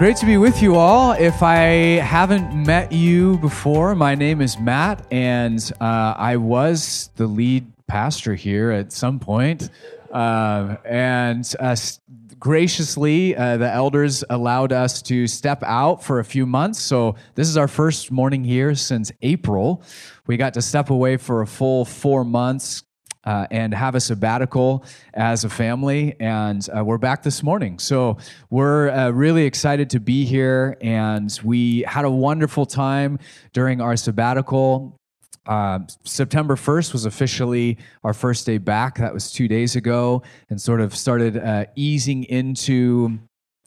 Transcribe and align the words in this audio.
Great 0.00 0.16
to 0.16 0.24
be 0.24 0.38
with 0.38 0.62
you 0.62 0.76
all. 0.76 1.12
If 1.12 1.42
I 1.42 1.58
haven't 2.00 2.54
met 2.54 2.90
you 2.90 3.36
before, 3.36 3.94
my 3.94 4.14
name 4.14 4.40
is 4.40 4.58
Matt, 4.58 5.06
and 5.10 5.60
uh, 5.78 6.14
I 6.16 6.38
was 6.38 7.10
the 7.16 7.26
lead 7.26 7.70
pastor 7.86 8.34
here 8.34 8.70
at 8.70 8.92
some 8.92 9.18
point. 9.18 9.68
Uh, 10.10 10.76
and 10.86 11.54
uh, 11.60 11.76
graciously, 12.38 13.36
uh, 13.36 13.58
the 13.58 13.70
elders 13.70 14.24
allowed 14.30 14.72
us 14.72 15.02
to 15.02 15.26
step 15.26 15.62
out 15.64 16.02
for 16.02 16.18
a 16.18 16.24
few 16.24 16.46
months. 16.46 16.80
So, 16.80 17.16
this 17.34 17.46
is 17.46 17.58
our 17.58 17.68
first 17.68 18.10
morning 18.10 18.42
here 18.42 18.74
since 18.74 19.12
April. 19.20 19.82
We 20.26 20.38
got 20.38 20.54
to 20.54 20.62
step 20.62 20.88
away 20.88 21.18
for 21.18 21.42
a 21.42 21.46
full 21.46 21.84
four 21.84 22.24
months, 22.24 22.84
uh, 23.24 23.46
and 23.50 23.74
have 23.74 23.94
a 23.94 24.00
sabbatical 24.00 24.84
as 25.14 25.44
a 25.44 25.50
family. 25.50 26.16
And 26.20 26.66
uh, 26.76 26.84
we're 26.84 26.98
back 26.98 27.22
this 27.22 27.42
morning. 27.42 27.78
So 27.78 28.18
we're 28.48 28.90
uh, 28.90 29.10
really 29.10 29.44
excited 29.44 29.90
to 29.90 30.00
be 30.00 30.24
here. 30.24 30.76
And 30.80 31.38
we 31.44 31.82
had 31.82 32.04
a 32.04 32.10
wonderful 32.10 32.66
time 32.66 33.18
during 33.52 33.80
our 33.80 33.96
sabbatical. 33.96 34.96
Uh, 35.46 35.80
September 36.04 36.54
1st 36.54 36.92
was 36.92 37.06
officially 37.06 37.78
our 38.04 38.14
first 38.14 38.46
day 38.46 38.58
back. 38.58 38.98
That 38.98 39.12
was 39.12 39.32
two 39.32 39.48
days 39.48 39.74
ago, 39.74 40.22
and 40.48 40.60
sort 40.60 40.80
of 40.80 40.94
started 40.94 41.36
uh, 41.36 41.64
easing 41.74 42.24
into 42.24 43.18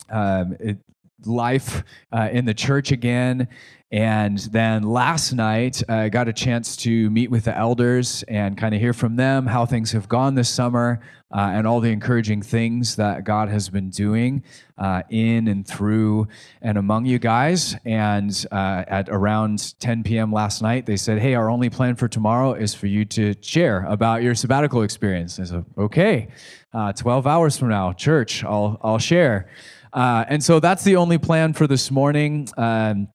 um, 0.10 0.56
it, 0.60 0.78
life 1.26 1.84
uh, 2.12 2.30
in 2.32 2.46
the 2.46 2.54
church 2.54 2.92
again. 2.92 3.48
And 3.94 4.40
then 4.40 4.82
last 4.82 5.34
night, 5.34 5.84
I 5.88 6.10
got 6.10 6.28
a 6.28 6.34
chance 6.34 6.76
to 6.78 7.12
meet 7.12 7.30
with 7.30 7.46
the 7.46 7.56
elders 7.56 8.24
and 8.28 8.58
kind 8.58 8.74
of 8.74 8.82
hear 8.82 8.92
from 8.92 9.18
them 9.18 9.46
how 9.46 9.68
things 9.68 9.92
have 9.92 10.10
gone 10.10 10.34
this 10.34 10.50
summer 10.50 11.00
uh, 11.32 11.52
and 11.54 11.68
all 11.68 11.80
the 11.80 11.92
encouraging 11.92 12.42
things 12.42 12.96
that 12.96 13.24
God 13.24 13.50
has 13.50 13.70
been 13.70 13.92
doing 13.92 14.44
uh, 14.80 15.04
in 15.12 15.48
and 15.48 15.68
through 15.68 16.28
and 16.64 16.76
among 16.78 17.06
you 17.06 17.20
guys. 17.20 17.76
And 17.86 18.46
uh, 18.52 18.84
at 18.88 19.10
around 19.10 19.80
10 19.80 20.02
p.m. 20.02 20.32
last 20.32 20.64
night, 20.64 20.88
they 20.88 20.98
said, 20.98 21.20
Hey, 21.20 21.36
our 21.36 21.52
only 21.52 21.70
plan 21.70 21.96
for 21.96 22.08
tomorrow 22.08 22.54
is 22.54 22.74
for 22.74 22.88
you 22.88 23.06
to 23.06 23.36
share 23.42 23.86
about 23.86 24.24
your 24.24 24.34
sabbatical 24.34 24.82
experience. 24.82 25.40
I 25.40 25.44
said, 25.44 25.66
Okay, 25.78 26.30
uh, 26.74 26.94
12 26.94 27.28
hours 27.28 27.58
from 27.58 27.70
now, 27.70 27.94
church, 27.94 28.44
I'll, 28.44 28.80
I'll 28.82 28.98
share. 28.98 29.50
Uh, 29.94 30.26
and 30.28 30.44
so 30.44 30.60
that's 30.60 30.84
the 30.84 30.96
only 30.96 31.18
plan 31.18 31.54
for 31.54 31.68
this 31.68 31.92
morning. 31.92 32.50
Um, 32.58 33.08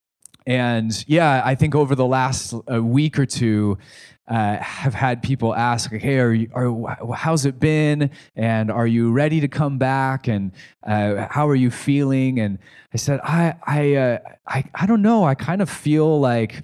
and 0.46 1.04
yeah, 1.06 1.42
I 1.44 1.54
think 1.56 1.74
over 1.74 1.94
the 1.94 2.06
last 2.06 2.54
uh, 2.72 2.82
week 2.82 3.18
or 3.18 3.26
two, 3.26 3.76
uh, 4.28 4.56
have 4.58 4.94
had 4.94 5.22
people 5.22 5.54
ask, 5.54 5.90
"Hey, 5.90 6.18
are 6.18 6.32
you, 6.32 6.48
are, 6.54 7.14
how's 7.14 7.46
it 7.46 7.58
been? 7.58 8.10
And 8.36 8.70
are 8.70 8.86
you 8.86 9.10
ready 9.10 9.40
to 9.40 9.48
come 9.48 9.78
back? 9.78 10.28
And 10.28 10.52
uh, 10.86 11.26
how 11.30 11.48
are 11.48 11.54
you 11.54 11.70
feeling?" 11.70 12.38
And 12.40 12.58
I 12.94 12.98
said, 12.98 13.20
"I, 13.24 13.54
I, 13.66 13.94
uh, 13.94 14.18
I, 14.46 14.64
I 14.74 14.86
don't 14.86 15.02
know. 15.02 15.24
I 15.24 15.34
kind 15.34 15.60
of 15.62 15.68
feel 15.68 16.20
like." 16.20 16.62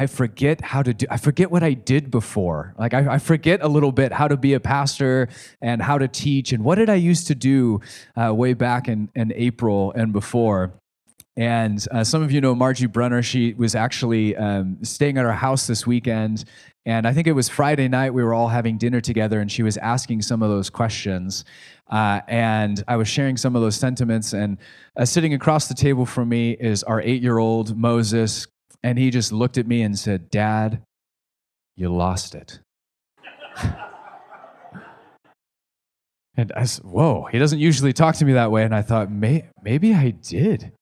I 0.00 0.06
forget 0.06 0.62
how 0.62 0.82
to 0.82 0.94
do. 0.94 1.04
I 1.10 1.18
forget 1.18 1.50
what 1.50 1.62
I 1.62 1.74
did 1.74 2.10
before. 2.10 2.74
Like 2.78 2.94
I, 2.94 3.16
I, 3.16 3.18
forget 3.18 3.60
a 3.60 3.68
little 3.68 3.92
bit 3.92 4.14
how 4.14 4.28
to 4.28 4.36
be 4.38 4.54
a 4.54 4.60
pastor 4.60 5.28
and 5.60 5.82
how 5.82 5.98
to 5.98 6.08
teach 6.08 6.54
and 6.54 6.64
what 6.64 6.76
did 6.76 6.88
I 6.88 6.94
used 6.94 7.26
to 7.26 7.34
do 7.34 7.82
uh, 8.16 8.34
way 8.34 8.54
back 8.54 8.88
in, 8.88 9.10
in 9.14 9.30
April 9.36 9.92
and 9.94 10.10
before. 10.10 10.72
And 11.36 11.86
uh, 11.90 12.02
some 12.02 12.22
of 12.22 12.32
you 12.32 12.40
know 12.40 12.54
Margie 12.54 12.86
Brunner. 12.86 13.22
She 13.22 13.52
was 13.52 13.74
actually 13.74 14.34
um, 14.36 14.78
staying 14.82 15.18
at 15.18 15.26
our 15.26 15.34
house 15.34 15.66
this 15.66 15.86
weekend. 15.86 16.46
And 16.86 17.06
I 17.06 17.12
think 17.12 17.26
it 17.26 17.32
was 17.32 17.50
Friday 17.50 17.86
night, 17.86 18.14
we 18.14 18.24
were 18.24 18.32
all 18.32 18.48
having 18.48 18.78
dinner 18.78 19.02
together, 19.02 19.40
and 19.40 19.52
she 19.52 19.62
was 19.62 19.76
asking 19.76 20.22
some 20.22 20.42
of 20.42 20.48
those 20.48 20.70
questions. 20.70 21.44
Uh, 21.90 22.22
and 22.26 22.82
I 22.88 22.96
was 22.96 23.06
sharing 23.06 23.36
some 23.36 23.54
of 23.54 23.60
those 23.60 23.76
sentiments. 23.76 24.32
And 24.32 24.56
uh, 24.96 25.04
sitting 25.04 25.34
across 25.34 25.68
the 25.68 25.74
table 25.74 26.06
from 26.06 26.30
me 26.30 26.52
is 26.52 26.82
our 26.84 27.02
eight 27.02 27.20
year 27.20 27.36
old 27.36 27.76
Moses. 27.76 28.46
And 28.82 28.98
he 28.98 29.10
just 29.10 29.32
looked 29.32 29.58
at 29.58 29.66
me 29.66 29.82
and 29.82 29.98
said, 29.98 30.30
Dad, 30.30 30.82
you 31.76 31.92
lost 31.92 32.34
it. 32.34 32.60
and 36.36 36.52
I 36.56 36.64
said, 36.64 36.84
Whoa, 36.84 37.28
he 37.30 37.38
doesn't 37.38 37.58
usually 37.58 37.92
talk 37.92 38.16
to 38.16 38.24
me 38.24 38.32
that 38.34 38.50
way. 38.50 38.64
And 38.64 38.74
I 38.74 38.82
thought, 38.82 39.10
May- 39.10 39.48
maybe 39.62 39.94
I 39.94 40.10
did 40.10 40.72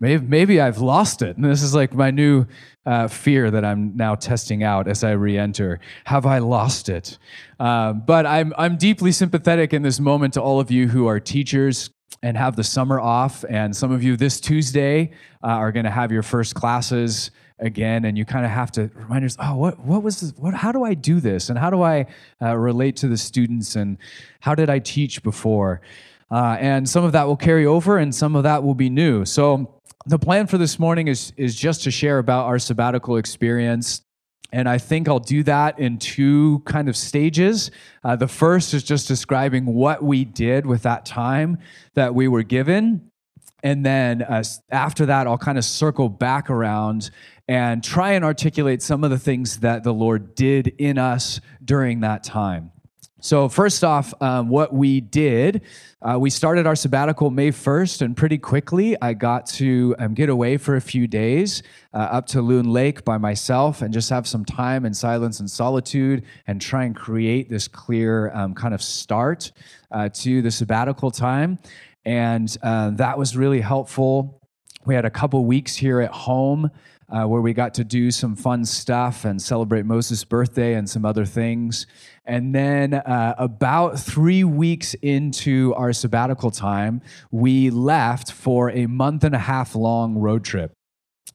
maybe, 0.00 0.26
maybe 0.26 0.60
I've 0.60 0.78
lost 0.78 1.22
it. 1.22 1.36
And 1.36 1.44
this 1.44 1.62
is 1.62 1.74
like 1.74 1.94
my 1.94 2.10
new 2.10 2.46
uh, 2.86 3.08
fear 3.08 3.50
that 3.50 3.64
I'm 3.64 3.96
now 3.96 4.14
testing 4.14 4.62
out 4.62 4.88
as 4.88 5.04
I 5.04 5.12
re 5.12 5.38
enter. 5.38 5.80
Have 6.04 6.26
I 6.26 6.38
lost 6.38 6.88
it? 6.88 7.18
Uh, 7.58 7.92
but 7.92 8.26
I'm, 8.26 8.52
I'm 8.58 8.76
deeply 8.76 9.12
sympathetic 9.12 9.72
in 9.72 9.82
this 9.82 10.00
moment 10.00 10.34
to 10.34 10.42
all 10.42 10.60
of 10.60 10.70
you 10.70 10.88
who 10.88 11.06
are 11.06 11.20
teachers 11.20 11.90
and 12.22 12.36
have 12.36 12.56
the 12.56 12.64
summer 12.64 13.00
off. 13.00 13.44
And 13.48 13.74
some 13.74 13.90
of 13.92 14.02
you 14.02 14.16
this 14.16 14.40
Tuesday 14.40 15.12
uh, 15.42 15.48
are 15.48 15.72
going 15.72 15.84
to 15.84 15.90
have 15.90 16.12
your 16.12 16.22
first 16.22 16.54
classes 16.54 17.30
again 17.60 18.04
and 18.04 18.18
you 18.18 18.24
kind 18.24 18.44
of 18.44 18.50
have 18.50 18.70
to 18.72 18.90
remind 18.94 19.22
yourself 19.22 19.48
oh 19.50 19.56
what, 19.56 19.78
what 19.80 20.02
was 20.02 20.20
this, 20.20 20.32
what 20.36 20.54
how 20.54 20.72
do 20.72 20.84
i 20.84 20.92
do 20.92 21.20
this 21.20 21.50
and 21.50 21.58
how 21.58 21.70
do 21.70 21.82
i 21.82 22.04
uh, 22.42 22.56
relate 22.56 22.96
to 22.96 23.06
the 23.06 23.16
students 23.16 23.76
and 23.76 23.96
how 24.40 24.54
did 24.54 24.68
i 24.68 24.78
teach 24.78 25.22
before 25.22 25.80
uh, 26.30 26.56
and 26.58 26.88
some 26.88 27.04
of 27.04 27.12
that 27.12 27.26
will 27.26 27.36
carry 27.36 27.64
over 27.64 27.98
and 27.98 28.12
some 28.14 28.34
of 28.34 28.42
that 28.42 28.62
will 28.62 28.74
be 28.74 28.90
new 28.90 29.24
so 29.24 29.80
the 30.06 30.18
plan 30.18 30.46
for 30.46 30.58
this 30.58 30.78
morning 30.78 31.08
is, 31.08 31.32
is 31.36 31.54
just 31.54 31.84
to 31.84 31.90
share 31.90 32.18
about 32.18 32.44
our 32.44 32.58
sabbatical 32.58 33.16
experience. 33.16 34.02
And 34.52 34.68
I 34.68 34.76
think 34.78 35.08
I'll 35.08 35.18
do 35.18 35.42
that 35.44 35.78
in 35.78 35.98
two 35.98 36.60
kind 36.66 36.88
of 36.88 36.96
stages. 36.96 37.70
Uh, 38.04 38.14
the 38.14 38.28
first 38.28 38.74
is 38.74 38.84
just 38.84 39.08
describing 39.08 39.64
what 39.64 40.02
we 40.02 40.24
did 40.24 40.66
with 40.66 40.82
that 40.82 41.06
time 41.06 41.58
that 41.94 42.14
we 42.14 42.28
were 42.28 42.42
given. 42.42 43.10
And 43.62 43.84
then 43.84 44.20
uh, 44.20 44.44
after 44.70 45.06
that, 45.06 45.26
I'll 45.26 45.38
kind 45.38 45.56
of 45.56 45.64
circle 45.64 46.10
back 46.10 46.50
around 46.50 47.10
and 47.48 47.84
try 47.84 48.12
and 48.12 48.24
articulate 48.24 48.82
some 48.82 49.04
of 49.04 49.10
the 49.10 49.18
things 49.18 49.58
that 49.58 49.84
the 49.84 49.92
Lord 49.92 50.34
did 50.34 50.68
in 50.78 50.98
us 50.98 51.40
during 51.64 52.00
that 52.00 52.24
time. 52.24 52.72
So, 53.24 53.48
first 53.48 53.82
off, 53.82 54.12
um, 54.20 54.50
what 54.50 54.74
we 54.74 55.00
did, 55.00 55.62
uh, 56.02 56.18
we 56.18 56.28
started 56.28 56.66
our 56.66 56.76
sabbatical 56.76 57.30
May 57.30 57.52
1st, 57.52 58.02
and 58.02 58.14
pretty 58.14 58.36
quickly 58.36 59.00
I 59.00 59.14
got 59.14 59.46
to 59.46 59.94
um, 59.98 60.12
get 60.12 60.28
away 60.28 60.58
for 60.58 60.76
a 60.76 60.80
few 60.82 61.06
days 61.06 61.62
uh, 61.94 62.00
up 62.00 62.26
to 62.26 62.42
Loon 62.42 62.70
Lake 62.70 63.02
by 63.02 63.16
myself 63.16 63.80
and 63.80 63.94
just 63.94 64.10
have 64.10 64.28
some 64.28 64.44
time 64.44 64.84
in 64.84 64.92
silence 64.92 65.40
and 65.40 65.50
solitude 65.50 66.24
and 66.46 66.60
try 66.60 66.84
and 66.84 66.94
create 66.94 67.48
this 67.48 67.66
clear 67.66 68.30
um, 68.34 68.52
kind 68.52 68.74
of 68.74 68.82
start 68.82 69.52
uh, 69.90 70.10
to 70.10 70.42
the 70.42 70.50
sabbatical 70.50 71.10
time. 71.10 71.58
And 72.04 72.54
uh, 72.62 72.90
that 72.90 73.16
was 73.16 73.38
really 73.38 73.62
helpful. 73.62 74.42
We 74.84 74.94
had 74.94 75.06
a 75.06 75.10
couple 75.10 75.42
weeks 75.46 75.74
here 75.74 76.02
at 76.02 76.10
home. 76.10 76.70
Uh, 77.14 77.24
where 77.26 77.40
we 77.40 77.52
got 77.52 77.72
to 77.74 77.84
do 77.84 78.10
some 78.10 78.34
fun 78.34 78.64
stuff 78.64 79.24
and 79.24 79.40
celebrate 79.40 79.84
Moses' 79.86 80.24
birthday 80.24 80.74
and 80.74 80.90
some 80.90 81.04
other 81.04 81.24
things. 81.24 81.86
And 82.24 82.52
then, 82.52 82.94
uh, 82.94 83.36
about 83.38 84.00
three 84.00 84.42
weeks 84.42 84.94
into 84.94 85.72
our 85.76 85.92
sabbatical 85.92 86.50
time, 86.50 87.02
we 87.30 87.70
left 87.70 88.32
for 88.32 88.70
a 88.70 88.86
month 88.86 89.22
and 89.22 89.32
a 89.32 89.38
half 89.38 89.76
long 89.76 90.16
road 90.16 90.42
trip. 90.42 90.72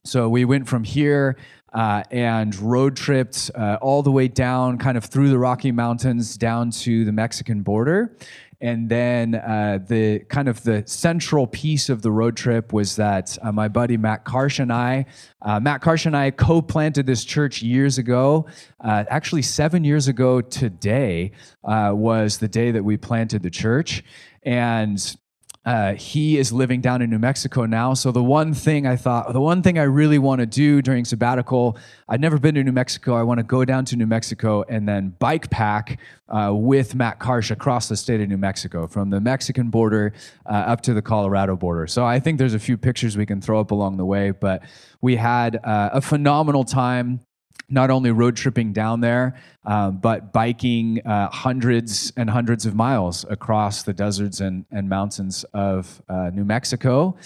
So 0.04 0.28
we 0.28 0.44
went 0.44 0.68
from 0.68 0.84
here 0.84 1.38
uh, 1.72 2.02
and 2.10 2.54
road 2.56 2.96
tripped 2.96 3.50
uh, 3.54 3.78
all 3.80 4.02
the 4.02 4.10
way 4.10 4.28
down, 4.28 4.76
kind 4.76 4.98
of 4.98 5.04
through 5.04 5.30
the 5.30 5.38
Rocky 5.38 5.72
Mountains 5.72 6.36
down 6.36 6.70
to 6.72 7.04
the 7.04 7.12
Mexican 7.12 7.62
border. 7.62 8.16
And 8.62 8.90
then 8.90 9.36
uh, 9.36 9.78
the 9.86 10.18
kind 10.28 10.46
of 10.48 10.62
the 10.64 10.82
central 10.86 11.46
piece 11.46 11.88
of 11.88 12.02
the 12.02 12.10
road 12.10 12.36
trip 12.36 12.72
was 12.72 12.96
that 12.96 13.38
uh, 13.40 13.50
my 13.52 13.68
buddy 13.68 13.96
Matt 13.96 14.24
Karsh 14.24 14.58
and 14.58 14.70
I, 14.70 15.06
uh, 15.40 15.60
Matt 15.60 15.80
Karsh 15.80 16.04
and 16.04 16.14
I 16.14 16.30
co-planted 16.30 17.06
this 17.06 17.24
church 17.24 17.62
years 17.62 17.96
ago. 17.96 18.46
Uh, 18.78 19.04
actually, 19.08 19.42
seven 19.42 19.82
years 19.82 20.08
ago 20.08 20.42
today 20.42 21.32
uh, 21.64 21.92
was 21.94 22.38
the 22.38 22.48
day 22.48 22.70
that 22.70 22.84
we 22.84 22.98
planted 22.98 23.42
the 23.42 23.50
church. 23.50 24.04
And 24.42 25.16
uh, 25.64 25.92
he 25.92 26.38
is 26.38 26.52
living 26.52 26.80
down 26.80 27.02
in 27.02 27.10
New 27.10 27.18
Mexico 27.18 27.66
now. 27.66 27.92
So 27.92 28.12
the 28.12 28.22
one 28.22 28.54
thing 28.54 28.86
I 28.86 28.96
thought, 28.96 29.32
the 29.32 29.40
one 29.40 29.62
thing 29.62 29.78
I 29.78 29.82
really 29.82 30.18
want 30.18 30.40
to 30.40 30.46
do 30.46 30.80
during 30.80 31.04
sabbatical, 31.04 31.76
I'd 32.08 32.20
never 32.20 32.38
been 32.38 32.54
to 32.54 32.64
New 32.64 32.72
Mexico. 32.72 33.14
I 33.14 33.22
want 33.22 33.38
to 33.38 33.44
go 33.44 33.66
down 33.66 33.84
to 33.86 33.96
New 33.96 34.06
Mexico 34.06 34.64
and 34.70 34.88
then 34.88 35.14
bike 35.18 35.50
pack 35.50 36.00
uh, 36.30 36.52
with 36.54 36.94
Matt 36.94 37.18
Karsh 37.18 37.50
across 37.50 37.88
the 37.88 37.96
state 37.96 38.22
of 38.22 38.28
New 38.28 38.38
Mexico, 38.38 38.86
from 38.86 39.10
the 39.10 39.20
Mexican 39.20 39.68
border 39.68 40.14
uh, 40.46 40.52
up 40.52 40.80
to 40.82 40.94
the 40.94 41.02
Colorado 41.02 41.56
border. 41.56 41.86
So 41.86 42.06
I 42.06 42.20
think 42.20 42.38
there's 42.38 42.54
a 42.54 42.58
few 42.58 42.78
pictures 42.78 43.18
we 43.18 43.26
can 43.26 43.42
throw 43.42 43.60
up 43.60 43.70
along 43.70 43.98
the 43.98 44.06
way. 44.06 44.30
But 44.30 44.62
we 45.02 45.16
had 45.16 45.56
uh, 45.56 45.90
a 45.92 46.00
phenomenal 46.00 46.64
time 46.64 47.20
not 47.68 47.90
only 47.90 48.10
road 48.10 48.36
tripping 48.36 48.72
down 48.72 49.00
there, 49.00 49.36
uh, 49.64 49.90
but 49.90 50.32
biking 50.32 51.00
uh, 51.06 51.28
hundreds 51.30 52.12
and 52.16 52.28
hundreds 52.30 52.66
of 52.66 52.74
miles 52.74 53.24
across 53.28 53.82
the 53.82 53.92
deserts 53.92 54.40
and, 54.40 54.64
and 54.70 54.88
mountains 54.88 55.44
of 55.54 56.02
uh, 56.08 56.30
New 56.32 56.44
Mexico. 56.44 57.16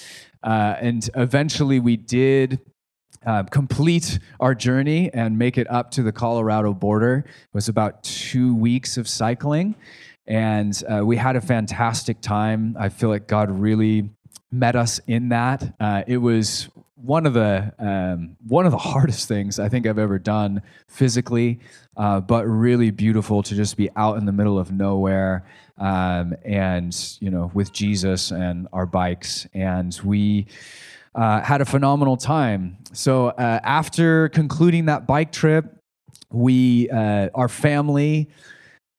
Uh, 0.42 0.74
and 0.80 1.08
eventually 1.16 1.80
we 1.80 1.96
did 1.96 2.60
uh, 3.26 3.42
complete 3.44 4.18
our 4.40 4.54
journey 4.54 5.10
and 5.14 5.38
make 5.38 5.56
it 5.56 5.70
up 5.70 5.90
to 5.92 6.02
the 6.02 6.12
Colorado 6.12 6.74
border. 6.74 7.24
It 7.26 7.54
was 7.54 7.68
about 7.68 8.02
two 8.02 8.54
weeks 8.54 8.98
of 8.98 9.08
cycling. 9.08 9.74
And 10.26 10.82
uh, 10.90 11.04
we 11.04 11.16
had 11.16 11.36
a 11.36 11.40
fantastic 11.40 12.20
time. 12.20 12.76
I 12.78 12.88
feel 12.88 13.08
like 13.08 13.26
God 13.26 13.50
really 13.50 14.10
met 14.50 14.76
us 14.76 15.00
in 15.06 15.30
that. 15.30 15.74
Uh, 15.80 16.02
it 16.06 16.18
was 16.18 16.68
one 17.04 17.26
of 17.26 17.34
the 17.34 17.72
um, 17.78 18.36
one 18.46 18.66
of 18.66 18.72
the 18.72 18.78
hardest 18.92 19.28
things 19.28 19.58
I 19.58 19.68
think 19.68 19.86
I've 19.86 19.98
ever 19.98 20.18
done 20.18 20.62
physically, 20.88 21.60
uh, 21.96 22.20
but 22.20 22.46
really 22.46 22.90
beautiful 22.90 23.42
to 23.42 23.54
just 23.54 23.76
be 23.76 23.90
out 23.96 24.16
in 24.16 24.24
the 24.24 24.32
middle 24.32 24.58
of 24.58 24.72
nowhere 24.72 25.44
um, 25.78 26.34
and 26.44 27.16
you 27.20 27.30
know 27.30 27.50
with 27.54 27.72
Jesus 27.72 28.30
and 28.30 28.68
our 28.72 28.86
bikes, 28.86 29.46
and 29.54 29.98
we. 30.04 30.46
Uh, 31.16 31.40
had 31.42 31.60
a 31.60 31.64
phenomenal 31.64 32.16
time. 32.16 32.76
So 32.92 33.28
uh, 33.28 33.60
after 33.62 34.28
concluding 34.30 34.86
that 34.86 35.06
bike 35.06 35.30
trip, 35.30 35.64
we, 36.30 36.90
uh, 36.90 37.28
our 37.36 37.48
family, 37.48 38.28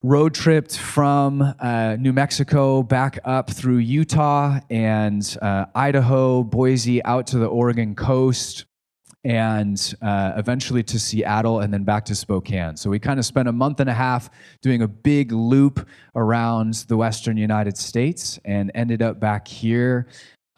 road 0.05 0.35
tripped 0.35 0.77
from 0.77 1.41
uh, 1.41 1.95
New 1.99 2.13
Mexico 2.13 2.83
back 2.83 3.17
up 3.25 3.49
through 3.49 3.77
Utah 3.77 4.59
and 4.69 5.37
uh, 5.41 5.65
Idaho, 5.73 6.43
Boise, 6.43 7.03
out 7.03 7.25
to 7.27 7.39
the 7.39 7.47
Oregon 7.47 7.95
coast, 7.95 8.65
and 9.23 9.95
uh, 10.03 10.33
eventually 10.37 10.83
to 10.83 10.99
Seattle 10.99 11.61
and 11.61 11.73
then 11.73 11.83
back 11.83 12.05
to 12.05 12.13
Spokane. 12.13 12.77
So 12.77 12.91
we 12.91 12.99
kind 12.99 13.19
of 13.19 13.25
spent 13.25 13.47
a 13.47 13.51
month 13.51 13.79
and 13.79 13.89
a 13.89 13.93
half 13.93 14.29
doing 14.61 14.83
a 14.83 14.87
big 14.87 15.31
loop 15.31 15.87
around 16.15 16.75
the 16.87 16.97
Western 16.97 17.35
United 17.35 17.75
States 17.75 18.39
and 18.45 18.71
ended 18.75 19.01
up 19.01 19.19
back 19.19 19.47
here 19.47 20.07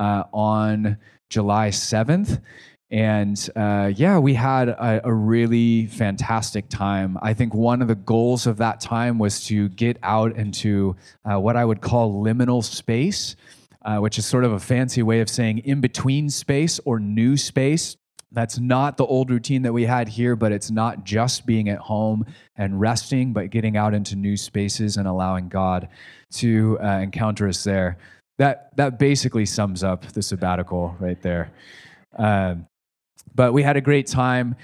uh, 0.02 0.24
on 0.34 0.98
July 1.30 1.70
7th. 1.70 2.42
And 2.90 3.50
uh, 3.56 3.92
yeah, 3.96 4.18
we 4.18 4.34
had 4.34 4.70
a, 4.70 5.02
a, 5.04 5.14
really 5.14 5.88
fantastic 5.88 6.70
time. 6.70 7.18
I 7.22 7.34
think 7.34 7.54
one 7.54 7.82
of 7.82 7.90
the 7.90 7.96
goals 7.96 8.48
of 8.48 8.58
that 8.58 8.80
time 8.80 9.20
was 9.20 9.44
to 9.48 9.68
get 9.70 9.98
out 10.04 10.38
into 10.38 10.96
uh, 11.26 11.38
what 11.38 11.58
I 11.58 11.66
would 11.66 11.82
call 11.82 12.24
liminal 12.24 12.64
space, 12.64 13.36
uh, 13.82 13.98
which 13.98 14.18
is 14.18 14.26
sort 14.26 14.46
of 14.46 14.54
a 14.54 14.60
fancy 14.60 15.04
way 15.04 15.20
of 15.20 15.30
saying 15.30 15.60
in 15.60 15.82
between 15.82 16.30
space 16.30 16.80
or 16.86 16.98
new 16.98 17.36
space. 17.36 17.98
That's 18.32 18.58
not 18.58 18.96
the 18.96 19.06
old 19.06 19.32
routine 19.32 19.64
that 19.64 19.74
we 19.74 19.84
had 19.84 20.08
here, 20.08 20.38
but 20.38 20.54
it's 20.54 20.72
not 20.72 21.04
just 21.04 21.46
being 21.46 21.68
at 21.68 21.80
home 21.80 22.26
and 22.56 22.80
resting, 22.80 23.34
but 23.34 23.50
getting 23.50 23.76
out 23.76 23.94
into 23.94 24.16
new 24.16 24.38
spaces 24.38 24.96
and 24.96 25.08
allowing 25.08 25.50
God 25.50 25.90
to 26.36 26.78
uh, 26.82 27.00
encounter 27.00 27.50
us 27.50 27.66
there. 27.66 27.98
That, 28.38 28.76
that 28.78 28.98
basically 28.98 29.46
sums 29.46 29.84
up 29.84 30.06
the 30.14 30.22
sabbatical 30.22 30.96
right 31.00 31.22
there. 31.22 31.52
Um, 32.18 32.68
but 33.38 33.54
we 33.54 33.64
had 33.64 33.78
a 33.78 33.82
great 33.82 34.08
time. 34.08 34.56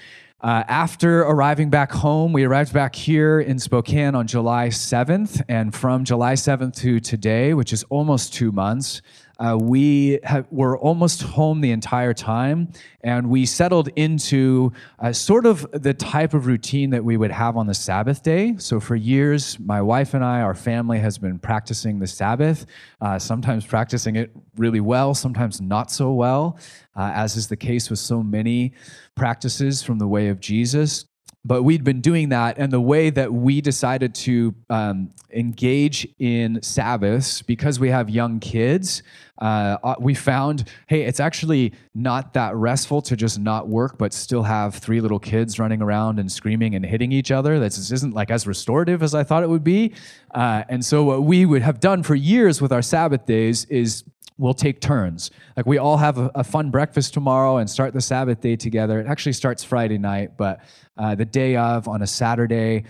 Uh, 0.42 0.64
after 0.68 1.22
arriving 1.22 1.70
back 1.70 1.90
home, 1.90 2.34
we 2.34 2.44
arrived 2.44 2.74
back 2.74 2.94
here 2.96 3.40
in 3.40 3.58
Spokane 3.58 4.14
on 4.16 4.28
July 4.28 4.68
7th. 4.68 5.42
And 5.48 5.74
from 5.74 6.04
July 6.04 6.34
7th 6.34 6.76
to 6.82 7.00
today, 7.00 7.54
which 7.54 7.72
is 7.72 7.86
almost 7.86 8.34
two 8.34 8.52
months, 8.52 9.02
uh, 9.44 9.58
we 9.58 10.20
were 10.52 10.78
almost 10.78 11.22
home 11.22 11.60
the 11.60 11.72
entire 11.72 12.14
time, 12.14 12.72
and 13.02 13.30
we 13.30 13.46
settled 13.46 13.90
into 13.98 14.72
uh, 15.00 15.12
sort 15.12 15.46
of 15.46 15.68
the 15.74 15.94
type 15.94 16.34
of 16.34 16.48
routine 16.48 16.92
that 16.92 17.04
we 17.04 17.18
would 17.18 17.32
have 17.32 17.58
on 17.58 17.68
the 17.68 17.74
Sabbath 17.74 18.24
day. 18.24 18.56
So, 18.58 18.80
for 18.80 18.96
years, 18.96 19.60
my 19.60 19.82
wife 19.82 20.14
and 20.14 20.24
I, 20.24 20.40
our 20.40 20.54
family, 20.56 21.00
has 21.00 21.18
been 21.18 21.40
practicing 21.40 22.00
the 22.00 22.08
Sabbath, 22.08 22.66
uh, 23.02 23.20
sometimes 23.20 23.66
practicing 23.66 24.16
it 24.16 24.32
really 24.56 24.80
well, 24.80 25.14
sometimes 25.14 25.60
not 25.60 25.92
so 25.92 26.14
well, 26.14 26.58
uh, 26.96 27.12
as 27.14 27.36
is 27.36 27.48
the 27.50 27.58
case 27.58 27.90
with 27.90 28.00
so 28.00 28.24
many 28.24 28.72
practices 29.16 29.84
from 29.84 30.00
the 30.00 30.08
way 30.08 30.30
of 30.30 30.40
Jesus 30.40 31.06
but 31.46 31.64
we'd 31.64 31.84
been 31.84 32.02
doing 32.02 32.30
that 32.30 32.58
and 32.58 32.72
the 32.72 32.82
way 32.82 33.10
that 33.10 33.32
we 33.34 33.62
decided 33.62 34.16
to 34.16 34.56
um, 34.70 35.10
engage 35.32 36.08
in 36.20 36.62
sabbaths 36.62 37.42
because 37.42 37.80
we 37.80 37.90
have 37.90 38.10
young 38.10 38.40
kids 38.40 39.04
uh, 39.40 39.78
uh, 39.84 39.96
we 40.00 40.14
found 40.14 40.70
hey 40.88 41.02
it's 41.02 41.20
actually 41.20 41.74
not 41.96 42.34
that 42.34 42.56
restful 42.56 43.02
to 43.02 43.16
just 43.16 43.40
not 43.40 43.68
work 43.68 43.98
but 43.98 44.14
still 44.14 44.44
have 44.44 44.76
three 44.76 45.02
little 45.02 45.20
kids 45.20 45.60
running 45.60 45.82
around 45.82 46.20
and 46.20 46.32
screaming 46.32 46.76
and 46.76 46.86
hitting 46.86 47.12
each 47.12 47.32
other. 47.32 47.60
That 47.60 47.78
isn't 47.78 48.14
like 48.14 48.32
as 48.32 48.48
restorative 48.48 49.04
as 49.04 49.14
i 49.14 49.24
thought 49.24 49.44
it 49.44 49.50
would 49.50 49.64
be. 49.64 49.94
Uh, 50.34 50.64
and 50.70 50.84
so 50.84 51.04
what 51.04 51.24
we 51.24 51.46
would 51.46 51.62
have 51.62 51.80
done 51.80 52.04
for 52.04 52.16
years 52.16 52.62
with 52.62 52.72
our 52.72 52.82
sabbath 52.82 53.26
days 53.26 53.66
is 53.66 54.04
we'll 54.44 54.54
take 54.54 54.82
turns. 54.82 55.32
Like 55.56 55.66
we 55.66 55.78
all 55.78 55.96
have 55.96 56.18
a, 56.18 56.30
a, 56.36 56.44
fun 56.44 56.70
breakfast 56.70 57.14
tomorrow 57.14 57.58
and 57.58 57.70
start 57.70 57.94
the 57.94 58.02
Sabbath 58.02 58.42
day 58.42 58.58
together. 58.58 59.00
It 59.00 59.08
actually 59.08 59.32
starts 59.32 59.64
Friday 59.64 59.98
night, 59.98 60.36
but 60.36 60.60
uh, 60.98 61.16
the 61.16 61.24
day 61.24 61.56
of 61.56 61.88
on 61.88 62.02
a 62.02 62.08
Saturday, 62.08 62.84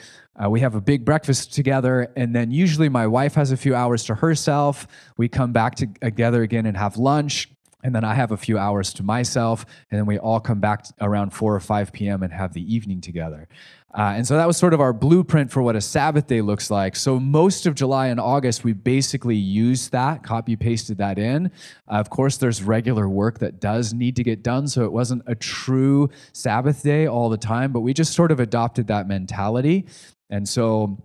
uh, 0.44 0.50
we 0.50 0.61
have 0.61 0.73
a 0.73 0.81
big 0.81 1.05
breakfast 1.05 1.53
together. 1.53 2.11
And 2.15 2.35
then 2.35 2.50
usually 2.50 2.89
my 2.89 3.05
wife 3.05 3.35
has 3.35 3.51
a 3.51 3.57
few 3.57 3.75
hours 3.75 4.03
to 4.05 4.15
herself. 4.15 4.88
We 5.15 5.29
come 5.29 5.51
back 5.51 5.75
to, 5.75 5.88
together 6.01 6.41
again 6.41 6.65
and 6.65 6.75
have 6.75 6.97
lunch. 6.97 7.50
And 7.83 7.94
then 7.94 8.03
I 8.03 8.15
have 8.15 8.31
a 8.31 8.38
few 8.38 8.57
hours 8.57 8.91
to 8.94 9.03
myself. 9.03 9.63
And 9.91 9.99
then 9.99 10.07
we 10.07 10.17
all 10.17 10.39
come 10.39 10.59
back 10.59 10.85
around 11.01 11.33
4 11.33 11.53
or 11.53 11.59
5 11.59 11.94
p.m. 11.94 12.23
and 12.23 12.33
have 12.33 12.53
the 12.53 12.73
evening 12.73 12.99
together. 12.99 13.47
Uh, 13.95 14.13
and 14.16 14.28
so 14.28 14.36
that 14.36 14.48
was 14.48 14.57
sort 14.57 14.74
of 14.74 14.81
our 14.81 14.92
blueprint 14.92 15.51
for 15.51 15.62
what 15.62 15.75
a 15.75 15.81
Sabbath 15.81 16.25
day 16.25 16.42
looks 16.42 16.72
like. 16.72 16.95
So 16.95 17.19
most 17.19 17.68
of 17.68 17.75
July 17.75 18.07
and 18.07 18.19
August, 18.19 18.63
we 18.63 18.74
basically 18.74 19.36
used 19.36 19.92
that, 19.92 20.24
copy 20.24 20.56
pasted 20.56 20.98
that 20.98 21.19
in. 21.19 21.51
Uh, 21.88 21.95
of 21.95 22.10
course, 22.10 22.38
there's 22.38 22.63
regular 22.63 23.07
work 23.07 23.38
that 23.40 23.60
does 23.60 23.94
need 23.94 24.16
to 24.16 24.24
get 24.24 24.42
done. 24.42 24.68
So 24.68 24.84
it 24.84 24.92
wasn't 24.92 25.22
a 25.28 25.36
true 25.36 26.10
Sabbath 26.31 26.81
day 26.81 27.06
all 27.06 27.30
the 27.30 27.38
time, 27.38 27.72
but 27.72 27.81
we 27.81 27.94
just 27.94 28.13
sort 28.13 28.31
of 28.31 28.40
adopted 28.40 28.88
that 28.88 29.07
mentality. 29.07 29.86
And 30.31 30.50
so 30.50 30.98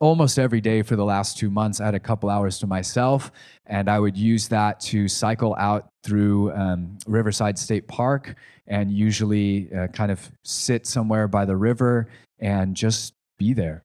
almost 0.00 0.38
every 0.38 0.60
day 0.60 0.82
for 0.82 0.94
the 0.94 1.04
last 1.04 1.38
two 1.38 1.50
months, 1.50 1.80
I 1.80 1.86
had 1.86 1.96
a 1.96 2.00
couple 2.00 2.30
hours 2.30 2.58
to 2.60 2.68
myself, 2.68 3.32
and 3.66 3.88
I 3.90 3.98
would 3.98 4.16
use 4.16 4.46
that 4.48 4.78
to 4.80 5.08
cycle 5.08 5.56
out 5.58 5.88
through 6.04 6.52
um, 6.52 6.98
Riverside 7.06 7.58
State 7.58 7.88
Park 7.88 8.36
and 8.68 8.92
usually 8.92 9.72
uh, 9.74 9.88
kind 9.88 10.12
of 10.12 10.30
sit 10.44 10.86
somewhere 10.86 11.26
by 11.26 11.44
the 11.44 11.56
river 11.56 12.08
and 12.40 12.74
just 12.74 13.14
be 13.38 13.52
there. 13.52 13.84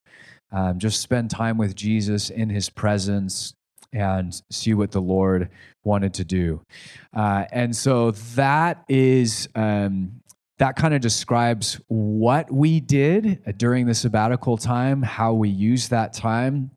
Um, 0.52 0.80
just 0.80 1.02
spend 1.02 1.30
time 1.30 1.58
with 1.58 1.76
Jesus 1.76 2.30
in 2.30 2.50
his 2.50 2.70
presence 2.70 3.56
and 3.92 4.40
see 4.52 4.74
what 4.74 4.92
the 4.92 5.02
Lord 5.02 5.50
wanted 5.83 6.14
to 6.16 6.24
do. 6.24 6.62
Uh, 7.16 7.45
and 7.52 7.76
so 7.76 8.12
that 8.12 8.83
is. 8.88 9.48
Um, 9.56 10.19
that 10.60 10.76
kind 10.76 10.94
of 10.94 11.02
describes 11.02 11.81
what 11.88 12.50
we 12.52 12.80
did 12.80 13.42
during 13.57 13.88
the 13.88 13.95
sabbatical 13.95 14.56
time, 14.56 15.02
how 15.02 15.33
we 15.33 15.50
used 15.50 15.90
that 15.90 16.14
time. 16.14 16.72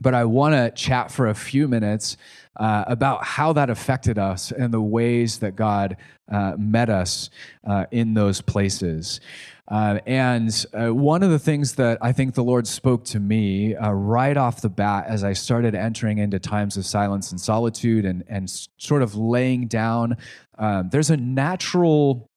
But 0.00 0.14
I 0.14 0.24
want 0.24 0.54
to 0.54 0.70
chat 0.70 1.10
for 1.10 1.26
a 1.26 1.34
few 1.34 1.68
minutes 1.68 2.16
uh, 2.56 2.84
about 2.86 3.24
how 3.24 3.52
that 3.52 3.70
affected 3.70 4.18
us 4.18 4.50
and 4.50 4.72
the 4.72 4.80
ways 4.80 5.38
that 5.38 5.56
God 5.56 5.96
uh, 6.30 6.54
met 6.58 6.88
us 6.88 7.30
uh, 7.66 7.86
in 7.90 8.14
those 8.14 8.40
places. 8.40 9.20
Uh, 9.68 9.98
and 10.06 10.64
uh, 10.74 10.94
one 10.94 11.22
of 11.22 11.30
the 11.30 11.38
things 11.38 11.74
that 11.74 11.98
I 12.00 12.12
think 12.12 12.34
the 12.34 12.44
Lord 12.44 12.66
spoke 12.66 13.04
to 13.06 13.20
me 13.20 13.74
uh, 13.74 13.90
right 13.90 14.36
off 14.36 14.60
the 14.60 14.68
bat 14.68 15.06
as 15.08 15.24
I 15.24 15.32
started 15.32 15.74
entering 15.74 16.18
into 16.18 16.38
times 16.38 16.76
of 16.76 16.86
silence 16.86 17.32
and 17.32 17.40
solitude 17.40 18.04
and, 18.04 18.22
and 18.28 18.48
sort 18.78 19.02
of 19.02 19.16
laying 19.16 19.66
down, 19.66 20.16
um, 20.58 20.88
there's 20.90 21.10
a 21.10 21.16
natural 21.16 22.30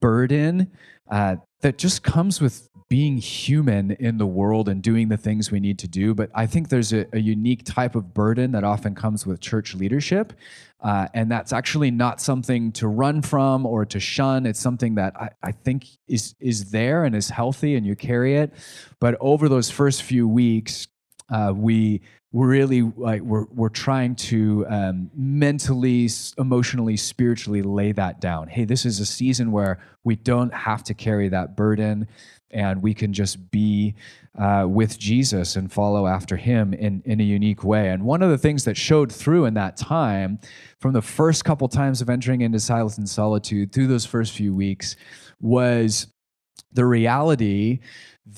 burden 0.00 0.72
that 1.08 1.78
just 1.78 2.02
comes 2.02 2.40
with 2.40 2.68
being 2.88 3.16
human 3.16 3.90
in 3.92 4.18
the 4.18 4.26
world 4.26 4.68
and 4.68 4.80
doing 4.80 5.08
the 5.08 5.16
things 5.16 5.50
we 5.50 5.58
need 5.58 5.78
to 5.80 5.88
do. 5.88 6.14
But 6.14 6.30
I 6.34 6.46
think 6.46 6.68
there's 6.68 6.92
a, 6.92 7.06
a 7.12 7.18
unique 7.18 7.64
type 7.64 7.96
of 7.96 8.14
burden 8.14 8.52
that 8.52 8.62
often 8.62 8.94
comes 8.94 9.26
with 9.26 9.40
church 9.40 9.74
leadership. 9.74 10.32
Uh, 10.80 11.08
and 11.12 11.30
that's 11.30 11.52
actually 11.52 11.90
not 11.90 12.20
something 12.20 12.70
to 12.72 12.86
run 12.86 13.22
from 13.22 13.66
or 13.66 13.84
to 13.86 13.98
shun. 13.98 14.46
It's 14.46 14.60
something 14.60 14.94
that 14.96 15.16
I, 15.16 15.30
I 15.42 15.52
think 15.52 15.86
is, 16.06 16.36
is 16.38 16.70
there 16.70 17.04
and 17.04 17.16
is 17.16 17.28
healthy 17.28 17.74
and 17.74 17.84
you 17.84 17.96
carry 17.96 18.36
it. 18.36 18.52
But 19.00 19.16
over 19.20 19.48
those 19.48 19.68
first 19.68 20.02
few 20.04 20.28
weeks, 20.28 20.86
uh, 21.28 21.52
we 21.56 22.02
really 22.32 22.82
like 22.82 23.22
we're, 23.22 23.46
we're 23.54 23.68
trying 23.68 24.14
to 24.14 24.66
um, 24.68 25.10
mentally 25.14 26.08
emotionally 26.38 26.96
spiritually 26.96 27.62
lay 27.62 27.92
that 27.92 28.20
down 28.20 28.46
hey 28.48 28.64
this 28.64 28.84
is 28.84 29.00
a 29.00 29.06
season 29.06 29.50
where 29.52 29.78
we 30.04 30.16
don't 30.16 30.52
have 30.52 30.82
to 30.82 30.92
carry 30.92 31.28
that 31.28 31.56
burden 31.56 32.06
and 32.50 32.82
we 32.82 32.94
can 32.94 33.12
just 33.12 33.50
be 33.50 33.94
uh, 34.38 34.66
with 34.68 34.98
jesus 34.98 35.56
and 35.56 35.72
follow 35.72 36.06
after 36.06 36.36
him 36.36 36.72
in, 36.74 37.02
in 37.04 37.20
a 37.20 37.24
unique 37.24 37.64
way 37.64 37.88
and 37.88 38.02
one 38.02 38.22
of 38.22 38.30
the 38.30 38.38
things 38.38 38.64
that 38.64 38.76
showed 38.76 39.10
through 39.10 39.44
in 39.44 39.54
that 39.54 39.76
time 39.76 40.38
from 40.80 40.92
the 40.92 41.02
first 41.02 41.44
couple 41.44 41.68
times 41.68 42.00
of 42.00 42.10
entering 42.10 42.42
into 42.42 42.60
silence 42.60 42.98
and 42.98 43.08
solitude 43.08 43.72
through 43.72 43.86
those 43.86 44.06
first 44.06 44.32
few 44.32 44.54
weeks 44.54 44.96
was 45.40 46.06
the 46.72 46.84
reality 46.84 47.80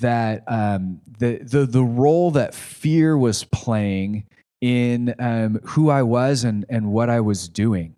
that 0.00 0.44
um, 0.46 1.00
the, 1.18 1.38
the 1.38 1.66
the 1.66 1.82
role 1.82 2.30
that 2.30 2.54
fear 2.54 3.16
was 3.16 3.44
playing 3.44 4.24
in 4.60 5.14
um, 5.18 5.60
who 5.64 5.90
I 5.90 6.02
was 6.02 6.44
and 6.44 6.64
and 6.68 6.92
what 6.92 7.10
I 7.10 7.20
was 7.20 7.48
doing. 7.48 7.94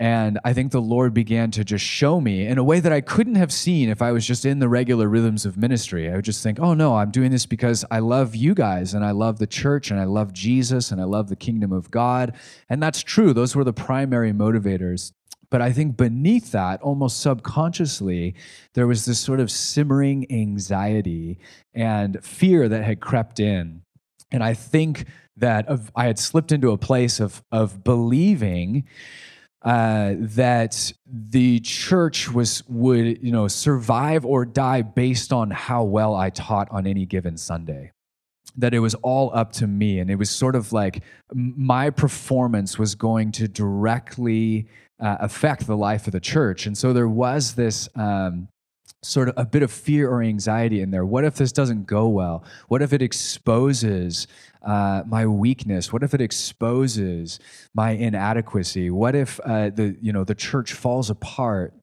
And 0.00 0.38
I 0.44 0.52
think 0.52 0.70
the 0.70 0.80
Lord 0.80 1.12
began 1.12 1.50
to 1.50 1.64
just 1.64 1.84
show 1.84 2.20
me 2.20 2.46
in 2.46 2.56
a 2.56 2.62
way 2.62 2.78
that 2.78 2.92
I 2.92 3.00
couldn't 3.00 3.34
have 3.34 3.52
seen 3.52 3.88
if 3.88 4.00
I 4.00 4.12
was 4.12 4.24
just 4.24 4.46
in 4.46 4.60
the 4.60 4.68
regular 4.68 5.08
rhythms 5.08 5.44
of 5.44 5.56
ministry. 5.56 6.08
I 6.08 6.14
would 6.14 6.24
just 6.24 6.40
think, 6.40 6.60
oh 6.60 6.72
no, 6.72 6.96
I'm 6.96 7.10
doing 7.10 7.32
this 7.32 7.46
because 7.46 7.84
I 7.90 7.98
love 7.98 8.36
you 8.36 8.54
guys 8.54 8.94
and 8.94 9.04
I 9.04 9.10
love 9.10 9.40
the 9.40 9.46
church 9.46 9.90
and 9.90 9.98
I 9.98 10.04
love 10.04 10.32
Jesus 10.32 10.92
and 10.92 11.00
I 11.00 11.04
love 11.04 11.28
the 11.28 11.36
kingdom 11.36 11.72
of 11.72 11.90
God. 11.90 12.34
And 12.68 12.80
that's 12.80 13.02
true. 13.02 13.32
Those 13.32 13.56
were 13.56 13.64
the 13.64 13.72
primary 13.72 14.32
motivators. 14.32 15.12
But 15.50 15.62
I 15.62 15.72
think 15.72 15.96
beneath 15.96 16.52
that, 16.52 16.80
almost 16.82 17.20
subconsciously, 17.20 18.34
there 18.74 18.86
was 18.86 19.04
this 19.04 19.18
sort 19.18 19.40
of 19.40 19.50
simmering 19.50 20.30
anxiety 20.30 21.40
and 21.74 22.22
fear 22.22 22.68
that 22.68 22.84
had 22.84 23.00
crept 23.00 23.40
in. 23.40 23.82
And 24.30 24.44
I 24.44 24.54
think 24.54 25.06
that 25.38 25.66
I 25.96 26.04
had 26.04 26.18
slipped 26.18 26.52
into 26.52 26.70
a 26.70 26.78
place 26.78 27.18
of, 27.18 27.42
of 27.50 27.82
believing 27.82 28.84
uh, 29.62 30.14
that 30.18 30.92
the 31.06 31.60
church 31.60 32.30
was 32.30 32.62
would 32.68 33.22
you 33.22 33.32
know 33.32 33.48
survive 33.48 34.24
or 34.24 34.44
die 34.44 34.82
based 34.82 35.32
on 35.32 35.50
how 35.50 35.82
well 35.82 36.14
I 36.14 36.30
taught 36.30 36.68
on 36.70 36.86
any 36.86 37.06
given 37.06 37.36
Sunday. 37.36 37.92
That 38.56 38.74
it 38.74 38.80
was 38.80 38.94
all 38.96 39.30
up 39.34 39.52
to 39.54 39.66
me, 39.66 39.98
and 39.98 40.10
it 40.10 40.16
was 40.16 40.30
sort 40.30 40.54
of 40.54 40.72
like 40.72 41.02
my 41.32 41.90
performance 41.90 42.78
was 42.78 42.94
going 42.94 43.32
to 43.32 43.48
directly 43.48 44.68
uh, 45.00 45.16
affect 45.20 45.66
the 45.66 45.76
life 45.76 46.06
of 46.06 46.12
the 46.12 46.20
church, 46.20 46.66
and 46.66 46.76
so 46.76 46.92
there 46.92 47.08
was 47.08 47.54
this. 47.54 47.88
Um, 47.94 48.48
sort 49.00 49.28
of 49.28 49.34
a 49.36 49.46
bit 49.46 49.62
of 49.62 49.70
fear 49.70 50.10
or 50.10 50.22
anxiety 50.22 50.80
in 50.80 50.90
there. 50.90 51.04
What 51.04 51.24
if 51.24 51.36
this 51.36 51.52
doesn't 51.52 51.86
go 51.86 52.08
well? 52.08 52.42
What 52.66 52.82
if 52.82 52.92
it 52.92 53.00
exposes 53.00 54.26
uh, 54.62 55.02
my 55.06 55.26
weakness? 55.26 55.92
What 55.92 56.02
if 56.02 56.14
it 56.14 56.20
exposes 56.20 57.38
my 57.74 57.90
inadequacy? 57.90 58.90
What 58.90 59.14
if 59.14 59.40
uh, 59.40 59.70
the 59.70 59.96
you 60.00 60.12
know 60.12 60.24
the 60.24 60.34
church 60.34 60.72
falls 60.72 61.10
apart? 61.10 61.74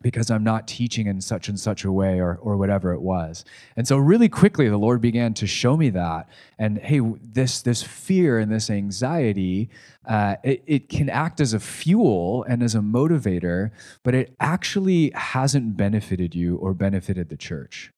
because 0.00 0.30
I'm 0.30 0.44
not 0.44 0.68
teaching 0.68 1.06
in 1.06 1.20
such 1.20 1.48
and 1.48 1.58
such 1.58 1.84
a 1.84 1.90
way 1.90 2.20
or, 2.20 2.36
or 2.36 2.56
whatever 2.56 2.92
it 2.92 3.00
was. 3.00 3.44
And 3.76 3.86
so 3.88 3.96
really 3.96 4.28
quickly 4.28 4.68
the 4.68 4.76
Lord 4.76 5.00
began 5.00 5.34
to 5.34 5.46
show 5.46 5.76
me 5.76 5.90
that. 5.90 6.28
And 6.58 6.78
hey, 6.78 7.00
this 7.20 7.62
this 7.62 7.82
fear 7.82 8.38
and 8.38 8.52
this 8.52 8.70
anxiety, 8.70 9.70
uh, 10.06 10.36
it, 10.44 10.62
it 10.66 10.88
can 10.88 11.08
act 11.08 11.40
as 11.40 11.52
a 11.52 11.60
fuel 11.60 12.44
and 12.48 12.62
as 12.62 12.74
a 12.74 12.80
motivator, 12.80 13.70
but 14.04 14.14
it 14.14 14.34
actually 14.40 15.10
hasn't 15.14 15.76
benefited 15.76 16.34
you 16.34 16.56
or 16.56 16.74
benefited 16.74 17.28
the 17.28 17.36
church. 17.36 17.90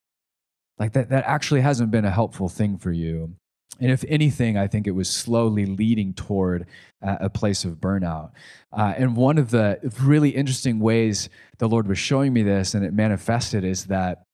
Like 0.78 0.92
that, 0.94 1.10
that 1.10 1.24
actually 1.26 1.60
hasn't 1.60 1.90
been 1.90 2.06
a 2.06 2.10
helpful 2.10 2.48
thing 2.48 2.78
for 2.78 2.92
you. 2.92 3.34
And 3.78 3.90
if 3.90 4.04
anything, 4.08 4.58
I 4.58 4.66
think 4.66 4.86
it 4.86 4.90
was 4.90 5.08
slowly 5.08 5.64
leading 5.64 6.12
toward 6.12 6.66
uh, 7.02 7.16
a 7.20 7.30
place 7.30 7.64
of 7.64 7.76
burnout. 7.76 8.32
Uh, 8.72 8.94
and 8.96 9.16
one 9.16 9.38
of 9.38 9.50
the 9.50 9.78
really 10.02 10.30
interesting 10.30 10.80
ways 10.80 11.28
the 11.58 11.68
Lord 11.68 11.86
was 11.86 11.98
showing 11.98 12.32
me 12.32 12.42
this 12.42 12.74
and 12.74 12.84
it 12.84 12.92
manifested 12.92 13.64
is 13.64 13.86
that 13.86 14.24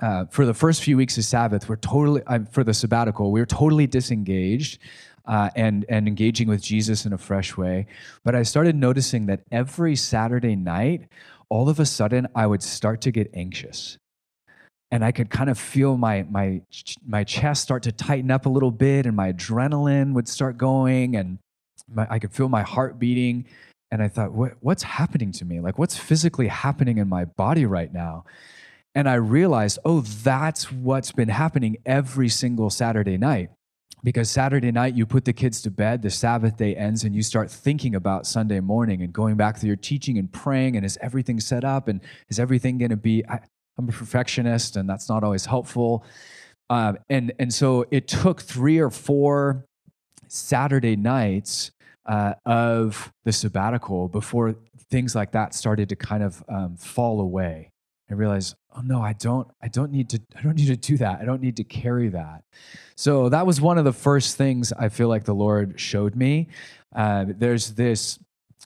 uh, 0.00 0.26
for 0.30 0.46
the 0.46 0.54
first 0.54 0.82
few 0.82 0.96
weeks 0.96 1.18
of 1.18 1.24
Sabbath, 1.24 1.68
we're 1.68 1.76
totally, 1.76 2.22
for 2.50 2.62
the 2.62 2.74
sabbatical, 2.74 3.32
we 3.32 3.40
were 3.40 3.46
totally 3.46 3.86
disengaged. 3.86 4.80
Uh, 5.26 5.50
and 5.56 5.84
and 5.90 6.08
engaging 6.08 6.48
with 6.48 6.62
Jesus 6.62 7.04
in 7.04 7.12
a 7.12 7.18
fresh 7.18 7.54
way. 7.54 7.84
But 8.24 8.34
I 8.34 8.42
started 8.44 8.74
noticing 8.74 9.26
that 9.26 9.42
every 9.52 9.94
Saturday 9.94 10.56
night, 10.56 11.06
all 11.50 11.68
of 11.68 11.78
a 11.78 11.84
sudden, 11.84 12.26
I 12.34 12.46
would 12.46 12.62
start 12.62 13.02
to 13.02 13.10
get 13.10 13.28
anxious 13.34 13.98
and 14.90 15.04
I 15.04 15.12
could 15.12 15.30
kind 15.30 15.50
of 15.50 15.58
feel 15.58 15.96
my 15.96 16.24
my 16.30 16.62
my 17.06 17.24
chest 17.24 17.62
start 17.62 17.82
to 17.84 17.92
tighten 17.92 18.30
up 18.30 18.46
a 18.46 18.48
little 18.48 18.70
bit, 18.70 19.06
and 19.06 19.14
my 19.14 19.32
adrenaline 19.32 20.14
would 20.14 20.28
start 20.28 20.56
going, 20.56 21.16
and 21.16 21.38
my, 21.92 22.06
I 22.08 22.18
could 22.18 22.32
feel 22.32 22.48
my 22.48 22.62
heart 22.62 22.98
beating. 22.98 23.46
And 23.90 24.02
I 24.02 24.08
thought, 24.08 24.32
what, 24.32 24.52
what's 24.60 24.82
happening 24.82 25.32
to 25.32 25.46
me? 25.46 25.60
Like, 25.60 25.78
what's 25.78 25.96
physically 25.96 26.48
happening 26.48 26.98
in 26.98 27.08
my 27.08 27.24
body 27.24 27.64
right 27.64 27.90
now? 27.90 28.24
And 28.94 29.08
I 29.08 29.14
realized, 29.14 29.78
oh, 29.84 30.00
that's 30.00 30.70
what's 30.70 31.12
been 31.12 31.28
happening 31.28 31.78
every 31.86 32.28
single 32.28 32.68
Saturday 32.68 33.16
night. 33.16 33.50
Because 34.04 34.30
Saturday 34.30 34.70
night, 34.70 34.94
you 34.94 35.06
put 35.06 35.24
the 35.24 35.32
kids 35.32 35.62
to 35.62 35.70
bed, 35.70 36.02
the 36.02 36.10
Sabbath 36.10 36.56
day 36.56 36.76
ends, 36.76 37.02
and 37.02 37.14
you 37.14 37.22
start 37.22 37.50
thinking 37.50 37.94
about 37.94 38.26
Sunday 38.26 38.60
morning 38.60 39.02
and 39.02 39.12
going 39.12 39.36
back 39.36 39.58
to 39.60 39.66
your 39.66 39.76
teaching 39.76 40.18
and 40.18 40.30
praying. 40.30 40.76
And 40.76 40.84
is 40.84 40.98
everything 41.00 41.40
set 41.40 41.64
up? 41.64 41.88
And 41.88 42.00
is 42.28 42.38
everything 42.38 42.78
going 42.78 42.90
to 42.90 42.96
be? 42.96 43.24
I, 43.26 43.40
I'm 43.78 43.88
a 43.88 43.92
perfectionist, 43.92 44.76
and 44.76 44.88
that's 44.88 45.08
not 45.08 45.22
always 45.22 45.46
helpful. 45.46 46.04
Um, 46.68 46.98
and 47.08 47.32
and 47.38 47.52
so 47.52 47.86
it 47.90 48.08
took 48.08 48.42
three 48.42 48.78
or 48.78 48.90
four 48.90 49.64
Saturday 50.26 50.96
nights 50.96 51.70
uh, 52.06 52.34
of 52.44 53.12
the 53.24 53.32
sabbatical 53.32 54.08
before 54.08 54.56
things 54.90 55.14
like 55.14 55.32
that 55.32 55.54
started 55.54 55.88
to 55.90 55.96
kind 55.96 56.22
of 56.22 56.42
um, 56.48 56.76
fall 56.76 57.20
away. 57.20 57.70
I 58.10 58.14
realized, 58.14 58.54
oh 58.74 58.80
no, 58.80 59.02
I 59.02 59.12
don't, 59.12 59.48
I 59.62 59.68
don't 59.68 59.92
need 59.92 60.08
to, 60.10 60.20
I 60.34 60.40
don't 60.40 60.56
need 60.56 60.68
to 60.68 60.76
do 60.76 60.96
that. 60.96 61.20
I 61.20 61.26
don't 61.26 61.42
need 61.42 61.56
to 61.58 61.64
carry 61.64 62.08
that. 62.08 62.42
So 62.96 63.28
that 63.28 63.46
was 63.46 63.60
one 63.60 63.76
of 63.76 63.84
the 63.84 63.92
first 63.92 64.36
things 64.36 64.72
I 64.72 64.88
feel 64.88 65.08
like 65.08 65.24
the 65.24 65.34
Lord 65.34 65.78
showed 65.78 66.16
me. 66.16 66.48
Uh, 66.94 67.26
there's 67.28 67.72
this, 67.72 68.18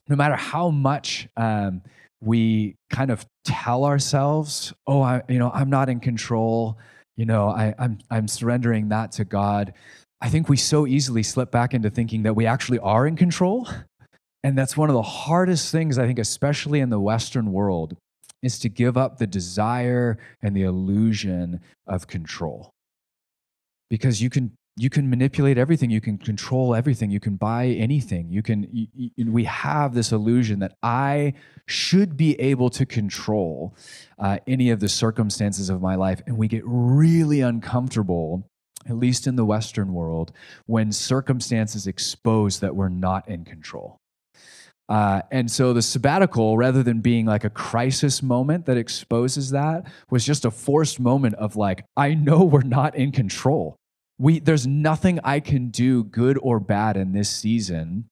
no 0.08 0.14
matter 0.14 0.36
how 0.36 0.70
much 0.70 1.28
um, 1.36 1.82
we 2.22 2.76
kind 2.90 3.10
of 3.10 3.26
tell 3.44 3.84
ourselves, 3.84 4.72
"Oh, 4.86 5.02
I, 5.02 5.22
you 5.28 5.38
know, 5.38 5.50
I'm 5.52 5.70
not 5.70 5.88
in 5.88 6.00
control. 6.00 6.78
You 7.16 7.26
know, 7.26 7.48
I, 7.48 7.74
I'm 7.78 7.98
I'm 8.10 8.28
surrendering 8.28 8.88
that 8.90 9.12
to 9.12 9.24
God." 9.24 9.74
I 10.20 10.28
think 10.28 10.48
we 10.48 10.56
so 10.56 10.86
easily 10.86 11.24
slip 11.24 11.50
back 11.50 11.74
into 11.74 11.90
thinking 11.90 12.22
that 12.22 12.34
we 12.34 12.46
actually 12.46 12.78
are 12.78 13.06
in 13.08 13.16
control, 13.16 13.68
and 14.44 14.56
that's 14.56 14.76
one 14.76 14.88
of 14.88 14.94
the 14.94 15.02
hardest 15.02 15.72
things 15.72 15.98
I 15.98 16.06
think, 16.06 16.20
especially 16.20 16.78
in 16.78 16.90
the 16.90 17.00
Western 17.00 17.52
world, 17.52 17.96
is 18.40 18.58
to 18.60 18.68
give 18.68 18.96
up 18.96 19.18
the 19.18 19.26
desire 19.26 20.18
and 20.40 20.56
the 20.56 20.62
illusion 20.62 21.60
of 21.88 22.06
control, 22.06 22.70
because 23.90 24.22
you 24.22 24.30
can 24.30 24.52
you 24.76 24.88
can 24.88 25.10
manipulate 25.10 25.58
everything 25.58 25.90
you 25.90 26.00
can 26.00 26.16
control 26.16 26.74
everything 26.74 27.10
you 27.10 27.20
can 27.20 27.36
buy 27.36 27.66
anything. 27.66 28.30
You 28.30 28.42
can 28.42 28.68
you, 28.72 29.10
you, 29.16 29.30
we 29.30 29.44
have 29.44 29.94
this 29.94 30.12
illusion 30.12 30.60
that 30.60 30.76
i 30.82 31.34
should 31.66 32.16
be 32.16 32.38
able 32.40 32.70
to 32.70 32.86
control 32.86 33.76
uh, 34.18 34.38
any 34.46 34.70
of 34.70 34.80
the 34.80 34.88
circumstances 34.88 35.68
of 35.68 35.80
my 35.80 35.94
life 35.94 36.22
and 36.26 36.36
we 36.36 36.48
get 36.48 36.62
really 36.64 37.40
uncomfortable 37.40 38.48
at 38.88 38.96
least 38.96 39.26
in 39.26 39.36
the 39.36 39.44
western 39.44 39.92
world 39.92 40.32
when 40.66 40.90
circumstances 40.90 41.86
expose 41.86 42.60
that 42.60 42.74
we're 42.74 42.88
not 42.88 43.28
in 43.28 43.44
control. 43.44 43.98
Uh, 44.88 45.22
and 45.30 45.50
so 45.50 45.72
the 45.72 45.80
sabbatical, 45.80 46.56
rather 46.56 46.82
than 46.82 47.00
being 47.00 47.24
like 47.24 47.44
a 47.44 47.50
crisis 47.50 48.22
moment 48.22 48.66
that 48.66 48.76
exposes 48.76 49.50
that, 49.50 49.86
was 50.10 50.24
just 50.24 50.44
a 50.44 50.50
forced 50.50 50.98
moment 50.98 51.34
of 51.36 51.56
like, 51.56 51.84
I 51.96 52.14
know 52.14 52.42
we're 52.42 52.62
not 52.62 52.96
in 52.96 53.12
control 53.12 53.76
we 54.22 54.38
there's 54.38 54.68
nothing 54.68 55.18
I 55.24 55.40
can 55.40 55.70
do, 55.70 56.04
good 56.04 56.38
or 56.40 56.60
bad, 56.60 56.96
in 56.96 57.12
this 57.12 57.28
season 57.28 58.08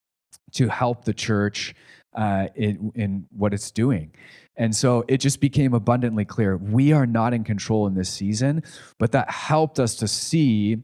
to 0.55 0.67
help 0.67 1.05
the 1.05 1.15
church 1.15 1.73
uh, 2.17 2.49
in, 2.57 2.91
in 2.97 3.27
what 3.31 3.55
it's 3.55 3.71
doing. 3.71 4.13
And 4.57 4.75
so 4.75 5.05
it 5.07 5.19
just 5.19 5.41
became 5.41 5.73
abundantly 5.73 6.25
clear 6.25 6.57
we 6.57 6.93
are 6.93 7.07
not 7.07 7.33
in 7.33 7.45
control 7.45 7.87
in 7.87 7.95
this 7.95 8.11
season, 8.11 8.65
but 8.99 9.13
that 9.13 9.31
helped 9.31 9.79
us 9.79 9.95
to 9.97 10.09
see 10.09 10.79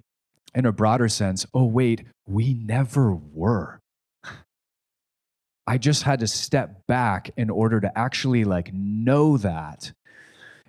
in 0.54 0.64
a 0.64 0.70
broader 0.70 1.08
sense 1.08 1.44
oh, 1.52 1.64
wait, 1.64 2.04
we 2.28 2.54
never 2.54 3.12
were. 3.12 3.80
I 5.66 5.78
just 5.78 6.04
had 6.04 6.20
to 6.20 6.28
step 6.28 6.86
back 6.86 7.30
in 7.36 7.50
order 7.50 7.80
to 7.80 7.98
actually 7.98 8.44
like 8.44 8.72
know 8.72 9.36
that 9.38 9.92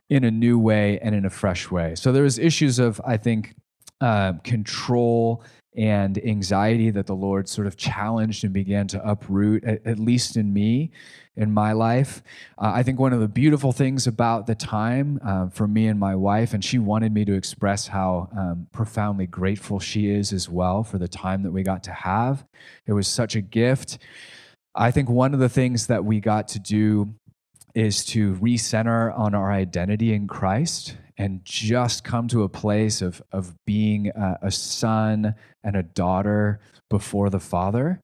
in 0.09 0.23
a 0.23 0.31
new 0.31 0.57
way 0.57 0.97
and 0.99 1.13
in 1.13 1.25
a 1.25 1.29
fresh 1.29 1.69
way. 1.69 1.93
So 1.93 2.11
there 2.11 2.23
was 2.23 2.39
issues 2.39 2.79
of 2.79 2.99
I 3.05 3.17
think 3.17 3.53
uh, 4.01 4.33
control 4.43 5.43
and 5.77 6.17
anxiety 6.25 6.89
that 6.89 7.05
the 7.05 7.15
Lord 7.15 7.47
sort 7.47 7.67
of 7.67 7.77
challenged 7.77 8.43
and 8.43 8.51
began 8.51 8.87
to 8.87 9.07
uproot, 9.07 9.63
at, 9.63 9.85
at 9.85 9.99
least 9.99 10.35
in 10.35 10.51
me, 10.51 10.89
in 11.35 11.51
my 11.51 11.71
life. 11.71 12.23
Uh, 12.57 12.71
I 12.73 12.81
think 12.81 12.99
one 12.99 13.13
of 13.13 13.19
the 13.19 13.27
beautiful 13.27 13.71
things 13.71 14.07
about 14.07 14.47
the 14.47 14.55
time 14.55 15.19
uh, 15.23 15.49
for 15.49 15.67
me 15.67 15.87
and 15.87 15.99
my 15.99 16.15
wife, 16.15 16.55
and 16.55 16.65
she 16.65 16.79
wanted 16.79 17.13
me 17.13 17.25
to 17.25 17.33
express 17.33 17.87
how 17.87 18.27
um, 18.35 18.67
profoundly 18.71 19.27
grateful 19.27 19.79
she 19.79 20.09
is 20.09 20.33
as 20.33 20.49
well 20.49 20.83
for 20.83 20.97
the 20.97 21.07
time 21.07 21.43
that 21.43 21.51
we 21.51 21.61
got 21.61 21.83
to 21.83 21.91
have. 21.91 22.43
It 22.87 22.93
was 22.93 23.07
such 23.07 23.35
a 23.35 23.41
gift. 23.41 23.99
I 24.73 24.89
think 24.89 25.09
one 25.09 25.35
of 25.35 25.39
the 25.39 25.49
things 25.49 25.87
that 25.87 26.03
we 26.03 26.19
got 26.19 26.47
to 26.49 26.59
do 26.59 27.13
is 27.75 28.03
to 28.05 28.33
recenter 28.37 29.15
on 29.17 29.35
our 29.35 29.51
identity 29.51 30.11
in 30.11 30.27
Christ 30.27 30.97
and 31.17 31.43
just 31.43 32.03
come 32.03 32.27
to 32.27 32.43
a 32.43 32.49
place 32.49 33.01
of, 33.01 33.21
of 33.31 33.55
being 33.65 34.09
a, 34.09 34.37
a 34.43 34.51
son 34.51 35.35
and 35.63 35.75
a 35.75 35.83
daughter 35.83 36.59
before 36.89 37.29
the 37.29 37.39
Father. 37.39 37.99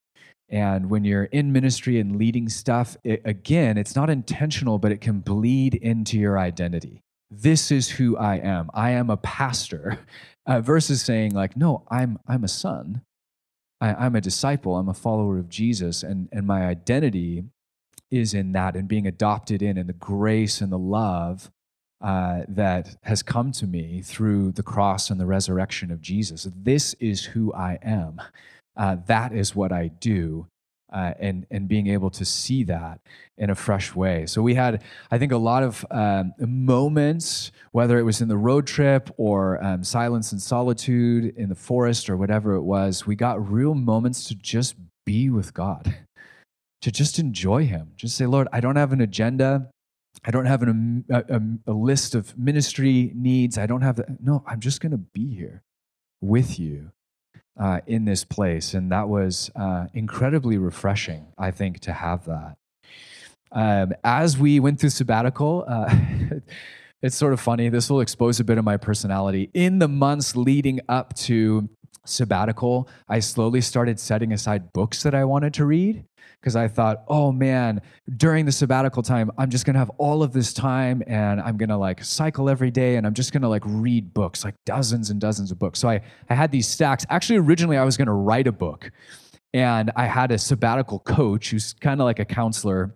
And 0.48 0.90
when 0.90 1.04
you're 1.04 1.24
in 1.24 1.52
ministry 1.52 1.98
and 1.98 2.16
leading 2.16 2.48
stuff, 2.48 2.96
it, 3.04 3.22
again, 3.24 3.78
it's 3.78 3.96
not 3.96 4.10
intentional, 4.10 4.78
but 4.78 4.92
it 4.92 5.00
can 5.00 5.20
bleed 5.20 5.74
into 5.74 6.18
your 6.18 6.38
identity. 6.38 7.02
This 7.30 7.70
is 7.70 7.90
who 7.90 8.16
I 8.16 8.36
am. 8.36 8.70
I 8.74 8.90
am 8.90 9.10
a 9.10 9.16
pastor, 9.16 9.98
uh, 10.46 10.60
versus 10.60 11.02
saying 11.02 11.32
like, 11.32 11.56
no, 11.56 11.84
I'm 11.90 12.18
I'm 12.28 12.44
a 12.44 12.48
son. 12.48 13.02
I, 13.80 13.94
I'm 13.94 14.14
a 14.14 14.20
disciple. 14.20 14.76
I'm 14.76 14.88
a 14.88 14.94
follower 14.94 15.38
of 15.38 15.48
Jesus, 15.48 16.02
and 16.02 16.28
and 16.30 16.46
my 16.46 16.66
identity 16.66 17.44
is 18.10 18.34
in 18.34 18.52
that 18.52 18.76
and 18.76 18.86
being 18.86 19.06
adopted 19.06 19.62
in 19.62 19.76
and 19.76 19.88
the 19.88 19.94
grace 19.94 20.60
and 20.60 20.70
the 20.70 20.78
love 20.78 21.50
uh, 22.04 22.42
that 22.48 22.96
has 23.04 23.22
come 23.22 23.50
to 23.50 23.66
me 23.66 24.02
through 24.02 24.52
the 24.52 24.62
cross 24.62 25.08
and 25.08 25.18
the 25.18 25.24
resurrection 25.24 25.90
of 25.90 26.02
Jesus. 26.02 26.46
This 26.54 26.92
is 27.00 27.24
who 27.24 27.50
I 27.54 27.78
am. 27.82 28.20
Uh, 28.76 28.98
that 29.06 29.32
is 29.32 29.56
what 29.56 29.72
I 29.72 29.88
do. 29.88 30.46
Uh, 30.92 31.14
and 31.18 31.46
and 31.50 31.66
being 31.66 31.88
able 31.88 32.10
to 32.10 32.24
see 32.24 32.62
that 32.62 33.00
in 33.38 33.48
a 33.50 33.54
fresh 33.54 33.96
way. 33.96 34.26
So 34.26 34.42
we 34.42 34.54
had, 34.54 34.82
I 35.10 35.18
think, 35.18 35.32
a 35.32 35.38
lot 35.38 35.62
of 35.62 35.84
um, 35.90 36.34
moments, 36.38 37.50
whether 37.72 37.98
it 37.98 38.02
was 38.02 38.20
in 38.20 38.28
the 38.28 38.36
road 38.36 38.66
trip 38.66 39.10
or 39.16 39.64
um, 39.64 39.82
silence 39.82 40.30
and 40.30 40.40
solitude 40.40 41.34
in 41.36 41.48
the 41.48 41.56
forest 41.56 42.10
or 42.10 42.16
whatever 42.16 42.52
it 42.52 42.62
was. 42.62 43.06
We 43.06 43.16
got 43.16 43.50
real 43.50 43.74
moments 43.74 44.24
to 44.28 44.36
just 44.36 44.76
be 45.04 45.30
with 45.30 45.52
God, 45.52 45.96
to 46.82 46.92
just 46.92 47.18
enjoy 47.18 47.64
Him. 47.66 47.92
Just 47.96 48.16
say, 48.16 48.26
Lord, 48.26 48.46
I 48.52 48.60
don't 48.60 48.76
have 48.76 48.92
an 48.92 49.00
agenda. 49.00 49.70
I 50.24 50.30
don't 50.30 50.46
have 50.46 50.62
an, 50.62 51.04
a, 51.10 51.24
a, 51.28 51.72
a 51.72 51.72
list 51.72 52.14
of 52.14 52.36
ministry 52.38 53.12
needs. 53.14 53.58
I 53.58 53.66
don't 53.66 53.82
have 53.82 53.96
the, 53.96 54.16
no, 54.20 54.42
I'm 54.46 54.60
just 54.60 54.80
going 54.80 54.92
to 54.92 54.98
be 54.98 55.34
here 55.34 55.62
with 56.20 56.58
you 56.58 56.92
uh, 57.60 57.80
in 57.86 58.04
this 58.04 58.24
place. 58.24 58.74
And 58.74 58.90
that 58.90 59.08
was 59.08 59.50
uh, 59.54 59.86
incredibly 59.92 60.56
refreshing, 60.56 61.26
I 61.36 61.50
think, 61.50 61.80
to 61.80 61.92
have 61.92 62.24
that. 62.24 62.56
Um, 63.52 63.92
as 64.02 64.36
we 64.38 64.58
went 64.60 64.80
through 64.80 64.90
sabbatical, 64.90 65.64
uh, 65.68 65.94
it's 67.02 67.16
sort 67.16 67.32
of 67.32 67.40
funny. 67.40 67.68
This 67.68 67.90
will 67.90 68.00
expose 68.00 68.40
a 68.40 68.44
bit 68.44 68.58
of 68.58 68.64
my 68.64 68.76
personality. 68.76 69.50
In 69.54 69.78
the 69.78 69.88
months 69.88 70.34
leading 70.34 70.80
up 70.88 71.14
to 71.18 71.68
sabbatical, 72.04 72.88
I 73.08 73.20
slowly 73.20 73.60
started 73.60 73.98
setting 73.98 74.32
aside 74.32 74.72
books 74.72 75.02
that 75.02 75.14
I 75.14 75.24
wanted 75.24 75.54
to 75.54 75.66
read 75.66 76.04
because 76.40 76.56
I 76.56 76.68
thought, 76.68 77.04
oh 77.08 77.32
man, 77.32 77.80
during 78.16 78.44
the 78.44 78.52
sabbatical 78.52 79.02
time, 79.02 79.30
I'm 79.38 79.48
just 79.50 79.64
gonna 79.64 79.78
have 79.78 79.90
all 79.98 80.22
of 80.22 80.32
this 80.32 80.52
time 80.52 81.02
and 81.06 81.40
I'm 81.40 81.56
gonna 81.56 81.78
like 81.78 82.04
cycle 82.04 82.50
every 82.50 82.70
day 82.70 82.96
and 82.96 83.06
I'm 83.06 83.14
just 83.14 83.32
gonna 83.32 83.48
like 83.48 83.62
read 83.64 84.12
books, 84.12 84.44
like 84.44 84.54
dozens 84.66 85.10
and 85.10 85.20
dozens 85.20 85.50
of 85.50 85.58
books. 85.58 85.78
So 85.78 85.88
I, 85.88 86.02
I 86.28 86.34
had 86.34 86.50
these 86.50 86.68
stacks. 86.68 87.06
Actually, 87.08 87.38
originally 87.38 87.78
I 87.78 87.84
was 87.84 87.96
gonna 87.96 88.14
write 88.14 88.46
a 88.46 88.52
book 88.52 88.90
and 89.54 89.90
I 89.96 90.06
had 90.06 90.32
a 90.32 90.38
sabbatical 90.38 90.98
coach 90.98 91.50
who's 91.50 91.72
kind 91.74 92.00
of 92.00 92.04
like 92.04 92.18
a 92.18 92.24
counselor 92.24 92.94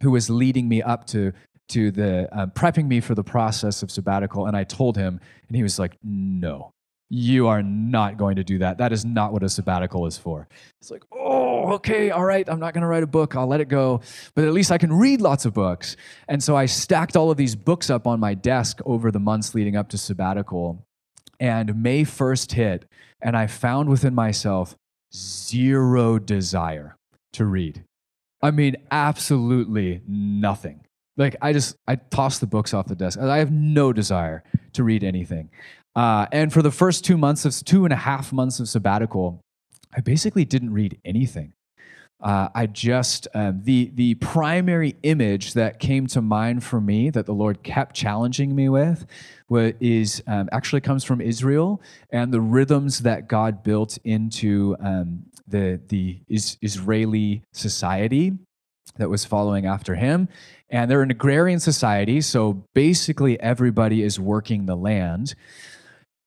who 0.00 0.10
was 0.10 0.30
leading 0.30 0.68
me 0.68 0.82
up 0.82 1.06
to 1.08 1.32
to 1.68 1.90
the 1.90 2.28
um, 2.32 2.50
prepping 2.52 2.86
me 2.86 3.00
for 3.00 3.14
the 3.14 3.24
process 3.24 3.82
of 3.82 3.90
sabbatical 3.90 4.46
and 4.46 4.56
i 4.56 4.62
told 4.62 4.96
him 4.96 5.18
and 5.48 5.56
he 5.56 5.62
was 5.62 5.78
like 5.78 5.96
no 6.02 6.72
you 7.08 7.46
are 7.46 7.62
not 7.62 8.16
going 8.16 8.36
to 8.36 8.44
do 8.44 8.58
that. 8.58 8.78
That 8.78 8.92
is 8.92 9.04
not 9.04 9.32
what 9.32 9.42
a 9.42 9.48
sabbatical 9.48 10.06
is 10.06 10.18
for. 10.18 10.48
It's 10.80 10.90
like, 10.90 11.04
oh, 11.12 11.74
okay, 11.74 12.10
all 12.10 12.24
right, 12.24 12.48
I'm 12.48 12.58
not 12.58 12.74
going 12.74 12.82
to 12.82 12.88
write 12.88 13.02
a 13.02 13.06
book. 13.06 13.36
I'll 13.36 13.46
let 13.46 13.60
it 13.60 13.68
go. 13.68 14.00
But 14.34 14.44
at 14.44 14.52
least 14.52 14.72
I 14.72 14.78
can 14.78 14.92
read 14.92 15.20
lots 15.20 15.44
of 15.44 15.54
books. 15.54 15.96
And 16.28 16.42
so 16.42 16.56
I 16.56 16.66
stacked 16.66 17.16
all 17.16 17.30
of 17.30 17.36
these 17.36 17.54
books 17.54 17.90
up 17.90 18.06
on 18.06 18.18
my 18.18 18.34
desk 18.34 18.80
over 18.84 19.10
the 19.10 19.20
months 19.20 19.54
leading 19.54 19.76
up 19.76 19.88
to 19.90 19.98
sabbatical. 19.98 20.84
And 21.38 21.82
May 21.82 22.02
1st 22.02 22.52
hit, 22.52 22.86
and 23.20 23.36
I 23.36 23.46
found 23.46 23.88
within 23.88 24.14
myself 24.14 24.74
zero 25.14 26.18
desire 26.18 26.96
to 27.34 27.44
read. 27.44 27.84
I 28.42 28.50
mean, 28.50 28.76
absolutely 28.90 30.02
nothing. 30.08 30.82
Like, 31.16 31.36
I 31.40 31.52
just, 31.52 31.76
I 31.86 31.96
tossed 31.96 32.40
the 32.40 32.46
books 32.46 32.74
off 32.74 32.86
the 32.86 32.94
desk. 32.94 33.18
I 33.18 33.38
have 33.38 33.50
no 33.50 33.92
desire 33.92 34.44
to 34.74 34.84
read 34.84 35.02
anything. 35.02 35.50
Uh, 35.96 36.26
and 36.30 36.52
for 36.52 36.60
the 36.60 36.70
first 36.70 37.04
two 37.04 37.16
months 37.16 37.46
of 37.46 37.64
two 37.64 37.84
and 37.84 37.92
a 37.92 37.96
half 37.96 38.32
months 38.32 38.60
of 38.60 38.68
sabbatical, 38.68 39.40
I 39.96 40.00
basically 40.02 40.44
didn't 40.44 40.72
read 40.72 41.00
anything. 41.06 41.54
Uh, 42.20 42.48
I 42.54 42.66
just 42.66 43.28
um, 43.34 43.60
the 43.64 43.90
the 43.94 44.14
primary 44.14 44.96
image 45.02 45.52
that 45.54 45.80
came 45.80 46.06
to 46.08 46.22
mind 46.22 46.64
for 46.64 46.80
me 46.80 47.10
that 47.10 47.26
the 47.26 47.34
Lord 47.34 47.62
kept 47.62 47.94
challenging 47.94 48.54
me 48.54 48.68
with 48.68 49.06
is 49.50 50.22
um, 50.26 50.48
actually 50.50 50.80
comes 50.80 51.04
from 51.04 51.20
Israel 51.20 51.82
and 52.10 52.32
the 52.32 52.40
rhythms 52.40 53.00
that 53.00 53.28
God 53.28 53.62
built 53.62 53.98
into 54.04 54.76
um, 54.80 55.24
the 55.46 55.78
the 55.88 56.20
is, 56.28 56.56
Israeli 56.62 57.42
society 57.52 58.32
that 58.96 59.10
was 59.10 59.24
following 59.24 59.66
after 59.66 59.94
him. 59.94 60.28
And 60.70 60.90
they're 60.90 61.02
an 61.02 61.10
agrarian 61.10 61.60
society, 61.60 62.20
so 62.22 62.64
basically 62.74 63.38
everybody 63.40 64.02
is 64.02 64.18
working 64.18 64.66
the 64.66 64.74
land. 64.74 65.34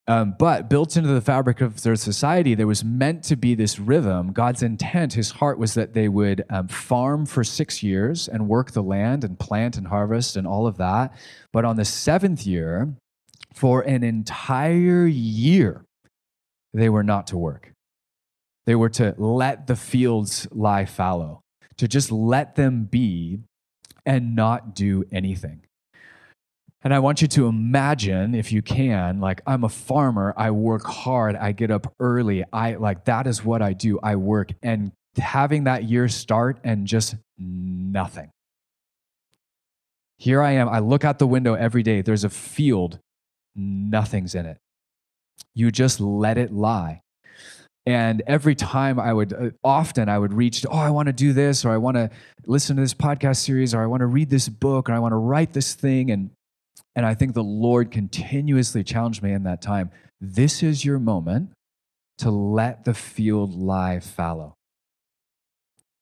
Um, 0.10 0.34
but 0.39 0.72
built 0.72 0.98
into 0.98 1.10
the 1.10 1.22
fabric 1.22 1.62
of 1.62 1.84
their 1.84 1.95
society, 1.95 2.56
there 2.56 2.65
was 2.65 2.84
meant 2.84 3.24
to 3.26 3.36
be 3.36 3.54
this 3.54 3.78
rhythm. 3.78 4.34
God's 4.34 4.63
intent, 4.63 5.13
his 5.13 5.30
heart 5.30 5.60
was 5.60 5.76
that 5.76 5.93
they 5.93 6.10
would 6.10 6.43
um, 6.50 6.67
farm 6.67 7.28
for 7.28 7.43
six 7.43 7.84
years 7.84 8.28
and 8.28 8.50
work 8.50 8.72
the 8.72 8.82
land 8.82 9.24
and 9.24 9.38
plant 9.38 9.78
and 9.78 9.86
harvest 9.86 10.36
and 10.36 10.48
all 10.48 10.65
of 10.65 10.78
that. 10.78 11.15
But 11.54 11.63
on 11.63 11.76
the 11.76 11.86
seventh 11.86 12.48
year, 12.48 12.91
for 13.54 13.82
an 13.82 14.04
entire 14.04 15.06
year, 15.06 15.86
they 16.74 16.89
were 16.89 17.04
not 17.04 17.28
to 17.28 17.38
work. 17.38 17.72
They 18.65 18.74
were 18.74 18.89
to 18.89 19.13
let 19.19 19.67
the 19.67 19.76
fields 19.76 20.48
lie 20.50 20.86
fallow, 20.86 21.41
to 21.78 21.88
just 21.88 22.12
let 22.12 22.56
them 22.56 22.86
be 22.86 23.41
and 24.08 24.36
not 24.36 24.74
do 24.74 25.04
anything. 25.12 25.62
And 26.82 26.94
I 26.94 27.00
want 27.00 27.22
you 27.22 27.28
to 27.30 27.48
imagine, 27.48 28.34
if 28.34 28.54
you 28.54 28.62
can, 28.62 29.20
like 29.20 29.42
I'm 29.46 29.65
a 29.65 29.70
farmer, 29.70 30.34
I 30.38 30.52
work 30.52 30.86
hard, 30.86 31.36
I 31.36 31.52
get 31.52 31.72
up 31.72 31.94
early, 32.00 32.46
I 32.54 32.76
like 32.76 33.06
that 33.06 33.28
is 33.28 33.44
what 33.44 33.62
I 33.62 33.74
do. 33.74 34.00
I 34.02 34.15
work 34.15 34.52
and 34.63 34.94
having 35.18 35.65
that 35.65 35.84
year 35.84 36.08
start 36.08 36.60
and 36.63 36.88
just 36.88 37.15
nothing. 37.38 38.32
Here 40.18 40.42
I 40.42 40.52
am, 40.52 40.70
I 40.70 40.80
look 40.80 41.04
out 41.04 41.20
the 41.20 41.28
window 41.28 41.54
every 41.54 41.84
day, 41.84 42.02
there's 42.02 42.24
a 42.24 42.30
field, 42.30 43.00
nothing's 43.56 44.34
in 44.34 44.46
it. 44.46 44.58
You 45.54 45.72
just 45.72 46.00
let 46.00 46.38
it 46.38 46.54
lie. 46.54 47.02
And 47.86 48.22
every 48.28 48.56
time 48.56 49.00
I 49.00 49.12
would, 49.12 49.34
uh, 49.34 49.50
often 49.63 50.10
I 50.10 50.20
would 50.20 50.34
reach, 50.34 50.65
oh, 50.70 50.78
I 50.78 50.92
want 50.92 51.08
to 51.08 51.13
do 51.13 51.34
this, 51.34 51.65
or 51.65 51.72
I 51.72 51.78
want 51.78 51.98
to 51.98 52.10
listen 52.46 52.76
to 52.76 52.82
this 52.82 52.94
podcast 52.94 53.38
series, 53.38 53.74
or 53.74 53.82
I 53.82 53.88
want 53.88 54.02
to 54.02 54.06
read 54.06 54.30
this 54.30 54.48
book, 54.48 54.89
or 54.89 54.94
I 54.94 55.00
want 55.00 55.13
to 55.13 55.18
write 55.18 55.54
this 55.54 55.74
thing. 55.74 56.12
And 56.12 56.30
and 57.00 57.06
I 57.06 57.14
think 57.14 57.34
the 57.34 57.42
Lord 57.42 57.92
continuously 57.92 58.84
challenged 58.84 59.24
me 59.24 59.32
in 59.32 59.44
that 59.44 59.62
time. 59.62 59.90
This 60.20 60.62
is 60.62 60.84
your 60.84 61.00
moment 61.00 61.52
to 62.18 62.30
let 62.30 62.84
the 62.84 62.94
field 62.94 63.56
lie 63.56 64.02
fallow. 64.02 64.56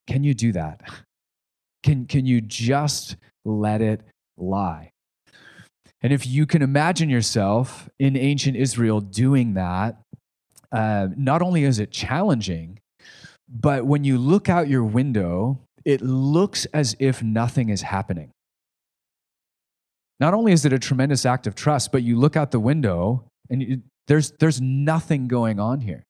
Can 0.07 0.23
you 0.23 0.33
do 0.33 0.53
that? 0.53 0.81
Can, 1.83 2.07
can 2.07 2.25
you 2.25 2.41
just 2.41 3.15
let 3.45 3.79
it 3.79 4.01
lie? 4.37 4.89
And 6.01 6.11
if 6.11 6.25
you 6.25 6.47
can 6.47 6.63
imagine 6.63 7.11
yourself 7.11 7.87
in 7.99 8.17
ancient 8.17 8.57
Israel 8.57 8.99
doing 8.99 9.53
that, 9.53 10.01
uh, 10.71 11.09
not 11.15 11.43
only 11.43 11.63
is 11.63 11.77
it 11.77 11.91
challenging, 11.91 12.79
but 13.47 13.85
when 13.85 14.03
you 14.03 14.17
look 14.17 14.49
out 14.49 14.67
your 14.67 14.83
window, 14.83 15.59
it 15.85 16.01
looks 16.01 16.65
as 16.73 16.95
if 16.97 17.21
nothing 17.21 17.69
is 17.69 17.83
happening. 17.83 18.31
Not 20.19 20.33
only 20.33 20.51
is 20.51 20.65
it 20.65 20.73
a 20.73 20.79
tremendous 20.79 21.25
act 21.25 21.47
of 21.47 21.55
trust, 21.55 21.91
but 21.91 22.03
you 22.03 22.17
look 22.17 22.35
out 22.35 22.51
the 22.51 22.59
window 22.59 23.25
and 23.49 23.61
you, 23.61 23.81
there's, 24.07 24.31
there's 24.39 24.59
nothing 24.59 25.27
going 25.27 25.59
on 25.59 25.81
here. 25.81 26.03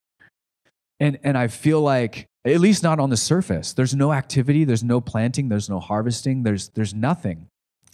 And, 0.99 1.19
and 1.23 1.37
I 1.37 1.47
feel 1.47 1.81
like, 1.81 2.27
at 2.45 2.61
least 2.61 2.81
not 2.81 2.99
on 2.99 3.09
the 3.09 3.17
surface, 3.17 3.73
there's 3.73 3.93
no 3.93 4.13
activity, 4.13 4.63
there's 4.63 4.83
no 4.83 5.01
planting, 5.01 5.49
there's 5.49 5.69
no 5.69 5.79
harvesting, 5.79 6.43
there's, 6.43 6.69
there's 6.69 6.93
nothing. 6.93 7.47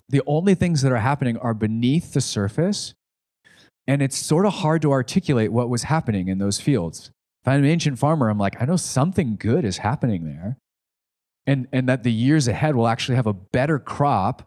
The 0.09 0.21
only 0.27 0.53
things 0.53 0.83
that 0.83 0.91
are 0.91 0.97
happening 0.97 1.37
are 1.37 1.53
beneath 1.53 2.13
the 2.13 2.21
surface. 2.21 2.93
And 3.87 4.01
it's 4.01 4.17
sort 4.17 4.45
of 4.45 4.53
hard 4.53 4.81
to 4.83 4.91
articulate 4.91 5.51
what 5.51 5.69
was 5.69 5.83
happening 5.83 6.27
in 6.27 6.37
those 6.37 6.59
fields. 6.59 7.09
If 7.41 7.47
I'm 7.47 7.63
an 7.63 7.69
ancient 7.69 7.99
farmer, 7.99 8.29
I'm 8.29 8.37
like, 8.37 8.61
I 8.61 8.65
know 8.65 8.77
something 8.77 9.35
good 9.37 9.65
is 9.65 9.79
happening 9.79 10.25
there. 10.25 10.57
And, 11.45 11.67
and 11.73 11.89
that 11.89 12.03
the 12.03 12.11
years 12.11 12.47
ahead 12.47 12.75
will 12.75 12.87
actually 12.87 13.15
have 13.15 13.27
a 13.27 13.33
better 13.33 13.79
crop 13.79 14.43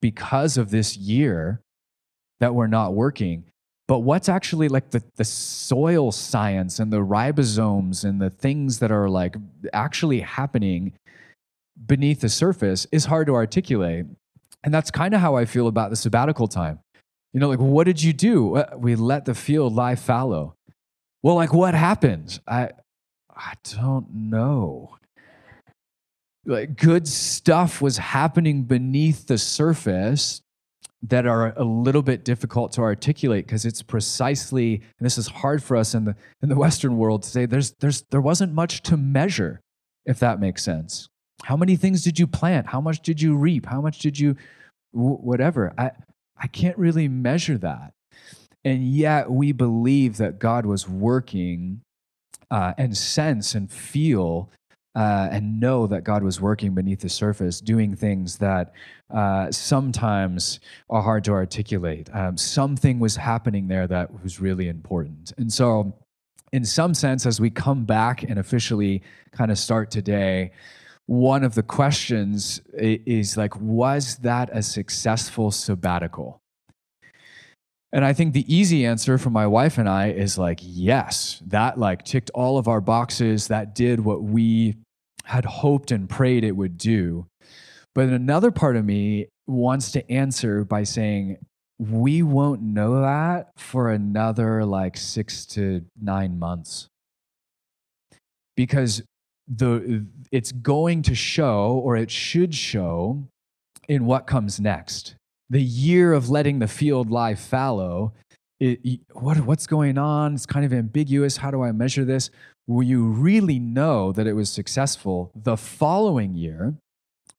because 0.00 0.56
of 0.56 0.70
this 0.70 0.96
year 0.96 1.60
that 2.40 2.54
we're 2.54 2.66
not 2.66 2.94
working. 2.94 3.44
But 3.86 4.00
what's 4.00 4.28
actually 4.28 4.68
like 4.68 4.90
the, 4.90 5.02
the 5.16 5.24
soil 5.24 6.12
science 6.12 6.78
and 6.78 6.92
the 6.92 6.98
ribosomes 6.98 8.04
and 8.04 8.20
the 8.20 8.30
things 8.30 8.78
that 8.78 8.92
are 8.92 9.08
like 9.08 9.36
actually 9.72 10.20
happening 10.20 10.92
beneath 11.86 12.20
the 12.20 12.28
surface 12.28 12.86
is 12.92 13.06
hard 13.06 13.26
to 13.26 13.34
articulate. 13.34 14.06
And 14.62 14.72
that's 14.72 14.90
kind 14.90 15.14
of 15.14 15.20
how 15.20 15.36
I 15.36 15.44
feel 15.44 15.66
about 15.66 15.90
the 15.90 15.96
sabbatical 15.96 16.46
time. 16.46 16.78
You 17.32 17.40
know, 17.40 17.48
like, 17.48 17.58
what 17.58 17.84
did 17.84 18.02
you 18.02 18.12
do? 18.12 18.62
We 18.76 18.94
let 18.94 19.24
the 19.24 19.34
field 19.34 19.74
lie 19.74 19.96
fallow. 19.96 20.54
Well, 21.22 21.34
like, 21.34 21.52
what 21.52 21.74
happened? 21.74 22.40
I, 22.46 22.70
I 23.34 23.54
don't 23.72 24.12
know 24.12 24.98
like 26.46 26.76
good 26.76 27.06
stuff 27.06 27.82
was 27.82 27.98
happening 27.98 28.62
beneath 28.64 29.26
the 29.26 29.38
surface 29.38 30.42
that 31.02 31.26
are 31.26 31.54
a 31.56 31.64
little 31.64 32.02
bit 32.02 32.24
difficult 32.24 32.72
to 32.72 32.82
articulate 32.82 33.46
because 33.46 33.64
it's 33.64 33.82
precisely 33.82 34.74
and 34.74 35.06
this 35.06 35.16
is 35.16 35.28
hard 35.28 35.62
for 35.62 35.76
us 35.76 35.94
in 35.94 36.04
the 36.04 36.14
in 36.42 36.48
the 36.48 36.56
western 36.56 36.96
world 36.98 37.22
to 37.22 37.28
say 37.28 37.46
there's 37.46 37.72
there's 37.80 38.02
there 38.10 38.20
wasn't 38.20 38.52
much 38.52 38.82
to 38.82 38.96
measure 38.96 39.60
if 40.04 40.18
that 40.18 40.40
makes 40.40 40.62
sense 40.62 41.08
How 41.44 41.56
many 41.56 41.76
things 41.76 42.02
did 42.02 42.18
you 42.18 42.26
plant? 42.26 42.66
How 42.66 42.80
much 42.80 43.00
did 43.00 43.20
you 43.22 43.36
reap? 43.36 43.66
How 43.66 43.80
much 43.80 43.98
did 44.00 44.18
you, 44.18 44.36
whatever? 44.92 45.72
I, 45.78 45.92
I 46.36 46.46
can't 46.46 46.76
really 46.78 47.08
measure 47.08 47.58
that. 47.58 47.92
And 48.64 48.86
yet 48.86 49.30
we 49.30 49.52
believe 49.52 50.18
that 50.18 50.38
God 50.38 50.66
was 50.66 50.88
working 50.88 51.80
uh, 52.50 52.74
and 52.76 52.96
sense 52.96 53.54
and 53.54 53.70
feel 53.70 54.50
uh, 54.94 55.28
and 55.30 55.60
know 55.60 55.86
that 55.86 56.02
God 56.04 56.22
was 56.22 56.40
working 56.40 56.74
beneath 56.74 57.00
the 57.00 57.08
surface, 57.08 57.60
doing 57.60 57.94
things 57.94 58.38
that 58.38 58.72
uh, 59.10 59.50
sometimes 59.50 60.60
are 60.88 61.02
hard 61.02 61.24
to 61.24 61.32
articulate. 61.32 62.08
Um, 62.12 62.36
something 62.36 62.98
was 62.98 63.16
happening 63.16 63.68
there 63.68 63.86
that 63.86 64.22
was 64.22 64.40
really 64.40 64.68
important. 64.68 65.32
And 65.36 65.52
so, 65.52 65.96
in 66.52 66.64
some 66.64 66.94
sense, 66.94 67.26
as 67.26 67.40
we 67.40 67.50
come 67.50 67.84
back 67.84 68.24
and 68.24 68.38
officially 68.38 69.02
kind 69.30 69.52
of 69.52 69.58
start 69.58 69.90
today, 69.90 70.50
one 71.06 71.44
of 71.44 71.54
the 71.54 71.62
questions 71.62 72.60
is 72.74 73.36
like, 73.36 73.58
was 73.60 74.16
that 74.18 74.50
a 74.52 74.62
successful 74.62 75.50
sabbatical? 75.50 76.39
And 77.92 78.04
I 78.04 78.12
think 78.12 78.32
the 78.32 78.54
easy 78.54 78.86
answer 78.86 79.18
for 79.18 79.30
my 79.30 79.46
wife 79.46 79.76
and 79.76 79.88
I 79.88 80.10
is 80.10 80.38
like, 80.38 80.60
yes, 80.62 81.42
that 81.46 81.78
like 81.78 82.04
ticked 82.04 82.30
all 82.34 82.56
of 82.56 82.68
our 82.68 82.80
boxes. 82.80 83.48
That 83.48 83.74
did 83.74 84.00
what 84.00 84.22
we 84.22 84.76
had 85.24 85.44
hoped 85.44 85.90
and 85.90 86.08
prayed 86.08 86.44
it 86.44 86.56
would 86.56 86.78
do. 86.78 87.26
But 87.94 88.08
another 88.08 88.52
part 88.52 88.76
of 88.76 88.84
me 88.84 89.26
wants 89.46 89.90
to 89.92 90.10
answer 90.10 90.64
by 90.64 90.84
saying, 90.84 91.38
we 91.78 92.22
won't 92.22 92.62
know 92.62 93.00
that 93.00 93.50
for 93.56 93.90
another 93.90 94.64
like 94.64 94.96
six 94.96 95.44
to 95.46 95.84
nine 96.00 96.38
months. 96.38 96.86
Because 98.56 99.02
the 99.48 100.06
it's 100.30 100.52
going 100.52 101.02
to 101.02 101.14
show 101.14 101.80
or 101.82 101.96
it 101.96 102.10
should 102.10 102.54
show 102.54 103.24
in 103.88 104.04
what 104.04 104.26
comes 104.26 104.60
next 104.60 105.16
the 105.50 105.60
year 105.60 106.12
of 106.12 106.30
letting 106.30 106.60
the 106.60 106.68
field 106.68 107.10
lie 107.10 107.34
fallow, 107.34 108.12
it, 108.60 109.00
what, 109.12 109.38
what's 109.40 109.66
going 109.66 109.98
on? 109.98 110.34
It's 110.34 110.46
kind 110.46 110.64
of 110.64 110.72
ambiguous. 110.72 111.38
How 111.38 111.50
do 111.50 111.62
I 111.62 111.72
measure 111.72 112.04
this? 112.04 112.30
Will 112.66 112.84
you 112.84 113.06
really 113.06 113.58
know 113.58 114.12
that 114.12 114.26
it 114.26 114.34
was 114.34 114.50
successful 114.50 115.32
the 115.34 115.56
following 115.56 116.34
year 116.34 116.74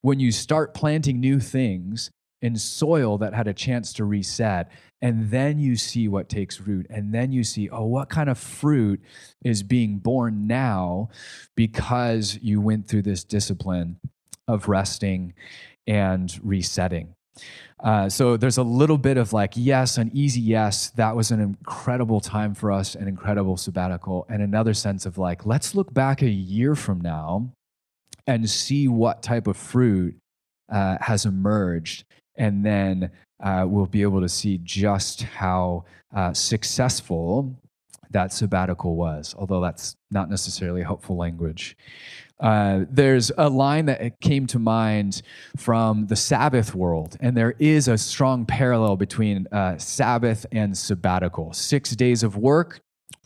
when 0.02 0.20
you 0.20 0.32
start 0.32 0.74
planting 0.74 1.20
new 1.20 1.40
things 1.40 2.12
in 2.42 2.56
soil 2.56 3.20
that 3.20 3.34
had 3.34 3.48
a 3.48 3.54
chance 3.54 3.94
to 3.94 4.04
reset? 4.04 4.70
And 5.02 5.32
then 5.32 5.60
you 5.60 5.76
see 5.78 6.08
what 6.08 6.28
takes 6.28 6.60
root. 6.60 6.88
And 6.90 7.14
then 7.14 7.32
you 7.32 7.44
see, 7.44 7.70
oh, 7.70 7.86
what 7.86 8.10
kind 8.10 8.30
of 8.30 8.38
fruit 8.38 9.00
is 9.44 9.64
being 9.64 10.00
born 10.00 10.48
now 10.48 11.10
because 11.56 12.38
you 12.42 12.60
went 12.60 12.88
through 12.88 13.04
this 13.04 13.24
discipline 13.24 14.00
of 14.48 14.68
resting 14.68 15.34
and 15.88 16.40
resetting. 16.44 17.16
Uh, 17.84 18.08
so 18.08 18.38
there's 18.38 18.58
a 18.58 18.64
little 18.64 18.98
bit 18.98 19.18
of 19.18 19.34
like, 19.34 19.54
yes, 19.56 19.98
an 19.98 20.12
easy 20.14 20.42
yes. 20.42 20.92
That 20.92 21.16
was 21.16 21.32
an 21.32 21.40
incredible 21.40 22.20
time 22.20 22.54
for 22.54 22.72
us, 22.72 22.96
an 22.96 23.08
incredible 23.08 23.58
sabbatical. 23.58 24.26
And 24.30 24.42
another 24.42 24.74
sense 24.74 25.06
of 25.06 25.18
like, 25.18 25.46
let's 25.46 25.74
look 25.74 25.94
back 25.94 26.22
a 26.22 26.30
year 26.30 26.76
from 26.76 27.02
now 27.02 27.52
and 28.28 28.50
see 28.50 28.88
what 28.88 29.24
type 29.24 29.48
of 29.48 29.58
fruit 29.58 30.16
uh, 30.72 30.98
has 31.02 31.26
emerged. 31.26 32.06
And 32.36 32.64
then 32.64 33.12
uh, 33.44 33.66
we'll 33.68 33.88
be 33.88 34.04
able 34.04 34.22
to 34.22 34.30
see 34.30 34.60
just 34.64 35.24
how 35.24 35.86
uh, 36.16 36.34
successful 36.34 37.56
that 38.12 38.34
sabbatical 38.34 38.96
was, 38.96 39.34
although 39.38 39.62
that's 39.62 39.96
not 40.12 40.30
necessarily 40.30 40.84
helpful 40.84 41.16
language. 41.16 41.78
Uh, 42.42 42.86
there's 42.90 43.32
a 43.38 43.48
line 43.48 43.86
that 43.86 44.20
came 44.20 44.48
to 44.48 44.60
mind 44.60 45.22
from 45.56 46.08
the 46.08 46.16
Sabbath 46.16 46.74
world, 46.74 47.16
and 47.22 47.38
there 47.38 47.56
is 47.60 47.88
a 47.88 47.98
strong 47.98 48.46
parallel 48.46 48.98
between 48.98 49.48
uh, 49.52 49.78
Sabbath 49.78 50.46
and 50.52 50.76
sabbatical. 50.76 51.54
Six 51.54 51.96
days 51.96 52.24
of 52.24 52.36
work, 52.36 52.82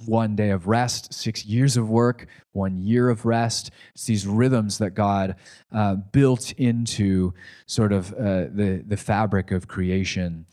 one 0.06 0.36
day 0.36 0.50
of 0.50 0.68
rest, 0.68 1.14
six 1.14 1.46
years 1.46 1.78
of 1.78 1.90
work, 1.90 2.28
one 2.52 2.82
year 2.82 3.10
of 3.10 3.26
rest. 3.26 3.72
It's 3.94 4.06
these 4.06 4.28
rhythms 4.28 4.78
that 4.80 4.92
God 4.92 5.36
uh, 5.72 5.96
built 5.96 6.52
into 6.54 7.34
sort 7.66 7.94
of 7.94 8.12
uh, 8.14 8.48
the, 8.52 8.84
the 8.86 8.98
fabric 8.98 9.52
of 9.52 9.68
creation. 9.68 10.46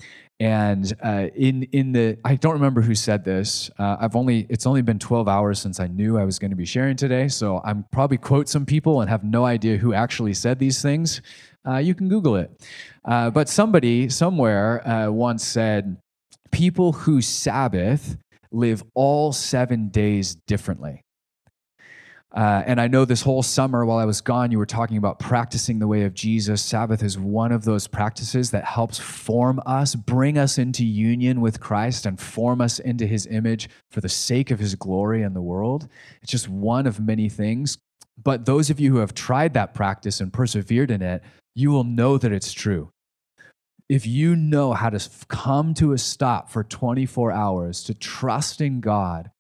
And 0.43 0.93
uh, 1.05 1.29
in 1.37 1.63
in 1.71 1.93
the, 1.93 2.19
I 2.25 2.35
don't 2.35 2.55
remember 2.55 2.81
who 2.81 2.97
said 2.97 3.25
this. 3.25 3.71
Uh, 3.79 3.97
I've 4.01 4.17
only 4.17 4.45
it's 4.49 4.67
only 4.67 4.83
been 4.83 4.99
12 4.99 5.29
hours 5.29 5.61
since 5.61 5.79
I 5.79 5.87
knew 5.87 6.19
I 6.19 6.25
was 6.25 6.41
going 6.41 6.51
to 6.51 6.57
be 6.57 6.65
sharing 6.65 6.97
today, 6.97 7.29
so 7.29 7.61
I'm 7.65 7.85
probably 7.93 8.19
quote 8.19 8.49
some 8.49 8.67
people 8.67 9.03
and 9.03 9.09
have 9.09 9.23
no 9.23 9.45
idea 9.45 9.77
who 9.77 9.95
actually 9.95 10.35
said 10.35 10.59
these 10.59 10.83
things. 10.83 11.23
Uh, 11.65 11.77
you 11.77 11.95
can 11.95 12.09
Google 12.09 12.35
it. 12.35 12.51
Uh, 13.05 13.31
but 13.31 13.49
somebody 13.49 14.09
somewhere 14.09 14.85
uh, 14.87 15.13
once 15.13 15.45
said, 15.47 15.97
"People 16.51 16.91
who 16.91 17.23
Sabbath 17.23 18.17
live 18.51 18.83
all 18.95 19.33
seven 19.33 19.91
days 19.91 20.35
differently." 20.49 21.05
Uh, 22.35 22.63
and 22.67 22.81
I 22.81 22.89
know 22.89 23.05
this 23.05 23.21
whole 23.21 23.43
summer 23.43 23.85
while 23.85 23.99
I 23.99 24.07
was 24.07 24.23
gone, 24.23 24.51
you 24.51 24.59
were 24.59 24.65
talking 24.65 24.97
about 24.97 25.19
practicing 25.19 25.79
the 25.79 25.87
way 25.87 26.05
of 26.05 26.15
Jesus. 26.15 26.63
Sabbath 26.63 27.03
is 27.03 27.19
one 27.19 27.53
of 27.53 27.65
those 27.65 27.87
practices 27.87 28.51
that 28.53 28.65
helps 28.65 28.99
form 28.99 29.61
us, 29.67 29.95
bring 29.95 30.39
us 30.39 30.57
into 30.57 30.85
union 30.85 31.43
with 31.43 31.61
Christ, 31.61 32.07
and 32.07 32.19
form 32.19 32.63
us 32.63 32.79
into 32.79 33.07
his 33.07 33.27
image 33.27 33.69
for 33.91 34.01
the 34.01 34.09
sake 34.09 34.51
of 34.51 34.59
his 34.59 34.75
glory 34.75 35.23
in 35.23 35.35
the 35.35 35.43
world. 35.43 35.89
It's 36.23 36.33
just 36.33 36.49
one 36.49 36.87
of 36.87 37.01
many 37.01 37.29
things. 37.29 37.77
But 38.23 38.47
those 38.47 38.71
of 38.71 38.81
you 38.81 38.93
who 38.93 38.99
have 38.99 39.15
tried 39.15 39.53
that 39.55 39.75
practice 39.75 40.21
and 40.21 40.33
persevered 40.33 40.91
in 40.91 41.03
it, 41.03 41.23
you 41.55 41.71
will 41.71 41.85
know 41.85 42.17
that 42.17 42.33
it's 42.33 42.53
true. 42.53 42.93
If 43.91 44.07
you 44.07 44.37
know 44.37 44.73
how 44.73 44.89
to 44.89 45.11
come 45.29 45.75
to 45.75 45.93
a 45.93 45.99
stop 45.99 46.49
for 46.49 46.65
24 46.65 47.31
hours, 47.31 47.85
to 47.85 47.93
trust 47.93 48.63
in 48.63 48.81
God 48.81 49.31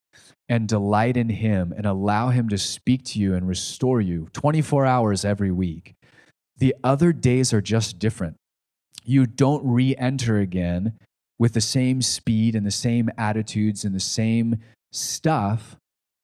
and 0.52 0.68
delight 0.68 1.16
in 1.16 1.30
Him 1.30 1.72
and 1.74 1.86
allow 1.86 2.28
Him 2.28 2.50
to 2.50 2.58
speak 2.58 3.04
to 3.04 3.18
you 3.18 3.34
and 3.34 3.48
restore 3.48 4.02
you 4.02 4.28
24 4.34 4.84
hours 4.84 5.24
every 5.24 5.50
week. 5.50 5.94
The 6.58 6.74
other 6.84 7.14
days 7.14 7.54
are 7.54 7.62
just 7.62 7.98
different. 7.98 8.36
You 9.02 9.24
don't 9.24 9.64
re 9.64 9.96
enter 9.96 10.40
again 10.40 10.98
with 11.38 11.54
the 11.54 11.62
same 11.62 12.02
speed 12.02 12.54
and 12.54 12.66
the 12.66 12.70
same 12.70 13.08
attitudes 13.16 13.82
and 13.82 13.94
the 13.94 13.98
same 13.98 14.56
stuff 14.92 15.78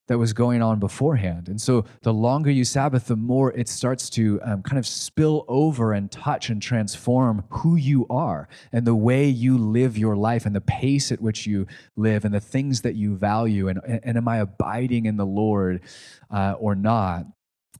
that 0.09 0.18
was 0.18 0.33
going 0.33 0.62
on 0.62 0.79
beforehand. 0.79 1.49
And 1.49 1.61
so 1.61 1.85
the 2.03 2.12
longer 2.12 2.51
you 2.51 2.64
Sabbath, 2.64 3.07
the 3.07 3.16
more 3.16 3.53
it 3.53 3.68
starts 3.68 4.11
to 4.11 4.40
um, 4.42 4.62
kind 4.62 4.79
of 4.79 4.87
spill 4.87 5.44
over 5.49 5.92
and 5.92 6.11
touch 6.11 6.49
and 6.49 6.61
transform 6.61 7.44
who 7.51 7.77
you 7.77 8.07
are 8.09 8.49
and 8.73 8.87
the 8.87 8.94
way 8.94 9.29
you 9.29 9.57
live 9.57 9.97
your 9.97 10.16
life 10.16 10.47
and 10.47 10.57
the 10.57 10.62
pace 10.62 11.12
at 11.12 11.21
which 11.21 11.47
you 11.47 11.66
live 11.97 12.25
and 12.25 12.35
the 12.35 12.40
things 12.40 12.81
that 12.83 12.94
you 12.94 13.16
value. 13.16 13.68
And, 13.68 13.81
and 13.87 14.16
am 14.16 14.27
I 14.27 14.38
abiding 14.38 15.07
in 15.07 15.18
the 15.18 15.27
Lord 15.27 15.83
uh, 16.31 16.55
or 16.59 16.75
not? 16.75 17.27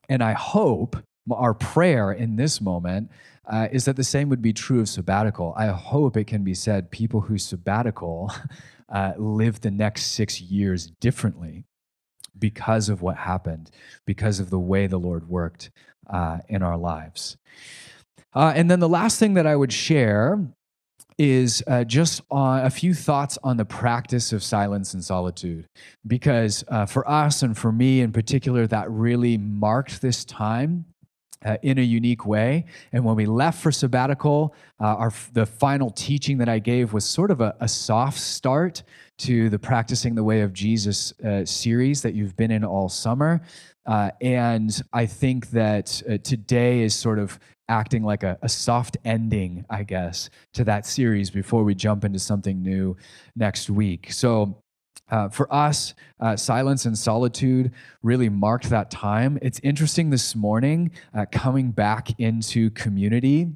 And 0.09 0.23
I 0.23 0.35
hope 0.35 0.97
our 1.31 1.55
prayer 1.55 2.13
in 2.13 2.37
this 2.37 2.61
moment 2.61 3.11
uh, 3.47 3.69
is 3.73 3.87
that 3.87 3.97
the 3.97 4.05
same 4.05 4.29
would 4.29 4.43
be 4.43 4.53
true 4.53 4.81
of 4.81 4.89
sabbatical. 4.89 5.55
I 5.57 5.69
hope 5.69 6.17
it 6.17 6.27
can 6.27 6.45
be 6.45 6.55
said 6.55 6.91
people 6.91 7.23
who 7.23 7.39
sabbatical 7.39 8.33
uh, 8.91 9.13
live 9.17 9.63
the 9.63 9.71
next 9.71 10.13
six 10.13 10.43
years 10.43 10.91
differently 11.01 11.65
because 12.39 12.89
of 12.89 13.03
what 13.03 13.17
happened, 13.17 13.71
because 14.07 14.41
of 14.41 14.51
the 14.51 14.59
way 14.59 14.87
the 14.87 14.99
Lord 14.99 15.29
worked 15.29 15.71
uh, 16.09 16.39
in 16.49 16.63
our 16.63 16.77
lives. 16.77 17.37
Uh, 18.35 18.53
and 18.55 18.71
then 18.71 18.81
the 18.81 18.89
last 18.89 19.19
thing 19.19 19.35
that 19.35 19.47
I 19.47 19.57
would 19.57 19.73
share 19.73 20.39
is 21.19 21.65
uh, 21.67 21.83
just 21.83 22.23
a 22.31 22.71
few 22.71 22.95
thoughts 22.95 23.39
on 23.43 23.57
the 23.57 23.65
practice 23.65 24.33
of 24.33 24.43
silence 24.43 24.95
and 24.95 25.05
solitude. 25.05 25.67
Because 26.07 26.65
uh, 26.69 26.87
for 26.87 27.09
us 27.11 27.43
and 27.43 27.59
for 27.59 27.73
me 27.73 28.01
in 28.01 28.13
particular, 28.13 28.67
that 28.69 28.89
really 28.91 29.37
marked 29.37 30.01
this 30.01 30.25
time 30.25 30.85
uh, 31.45 31.57
in 31.63 31.79
a 31.79 31.83
unique 31.83 32.25
way. 32.25 32.65
And 32.93 33.05
when 33.05 33.17
we 33.17 33.27
left 33.27 33.61
for 33.61 33.73
sabbatical, 33.73 34.55
uh, 34.81 34.85
our, 34.85 35.13
the 35.33 35.47
final 35.47 35.91
teaching 35.91 36.39
that 36.39 36.49
I 36.49 36.61
gave 36.61 36.93
was 36.93 37.05
sort 37.05 37.31
of 37.31 37.41
a, 37.41 37.57
a 37.61 37.69
soft 37.69 38.19
start 38.19 38.83
to 39.19 39.51
the 39.51 39.59
Practicing 39.59 40.15
the 40.15 40.25
Way 40.25 40.41
of 40.41 40.53
Jesus 40.53 41.13
uh, 41.21 41.45
series 41.45 42.03
that 42.03 42.15
you've 42.15 42.37
been 42.37 42.51
in 42.51 42.65
all 42.65 42.89
summer. 42.89 43.41
Uh, 43.87 44.11
and 44.21 44.83
I 44.93 45.07
think 45.07 45.51
that 45.51 46.03
uh, 46.09 46.19
today 46.19 46.81
is 46.81 46.95
sort 46.95 47.19
of 47.19 47.39
acting 47.69 48.03
like 48.03 48.23
a, 48.23 48.39
a, 48.43 48.49
soft 48.49 48.97
ending, 49.05 49.65
I 49.69 49.83
guess, 49.83 50.31
to 50.55 50.65
that 50.65 50.87
series 50.87 51.31
before 51.31 51.65
we 51.65 51.75
jump 51.75 52.05
into 52.05 52.19
something 52.19 52.63
new 52.63 52.97
next 53.37 53.69
week. 53.69 54.13
So 54.13 54.63
uh, 55.11 55.29
for 55.29 55.53
us, 55.53 55.95
uh, 56.21 56.37
silence 56.37 56.85
and 56.85 56.97
solitude 56.97 57.73
really 58.03 58.29
marked 58.29 58.71
that 58.71 58.91
time. 58.91 59.39
It's 59.43 59.61
interesting 59.63 60.11
this 60.11 60.35
morning, 60.37 60.91
uh, 61.15 61.27
coming 61.31 61.71
back 61.71 62.19
into 62.19 62.71
community, 62.71 63.49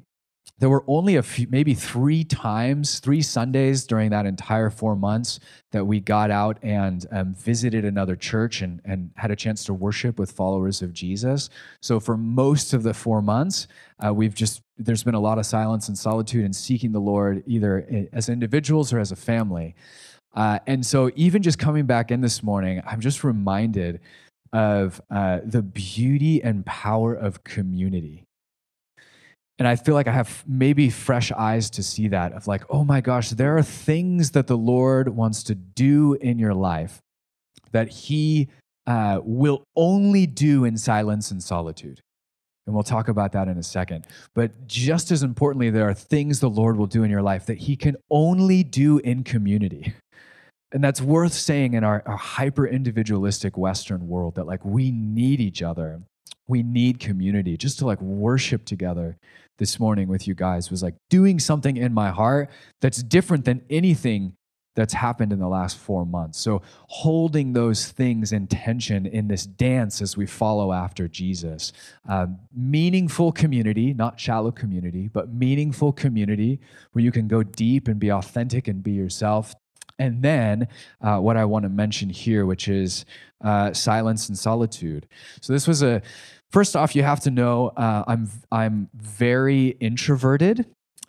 there 0.63 0.69
were 0.69 0.85
only 0.87 1.17
a 1.17 1.21
few, 1.21 1.45
maybe 1.49 1.73
three 1.73 2.23
times, 2.23 2.99
three 2.99 3.21
Sundays 3.21 3.85
during 3.85 4.11
that 4.11 4.25
entire 4.25 4.69
four 4.69 4.95
months 4.95 5.41
that 5.73 5.83
we 5.83 5.99
got 5.99 6.31
out 6.31 6.57
and 6.63 7.05
um, 7.11 7.35
visited 7.35 7.83
another 7.83 8.15
church 8.15 8.61
and, 8.61 8.79
and 8.85 9.11
had 9.17 9.29
a 9.29 9.35
chance 9.35 9.65
to 9.65 9.73
worship 9.73 10.17
with 10.17 10.31
followers 10.31 10.81
of 10.81 10.93
Jesus. 10.93 11.49
So 11.81 11.99
for 11.99 12.15
most 12.15 12.73
of 12.73 12.81
the 12.81 12.93
four 12.93 13.21
months, 13.21 13.67
uh, 14.01 14.13
we've 14.13 14.33
just, 14.33 14.61
there's 14.77 15.03
been 15.03 15.15
a 15.15 15.19
lot 15.19 15.37
of 15.37 15.45
silence 15.45 15.89
and 15.89 15.97
solitude 15.97 16.45
and 16.45 16.55
seeking 16.55 16.93
the 16.93 17.01
Lord 17.01 17.43
either 17.45 18.07
as 18.13 18.29
individuals 18.29 18.93
or 18.93 18.99
as 18.99 19.11
a 19.11 19.17
family. 19.17 19.75
Uh, 20.33 20.59
and 20.65 20.85
so 20.85 21.11
even 21.17 21.41
just 21.41 21.59
coming 21.59 21.85
back 21.85 22.09
in 22.09 22.21
this 22.21 22.41
morning, 22.41 22.81
I'm 22.87 23.01
just 23.01 23.25
reminded 23.25 23.99
of 24.53 25.01
uh, 25.11 25.41
the 25.43 25.61
beauty 25.61 26.41
and 26.41 26.65
power 26.65 27.13
of 27.13 27.43
community 27.43 28.23
and 29.63 29.69
I 29.69 29.77
feel 29.77 29.95
like 29.95 30.09
I 30.09 30.11
have 30.11 30.43
maybe 30.45 30.89
fresh 30.89 31.31
eyes 31.31 31.69
to 31.69 31.83
see 31.83 32.09
that 32.09 32.33
of 32.33 32.47
like, 32.47 32.65
oh 32.69 32.83
my 32.83 32.99
gosh, 32.99 33.29
there 33.29 33.57
are 33.57 33.63
things 33.63 34.31
that 34.31 34.47
the 34.47 34.57
Lord 34.57 35.07
wants 35.07 35.41
to 35.43 35.55
do 35.55 36.15
in 36.15 36.37
your 36.37 36.53
life 36.53 36.99
that 37.71 37.87
He 37.87 38.49
uh, 38.85 39.21
will 39.23 39.63
only 39.77 40.25
do 40.25 40.65
in 40.65 40.75
silence 40.75 41.31
and 41.31 41.41
solitude. 41.41 42.01
And 42.67 42.75
we'll 42.75 42.83
talk 42.83 43.07
about 43.07 43.31
that 43.31 43.47
in 43.47 43.57
a 43.57 43.63
second. 43.63 44.05
But 44.35 44.67
just 44.67 45.11
as 45.11 45.23
importantly, 45.23 45.69
there 45.69 45.87
are 45.87 45.93
things 45.93 46.41
the 46.41 46.49
Lord 46.49 46.75
will 46.75 46.85
do 46.85 47.03
in 47.03 47.09
your 47.09 47.21
life 47.21 47.45
that 47.45 47.59
He 47.59 47.77
can 47.77 47.95
only 48.11 48.65
do 48.65 48.97
in 48.97 49.23
community. 49.23 49.93
And 50.73 50.83
that's 50.83 50.99
worth 50.99 51.31
saying 51.31 51.73
in 51.73 51.85
our, 51.85 52.03
our 52.05 52.17
hyper 52.17 52.67
individualistic 52.67 53.57
Western 53.57 54.09
world 54.09 54.35
that 54.35 54.45
like 54.45 54.65
we 54.65 54.91
need 54.91 55.39
each 55.39 55.61
other. 55.61 56.01
We 56.49 56.63
need 56.63 56.99
community 56.99 57.55
just 57.55 57.79
to 57.79 57.85
like 57.85 58.01
worship 58.01 58.65
together 58.65 59.15
this 59.57 59.79
morning 59.79 60.07
with 60.07 60.27
you 60.27 60.33
guys 60.33 60.71
was 60.71 60.83
like 60.83 60.95
doing 61.09 61.39
something 61.39 61.77
in 61.77 61.93
my 61.93 62.09
heart 62.09 62.49
that's 62.81 63.03
different 63.03 63.45
than 63.45 63.61
anything 63.69 64.35
that's 64.75 64.93
happened 64.93 65.31
in 65.31 65.39
the 65.39 65.47
last 65.47 65.77
four 65.77 66.05
months. 66.05 66.39
So, 66.39 66.61
holding 66.87 67.53
those 67.53 67.87
things 67.87 68.31
in 68.31 68.47
tension 68.47 69.05
in 69.05 69.27
this 69.27 69.45
dance 69.45 70.01
as 70.01 70.17
we 70.17 70.25
follow 70.25 70.73
after 70.73 71.07
Jesus. 71.07 71.73
Um, 72.07 72.39
meaningful 72.55 73.31
community, 73.31 73.93
not 73.93 74.19
shallow 74.19 74.51
community, 74.51 75.09
but 75.09 75.31
meaningful 75.31 75.93
community 75.93 76.59
where 76.93 77.03
you 77.03 77.11
can 77.11 77.27
go 77.27 77.43
deep 77.43 77.87
and 77.87 77.99
be 77.99 78.11
authentic 78.11 78.67
and 78.67 78.83
be 78.83 78.91
yourself. 78.91 79.53
And 79.99 80.23
then, 80.23 80.67
uh, 81.01 81.19
what 81.19 81.37
I 81.37 81.45
want 81.45 81.63
to 81.63 81.69
mention 81.69 82.09
here, 82.09 82.47
which 82.47 82.67
is 82.67 83.05
uh, 83.43 83.73
silence 83.73 84.27
and 84.27 84.37
solitude. 84.37 85.07
So, 85.41 85.53
this 85.53 85.67
was 85.67 85.83
a 85.83 86.01
First 86.53 86.75
off, 86.75 86.95
you 86.95 87.01
have 87.01 87.19
to 87.21 87.31
know 87.31 87.69
uh, 87.69 88.03
I'm 88.05 88.29
I'm 88.51 88.87
very 88.93 89.69
introverted. 89.79 90.67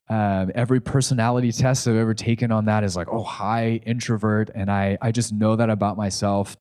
Um, 0.08 0.50
every 0.54 0.80
personality 0.80 1.52
test 1.52 1.86
I've 1.86 1.96
ever 1.96 2.14
taken 2.14 2.50
on 2.50 2.64
that 2.64 2.82
is 2.82 2.96
like, 2.96 3.08
oh, 3.10 3.22
high 3.22 3.82
introvert, 3.84 4.48
and 4.54 4.70
I 4.70 4.96
I 5.02 5.12
just 5.12 5.34
know 5.34 5.54
that 5.54 5.68
about 5.68 5.98
myself. 5.98 6.56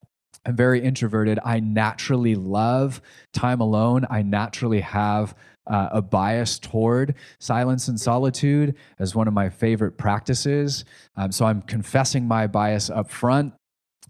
I'm 0.45 0.57
very 0.57 0.81
introverted. 0.81 1.39
I 1.45 1.61
naturally 1.61 2.35
love 2.35 3.01
time 3.31 3.61
alone. 3.61 4.05
I 4.09 4.21
naturally 4.21 4.81
have 4.81 5.33
uh, 5.65 5.87
a 5.93 6.01
bias 6.01 6.59
toward 6.59 7.15
silence 7.39 7.87
and 7.87 7.97
solitude 7.97 8.75
as 8.99 9.15
one 9.15 9.29
of 9.29 9.33
my 9.33 9.47
favorite 9.49 9.97
practices. 9.97 10.83
Um, 11.15 11.31
so 11.31 11.45
I'm 11.45 11.61
confessing 11.61 12.27
my 12.27 12.47
bias 12.47 12.89
up 12.89 13.09
front. 13.09 13.53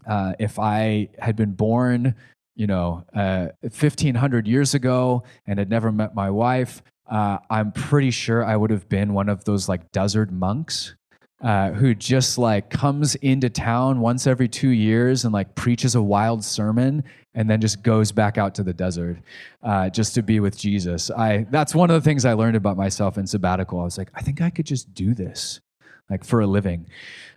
Uh, 0.04 0.32
if 0.40 0.58
I 0.58 1.10
had 1.20 1.36
been 1.36 1.52
born 1.52 2.16
you 2.54 2.66
know, 2.66 3.04
uh, 3.14 3.48
1500 3.62 4.46
years 4.46 4.74
ago 4.74 5.24
and 5.46 5.58
had 5.58 5.68
never 5.68 5.90
met 5.90 6.14
my 6.14 6.30
wife, 6.30 6.82
uh, 7.10 7.38
I'm 7.50 7.72
pretty 7.72 8.10
sure 8.10 8.44
I 8.44 8.56
would 8.56 8.70
have 8.70 8.88
been 8.88 9.12
one 9.12 9.28
of 9.28 9.44
those 9.44 9.68
like 9.68 9.92
desert 9.92 10.32
monks 10.32 10.94
uh, 11.42 11.72
who 11.72 11.94
just 11.94 12.38
like 12.38 12.70
comes 12.70 13.16
into 13.16 13.50
town 13.50 14.00
once 14.00 14.26
every 14.26 14.48
two 14.48 14.70
years 14.70 15.24
and 15.24 15.34
like 15.34 15.54
preaches 15.54 15.94
a 15.94 16.02
wild 16.02 16.42
sermon 16.42 17.04
and 17.34 17.50
then 17.50 17.60
just 17.60 17.82
goes 17.82 18.12
back 18.12 18.38
out 18.38 18.54
to 18.54 18.62
the 18.62 18.72
desert 18.72 19.18
uh, 19.62 19.90
just 19.90 20.14
to 20.14 20.22
be 20.22 20.40
with 20.40 20.56
Jesus. 20.56 21.10
I 21.10 21.46
that's 21.50 21.74
one 21.74 21.90
of 21.90 22.02
the 22.02 22.08
things 22.08 22.24
I 22.24 22.32
learned 22.32 22.56
about 22.56 22.76
myself 22.76 23.18
in 23.18 23.26
sabbatical. 23.26 23.80
I 23.80 23.84
was 23.84 23.98
like, 23.98 24.10
I 24.14 24.22
think 24.22 24.40
I 24.40 24.48
could 24.48 24.64
just 24.64 24.94
do 24.94 25.12
this 25.12 25.60
like 26.08 26.24
for 26.24 26.40
a 26.40 26.46
living. 26.46 26.86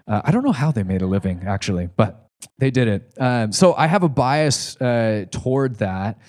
Uh, 0.08 0.22
I 0.24 0.32
don't 0.32 0.46
know 0.46 0.54
how 0.54 0.72
they 0.72 0.84
made 0.84 1.02
a 1.02 1.08
living 1.08 1.44
actually, 1.46 1.90
but 1.98 2.27
they 2.58 2.72
did 2.72 2.88
it. 2.88 3.14
Um, 3.20 3.52
so 3.52 3.74
I 3.74 3.88
have 3.88 4.04
a 4.04 4.10
bias 4.10 4.80
uh, 4.82 5.26
toward 5.32 5.78
that. 5.78 6.20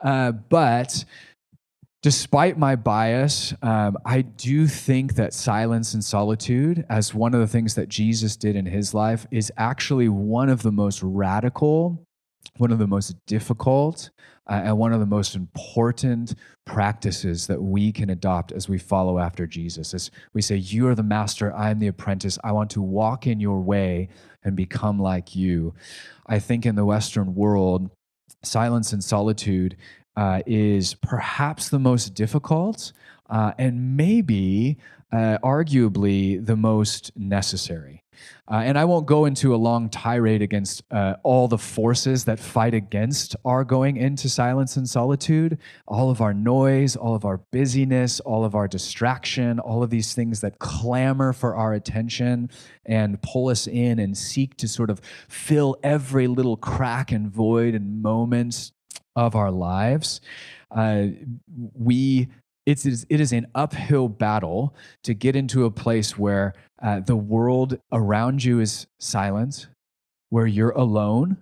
Uh, 0.00 0.32
but 0.32 1.04
despite 2.02 2.58
my 2.58 2.76
bias, 2.76 3.54
um, 3.62 3.96
I 4.04 4.22
do 4.22 4.66
think 4.66 5.14
that 5.14 5.34
silence 5.34 5.94
and 5.94 6.04
solitude, 6.04 6.86
as 6.88 7.14
one 7.14 7.34
of 7.34 7.40
the 7.40 7.46
things 7.46 7.74
that 7.74 7.88
Jesus 7.88 8.36
did 8.36 8.56
in 8.56 8.66
his 8.66 8.94
life, 8.94 9.26
is 9.30 9.52
actually 9.56 10.08
one 10.08 10.48
of 10.48 10.62
the 10.62 10.72
most 10.72 11.02
radical, 11.02 12.06
one 12.56 12.70
of 12.70 12.78
the 12.78 12.86
most 12.86 13.14
difficult, 13.26 14.10
uh, 14.48 14.62
and 14.64 14.78
one 14.78 14.92
of 14.92 15.00
the 15.00 15.06
most 15.06 15.34
important 15.34 16.34
practices 16.64 17.46
that 17.46 17.62
we 17.62 17.92
can 17.92 18.10
adopt 18.10 18.52
as 18.52 18.68
we 18.68 18.78
follow 18.78 19.18
after 19.18 19.46
Jesus. 19.46 19.94
As 19.94 20.10
we 20.32 20.42
say, 20.42 20.56
You 20.56 20.88
are 20.88 20.94
the 20.94 21.02
master, 21.02 21.54
I 21.54 21.70
am 21.70 21.78
the 21.78 21.88
apprentice. 21.88 22.38
I 22.42 22.52
want 22.52 22.70
to 22.70 22.82
walk 22.82 23.26
in 23.26 23.40
your 23.40 23.60
way 23.60 24.08
and 24.42 24.56
become 24.56 24.98
like 24.98 25.36
you. 25.36 25.74
I 26.26 26.38
think 26.38 26.64
in 26.64 26.76
the 26.76 26.84
Western 26.84 27.34
world, 27.34 27.90
silence 28.42 28.92
and 28.92 29.02
solitude 29.02 29.76
uh, 30.16 30.42
is 30.46 30.94
perhaps 30.94 31.68
the 31.68 31.78
most 31.78 32.14
difficult 32.14 32.92
uh, 33.30 33.52
and 33.58 33.96
maybe 33.96 34.78
uh, 35.12 35.38
arguably 35.42 36.44
the 36.44 36.56
most 36.56 37.12
necessary. 37.16 38.04
Uh, 38.50 38.62
and 38.64 38.78
I 38.78 38.84
won't 38.84 39.06
go 39.06 39.26
into 39.26 39.54
a 39.54 39.56
long 39.56 39.90
tirade 39.90 40.42
against 40.42 40.82
uh, 40.90 41.16
all 41.22 41.48
the 41.48 41.58
forces 41.58 42.24
that 42.24 42.40
fight 42.40 42.74
against 42.74 43.36
our 43.44 43.62
going 43.62 43.96
into 43.96 44.28
silence 44.28 44.76
and 44.76 44.88
solitude, 44.88 45.58
all 45.86 46.10
of 46.10 46.20
our 46.20 46.32
noise, 46.32 46.96
all 46.96 47.14
of 47.14 47.24
our 47.24 47.38
busyness, 47.52 48.20
all 48.20 48.44
of 48.44 48.54
our 48.54 48.66
distraction, 48.66 49.58
all 49.60 49.82
of 49.82 49.90
these 49.90 50.14
things 50.14 50.40
that 50.40 50.58
clamor 50.58 51.32
for 51.32 51.54
our 51.54 51.74
attention 51.74 52.50
and 52.86 53.20
pull 53.22 53.48
us 53.48 53.66
in 53.66 53.98
and 53.98 54.16
seek 54.16 54.56
to 54.56 54.66
sort 54.66 54.90
of 54.90 55.00
fill 55.28 55.76
every 55.82 56.26
little 56.26 56.56
crack 56.56 57.12
and 57.12 57.30
void 57.30 57.74
and 57.74 58.02
moment 58.02 58.72
of 59.14 59.34
our 59.36 59.50
lives. 59.50 60.20
Uh, 60.70 61.06
we 61.74 62.28
it 62.68 62.84
is, 62.84 63.06
it 63.08 63.18
is 63.18 63.32
an 63.32 63.46
uphill 63.54 64.08
battle 64.08 64.74
to 65.02 65.14
get 65.14 65.34
into 65.34 65.64
a 65.64 65.70
place 65.70 66.18
where 66.18 66.52
uh, 66.82 67.00
the 67.00 67.16
world 67.16 67.78
around 67.90 68.44
you 68.44 68.60
is 68.60 68.86
silent, 69.00 69.68
where 70.28 70.46
you're 70.46 70.72
alone, 70.72 71.38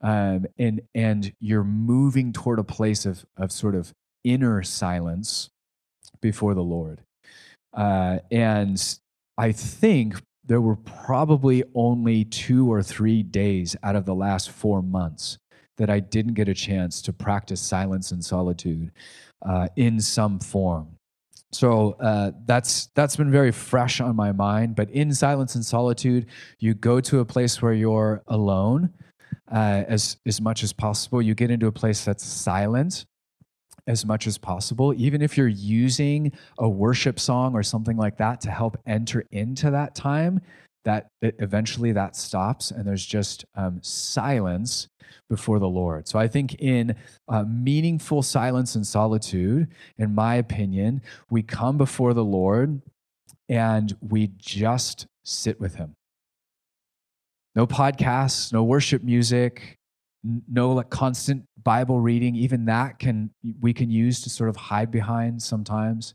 um, 0.00 0.44
and, 0.58 0.80
and 0.92 1.32
you're 1.38 1.62
moving 1.62 2.32
toward 2.32 2.58
a 2.58 2.64
place 2.64 3.06
of, 3.06 3.24
of 3.36 3.52
sort 3.52 3.76
of 3.76 3.92
inner 4.24 4.64
silence 4.64 5.50
before 6.20 6.52
the 6.52 6.64
Lord. 6.64 7.00
Uh, 7.72 8.18
and 8.32 8.98
I 9.38 9.52
think 9.52 10.20
there 10.44 10.60
were 10.60 10.76
probably 10.76 11.62
only 11.76 12.24
two 12.24 12.72
or 12.72 12.82
three 12.82 13.22
days 13.22 13.76
out 13.84 13.94
of 13.94 14.04
the 14.04 14.16
last 14.16 14.50
four 14.50 14.82
months 14.82 15.38
that 15.76 15.90
I 15.90 16.00
didn't 16.00 16.34
get 16.34 16.48
a 16.48 16.54
chance 16.54 17.00
to 17.02 17.12
practice 17.12 17.60
silence 17.60 18.10
and 18.10 18.24
solitude 18.24 18.90
uh, 19.44 19.68
in 19.76 20.00
some 20.00 20.38
form. 20.38 20.96
So 21.52 21.92
uh, 22.00 22.32
that's 22.44 22.86
that's 22.94 23.16
been 23.16 23.30
very 23.30 23.52
fresh 23.52 24.00
on 24.00 24.16
my 24.16 24.32
mind. 24.32 24.76
But 24.76 24.90
in 24.90 25.14
silence 25.14 25.54
and 25.54 25.64
solitude, 25.64 26.26
you 26.58 26.74
go 26.74 27.00
to 27.00 27.20
a 27.20 27.24
place 27.24 27.62
where 27.62 27.72
you're 27.72 28.22
alone 28.26 28.90
uh, 29.50 29.84
as 29.88 30.18
as 30.26 30.40
much 30.40 30.62
as 30.62 30.72
possible. 30.72 31.22
You 31.22 31.34
get 31.34 31.50
into 31.50 31.66
a 31.66 31.72
place 31.72 32.04
that's 32.04 32.24
silent 32.24 33.06
as 33.86 34.04
much 34.04 34.26
as 34.26 34.36
possible, 34.36 34.92
even 34.96 35.22
if 35.22 35.38
you're 35.38 35.46
using 35.46 36.32
a 36.58 36.68
worship 36.68 37.20
song 37.20 37.54
or 37.54 37.62
something 37.62 37.96
like 37.96 38.18
that 38.18 38.40
to 38.40 38.50
help 38.50 38.76
enter 38.86 39.24
into 39.30 39.70
that 39.70 39.94
time. 39.94 40.40
That 40.86 41.08
eventually 41.20 41.92
that 41.92 42.16
stops 42.16 42.70
and 42.70 42.86
there's 42.86 43.04
just 43.04 43.44
um, 43.56 43.80
silence 43.82 44.88
before 45.28 45.58
the 45.58 45.68
Lord. 45.68 46.06
So 46.08 46.18
I 46.18 46.28
think 46.28 46.54
in 46.60 46.94
uh, 47.28 47.44
meaningful 47.44 48.22
silence 48.22 48.76
and 48.76 48.86
solitude, 48.86 49.68
in 49.98 50.14
my 50.14 50.36
opinion, 50.36 51.02
we 51.28 51.42
come 51.42 51.76
before 51.76 52.14
the 52.14 52.24
Lord 52.24 52.80
and 53.48 53.96
we 54.00 54.30
just 54.38 55.06
sit 55.24 55.60
with 55.60 55.74
Him. 55.74 55.94
No 57.54 57.66
podcasts, 57.66 58.52
no 58.52 58.62
worship 58.62 59.02
music, 59.02 59.76
no 60.48 60.72
like 60.72 60.90
constant 60.90 61.44
Bible 61.62 62.00
reading. 62.00 62.36
Even 62.36 62.66
that 62.66 62.98
can 62.98 63.30
we 63.60 63.72
can 63.72 63.90
use 63.90 64.20
to 64.22 64.30
sort 64.30 64.50
of 64.50 64.56
hide 64.56 64.90
behind 64.90 65.42
sometimes 65.42 66.14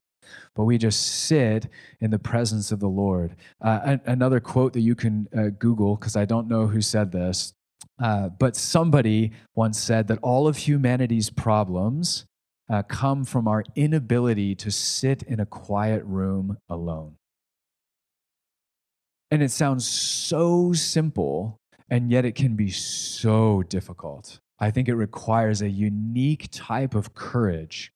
but 0.56 0.66
we 0.66 0.78
just 0.78 1.26
sit 1.26 1.68
in 2.00 2.12
the 2.12 2.20
presence 2.20 2.72
of 2.72 2.80
the 2.80 2.88
Lord. 2.88 3.36
Uh, 3.62 3.98
another 4.06 4.40
quote 4.40 4.74
that 4.74 4.82
you 4.82 4.96
can 4.96 5.28
uh, 5.38 5.50
Google, 5.58 5.96
because 5.96 6.16
I 6.16 6.26
don't 6.26 6.48
know 6.48 6.68
who 6.68 6.82
said 6.82 7.12
this, 7.12 7.54
uh, 8.02 8.30
but 8.30 8.56
somebody 8.56 9.32
once 9.56 9.80
said 9.80 10.08
that 10.08 10.20
all 10.22 10.48
of 10.48 10.58
humanity's 10.58 11.30
problems 11.30 12.26
uh, 12.70 12.84
come 12.84 13.26
from 13.26 13.48
our 13.48 13.64
inability 13.76 14.56
to 14.56 14.72
sit 14.72 15.24
in 15.24 15.40
a 15.40 15.46
quiet 15.46 16.04
room 16.06 16.58
alone. 16.70 17.16
And 19.30 19.42
it 19.42 19.52
sounds 19.52 19.88
so 19.88 20.74
simple, 20.74 21.60
and 21.90 22.12
yet 22.12 22.26
it 22.26 22.36
can 22.36 22.56
be 22.56 22.70
so 22.70 23.64
difficult. 23.64 24.40
I 24.60 24.72
think 24.72 24.88
it 24.88 24.96
requires 24.96 25.62
a 25.62 25.70
unique 25.70 26.48
type 26.52 26.96
of 26.96 27.14
courage 27.14 27.92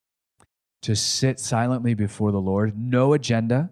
to 0.85 0.95
sit 0.95 1.39
silently 1.39 1.95
before 1.95 2.31
the 2.31 2.39
Lord, 2.39 2.77
no 2.77 3.13
agenda, 3.13 3.71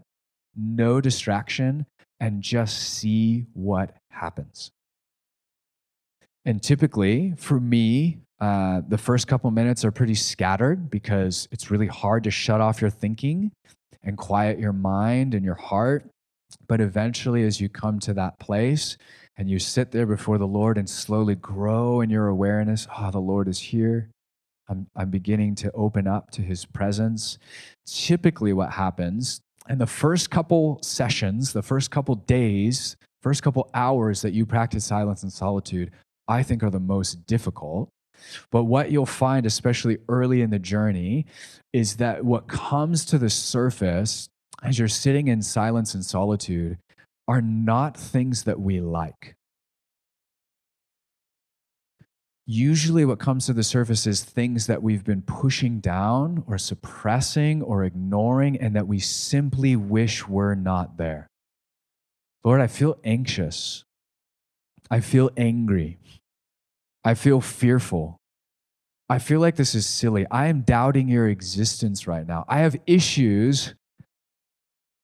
no 0.56 1.00
distraction, 1.00 1.86
and 2.20 2.42
just 2.42 2.76
see 2.76 3.46
what 3.54 3.96
happens. 4.10 4.72
And 6.44 6.60
typically, 6.60 7.36
for 7.38 7.60
me, 7.60 8.18
uh, 8.40 8.82
the 8.88 8.98
first 8.98 9.28
couple 9.28 9.52
minutes 9.52 9.86
are 9.86 9.92
pretty 9.92 10.16
scattered 10.16 10.90
because 10.90 11.48
it's 11.52 11.70
really 11.70 11.86
hard 11.86 12.24
to 12.24 12.32
shut 12.32 12.62
off 12.62 12.82
your 12.82 12.90
thinking 12.90 13.52
and 14.02 14.18
quiet 14.18 14.58
your 14.58 14.74
mind 14.74 15.36
and 15.36 15.46
your 15.46 15.54
heart. 15.54 16.10
But 16.68 16.82
eventually, 16.82 17.44
as 17.44 17.62
you 17.62 17.70
come 17.70 18.00
to 18.00 18.16
that 18.16 18.40
place 18.40 18.98
and 19.38 19.52
you 19.52 19.60
sit 19.60 19.92
there 19.92 20.08
before 20.08 20.40
the 20.40 20.48
Lord 20.48 20.80
and 20.80 20.90
slowly 20.90 21.36
grow 21.36 22.02
in 22.02 22.10
your 22.10 22.26
awareness, 22.26 22.88
oh, 22.98 23.12
the 23.12 23.20
Lord 23.20 23.48
is 23.48 23.60
here. 23.60 24.10
I'm, 24.70 24.88
I'm 24.96 25.10
beginning 25.10 25.56
to 25.56 25.72
open 25.74 26.08
up 26.08 26.32
to 26.32 26.42
his 26.42 26.66
presence. 26.66 27.38
Typically, 27.86 28.54
what 28.54 28.72
happens 28.72 29.42
in 29.70 29.78
the 29.78 29.88
first 29.88 30.30
couple 30.30 30.80
sessions, 30.82 31.54
the 31.54 31.62
first 31.62 31.92
couple 31.92 32.16
days, 32.16 32.96
first 33.22 33.44
couple 33.44 33.70
hours 33.74 34.22
that 34.22 34.34
you 34.34 34.46
practice 34.46 34.86
silence 34.86 35.24
and 35.24 35.32
solitude, 35.32 35.92
I 36.28 36.44
think 36.44 36.64
are 36.64 36.70
the 36.70 36.80
most 36.80 37.26
difficult. 37.26 37.90
But 38.52 38.66
what 38.66 38.92
you'll 38.92 39.06
find, 39.06 39.46
especially 39.46 39.98
early 40.08 40.42
in 40.42 40.50
the 40.50 40.60
journey, 40.60 41.26
is 41.72 41.98
that 41.98 42.24
what 42.24 42.48
comes 42.48 43.06
to 43.06 43.18
the 43.18 43.30
surface 43.30 44.30
as 44.62 44.80
you're 44.80 44.88
sitting 44.88 45.28
in 45.28 45.42
silence 45.42 45.94
and 45.94 46.06
solitude 46.06 46.78
are 47.28 47.42
not 47.42 47.98
things 47.98 48.44
that 48.44 48.60
we 48.60 48.80
like. 48.80 49.36
Usually, 52.46 53.06
what 53.06 53.20
comes 53.20 53.46
to 53.46 53.54
the 53.54 53.64
surface 53.64 54.06
is 54.06 54.24
things 54.24 54.68
that 54.68 54.84
we've 54.84 55.06
been 55.06 55.22
pushing 55.22 55.80
down 55.80 56.44
or 56.46 56.58
suppressing 56.58 57.62
or 57.62 57.86
ignoring, 57.86 58.58
and 58.58 58.76
that 58.76 58.88
we 58.88 59.00
simply 59.00 59.76
wish 59.78 60.28
were 60.28 60.54
not 60.54 60.98
there. 60.98 61.28
Lord, 62.44 62.60
I 62.60 62.68
feel 62.68 62.98
anxious. 63.06 63.86
I 64.92 65.00
feel 65.00 65.30
angry. 65.38 66.00
I 67.06 67.14
feel 67.14 67.40
fearful. 67.40 68.18
I 69.10 69.20
feel 69.20 69.40
like 69.40 69.56
this 69.56 69.76
is 69.76 69.86
silly. 69.86 70.26
I 70.30 70.48
am 70.48 70.62
doubting 70.62 71.08
your 71.08 71.28
existence 71.28 72.08
right 72.08 72.28
now. 72.28 72.44
I 72.50 72.60
have 72.60 72.76
issues 72.86 73.74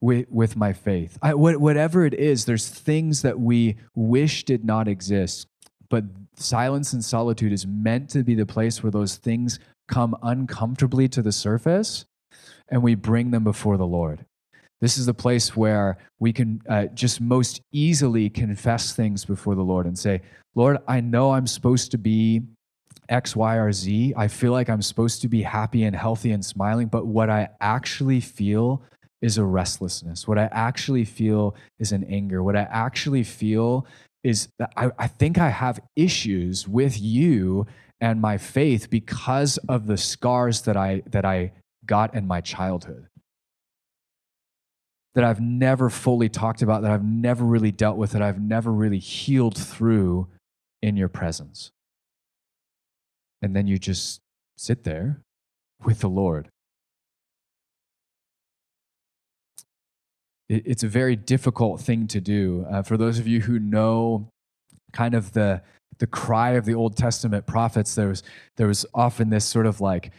with, 0.02 0.28
with 0.30 0.58
my 0.58 0.74
faith. 0.74 1.18
I, 1.22 1.34
whatever 1.34 2.06
it 2.06 2.14
is, 2.14 2.46
there's 2.46 2.68
things 2.68 3.22
that 3.22 3.40
we 3.40 3.78
wish 3.96 4.44
did 4.44 4.66
not 4.66 4.88
exist. 4.88 5.48
But 5.90 6.06
silence 6.40 6.94
and 6.94 7.04
solitude 7.04 7.52
is 7.52 7.68
meant 7.68 8.10
to 8.12 8.24
be 8.24 8.36
the 8.36 8.46
place 8.46 8.82
where 8.82 8.92
those 8.92 9.16
things 9.16 9.60
come 9.88 10.16
uncomfortably 10.22 11.08
to 11.10 11.22
the 11.22 11.32
surface 11.32 12.06
and 12.70 12.84
we 12.84 12.96
bring 12.96 13.32
them 13.32 13.44
before 13.44 13.78
the 13.78 13.88
Lord. 13.88 14.26
This 14.82 14.98
is 14.98 15.06
the 15.06 15.14
place 15.14 15.56
where 15.56 15.98
we 16.20 16.32
can 16.32 16.62
uh, 16.70 16.86
just 16.88 17.20
most 17.20 17.62
easily 17.72 18.30
confess 18.30 18.94
things 18.94 19.26
before 19.26 19.56
the 19.56 19.64
Lord 19.64 19.86
and 19.86 19.98
say, 19.98 20.22
Lord, 20.56 20.78
I 20.88 21.02
know 21.02 21.32
I'm 21.32 21.48
supposed 21.48 21.92
to 21.92 21.98
be 21.98 22.44
X, 23.10 23.36
Y, 23.36 23.56
or 23.56 23.74
Z. 23.74 24.14
I 24.16 24.28
feel 24.28 24.52
like 24.52 24.70
I'm 24.70 24.82
supposed 24.82 25.22
to 25.24 25.28
be 25.28 25.42
happy 25.42 25.84
and 25.84 25.96
healthy 25.96 26.32
and 26.32 26.46
smiling, 26.46 26.88
but 26.88 27.08
what 27.08 27.30
I 27.30 27.50
actually 27.60 28.22
feel 28.22 28.84
is 29.22 29.38
a 29.38 29.44
restlessness. 29.44 30.28
What 30.28 30.38
I 30.38 30.48
actually 30.52 31.04
feel 31.04 31.56
is 31.80 31.92
an 31.92 32.06
anger. 32.06 32.42
What 32.42 32.56
I 32.56 32.68
actually 32.72 33.24
feel 33.24 33.86
is 34.24 34.50
that 34.60 34.72
I, 34.76 34.92
I 34.98 35.08
think 35.08 35.38
I 35.38 35.50
have 35.50 35.80
issues 35.96 36.68
with 36.68 37.00
you 37.00 37.68
and 38.02 38.22
my 38.22 38.38
faith 38.38 38.90
because 38.90 39.58
of 39.70 39.88
the 39.88 39.98
scars 39.98 40.62
that 40.62 40.78
I 40.78 41.04
that 41.08 41.26
I 41.26 41.54
got 41.86 42.14
in 42.14 42.28
my 42.28 42.42
childhood 42.42 43.08
that 45.16 45.24
I've 45.24 45.42
never 45.42 45.90
fully 45.90 46.30
talked 46.30 46.62
about, 46.62 46.82
that 46.84 46.92
I've 46.92 47.04
never 47.04 47.44
really 47.44 47.72
dealt 47.72 47.98
with, 47.98 48.12
that 48.12 48.22
I've 48.22 48.40
never 48.40 48.72
really 48.72 49.00
healed 49.00 49.58
through 49.58 50.28
in 50.82 50.96
your 50.96 51.10
presence. 51.10 51.72
And 53.42 53.56
then 53.56 53.68
you 53.68 53.78
just 53.78 54.22
sit 54.58 54.84
there 54.84 55.22
with 55.84 56.00
the 56.00 56.10
Lord. 56.10 56.50
It's 60.50 60.84
a 60.84 60.88
very 60.88 61.16
difficult 61.16 61.80
thing 61.80 62.08
to 62.08 62.20
do. 62.20 62.66
Uh, 62.70 62.82
for 62.82 62.98
those 62.98 63.20
of 63.20 63.28
you 63.28 63.42
who 63.42 63.60
know 63.60 64.28
kind 64.92 65.14
of 65.14 65.34
the, 65.34 65.62
the 66.00 66.08
cry 66.08 66.52
of 66.52 66.66
the 66.66 66.74
Old 66.74 66.98
Testament 66.98 67.46
prophets, 67.46 67.94
there 67.94 68.08
was, 68.08 68.24
there 68.58 68.68
was 68.68 68.86
often 68.94 69.30
this 69.30 69.46
sort 69.46 69.68
of 69.68 69.80
like, 69.80 70.12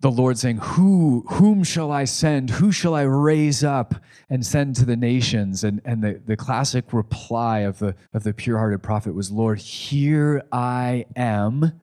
the 0.00 0.10
Lord 0.10 0.38
saying, 0.38 0.58
Who, 0.58 1.24
whom 1.28 1.64
shall 1.64 1.90
I 1.90 2.04
send? 2.04 2.50
Who 2.50 2.70
shall 2.70 2.94
I 2.94 3.02
raise 3.02 3.64
up 3.64 3.94
and 4.28 4.44
send 4.44 4.76
to 4.76 4.84
the 4.84 4.96
nations? 4.96 5.64
And, 5.64 5.80
and 5.84 6.02
the, 6.02 6.20
the 6.24 6.36
classic 6.36 6.92
reply 6.92 7.60
of 7.60 7.78
the, 7.78 7.94
of 8.12 8.22
the 8.22 8.34
pure 8.34 8.58
hearted 8.58 8.82
prophet 8.82 9.14
was, 9.14 9.30
Lord, 9.30 9.58
here 9.58 10.42
I 10.52 11.06
am, 11.16 11.80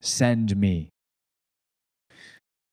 send 0.00 0.56
me. 0.56 0.90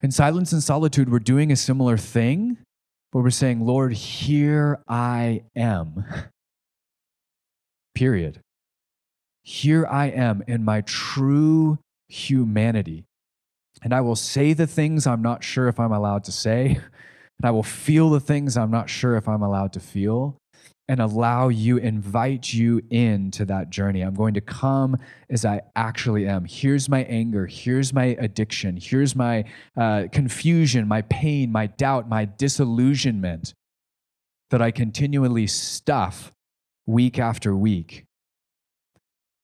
In 0.02 0.12
silence 0.12 0.52
and 0.52 0.64
solitude, 0.64 1.12
we're 1.12 1.20
doing 1.20 1.52
a 1.52 1.56
similar 1.56 1.98
thing, 1.98 2.58
but 3.14 3.20
we're 3.22 3.30
saying, 3.30 3.64
Lord, 3.64 3.94
here 3.94 4.80
I 4.88 5.44
am. 5.56 6.04
Period. 7.96 8.42
Here 9.44 9.86
I 9.86 10.08
am 10.08 10.42
in 10.48 10.66
my 10.66 10.82
true 10.82 11.78
humanity. 12.08 13.06
And 13.84 13.94
I 13.94 14.02
will 14.02 14.16
say 14.16 14.54
the 14.54 14.66
things 14.66 15.06
I'm 15.06 15.22
not 15.22 15.44
sure 15.44 15.68
if 15.68 15.80
I'm 15.80 15.92
allowed 15.92 16.24
to 16.26 16.32
say. 16.32 16.80
And 17.42 17.48
I 17.48 17.52
will 17.52 17.64
feel 17.64 18.12
the 18.12 18.20
things 18.20 18.56
I'm 18.56 18.70
not 18.70 18.92
sure 18.92 19.18
if 19.18 19.28
I'm 19.28 19.42
allowed 19.42 19.74
to 19.74 19.80
feel 19.80 20.38
and 20.88 21.00
allow 21.00 21.48
you, 21.48 21.78
invite 21.78 22.54
you 22.54 22.82
into 22.90 23.46
that 23.46 23.70
journey. 23.70 24.02
I'm 24.02 24.16
going 24.16 24.34
to 24.34 24.42
come 24.42 24.98
as 25.30 25.46
I 25.46 25.62
actually 25.76 26.28
am. 26.28 26.46
Here's 26.46 26.90
my 26.90 27.04
anger. 27.04 27.46
Here's 27.46 27.94
my 27.94 28.18
addiction. 28.20 28.78
Here's 28.82 29.16
my 29.16 29.46
uh, 29.78 30.06
confusion, 30.12 30.88
my 30.88 31.02
pain, 31.04 31.52
my 31.52 31.68
doubt, 31.68 32.10
my 32.10 32.26
disillusionment 32.26 33.54
that 34.50 34.62
I 34.62 34.72
continually 34.72 35.48
stuff 35.48 36.34
week 36.86 37.18
after 37.18 37.56
week. 37.56 38.06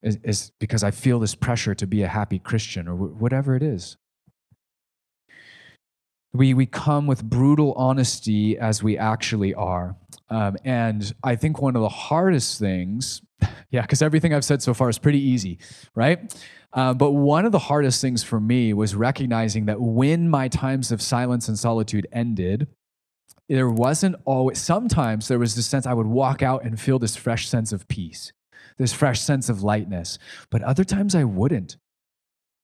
Is, 0.01 0.17
is 0.23 0.51
because 0.59 0.81
I 0.81 0.91
feel 0.91 1.19
this 1.19 1.35
pressure 1.35 1.75
to 1.75 1.85
be 1.85 2.03
a 2.03 2.07
happy 2.07 2.39
Christian 2.39 2.87
or 2.87 2.95
whatever 2.95 3.55
it 3.55 3.63
is. 3.63 3.97
We, 6.31 6.53
we 6.53 6.65
come 6.65 7.07
with 7.07 7.23
brutal 7.23 7.73
honesty 7.73 8.57
as 8.57 8.81
we 8.83 8.97
actually 8.97 9.53
are. 9.53 9.97
Um, 10.29 10.57
and 10.63 11.13
I 11.23 11.35
think 11.35 11.61
one 11.61 11.75
of 11.75 11.81
the 11.81 11.89
hardest 11.89 12.59
things, 12.59 13.21
yeah, 13.71 13.81
because 13.81 14.01
everything 14.01 14.33
I've 14.33 14.45
said 14.45 14.61
so 14.61 14.73
far 14.73 14.89
is 14.89 14.99
pretty 14.99 15.19
easy, 15.19 15.59
right? 15.95 16.33
Uh, 16.71 16.93
but 16.93 17.11
one 17.11 17.45
of 17.45 17.51
the 17.51 17.59
hardest 17.59 17.99
things 18.01 18.23
for 18.23 18.39
me 18.39 18.73
was 18.73 18.95
recognizing 18.95 19.65
that 19.65 19.81
when 19.81 20.29
my 20.29 20.47
times 20.47 20.91
of 20.91 21.01
silence 21.01 21.47
and 21.47 21.57
solitude 21.57 22.07
ended, 22.11 22.67
there 23.47 23.69
wasn't 23.69 24.15
always, 24.25 24.59
sometimes 24.59 25.27
there 25.27 25.39
was 25.39 25.55
this 25.55 25.65
sense 25.65 25.87
I 25.87 25.93
would 25.93 26.05
walk 26.05 26.43
out 26.43 26.63
and 26.63 26.79
feel 26.79 26.99
this 26.99 27.15
fresh 27.15 27.47
sense 27.47 27.71
of 27.71 27.87
peace, 27.87 28.31
this 28.77 28.93
fresh 28.93 29.19
sense 29.19 29.49
of 29.49 29.63
lightness. 29.63 30.19
But 30.51 30.61
other 30.61 30.83
times 30.83 31.15
I 31.15 31.23
wouldn't. 31.23 31.77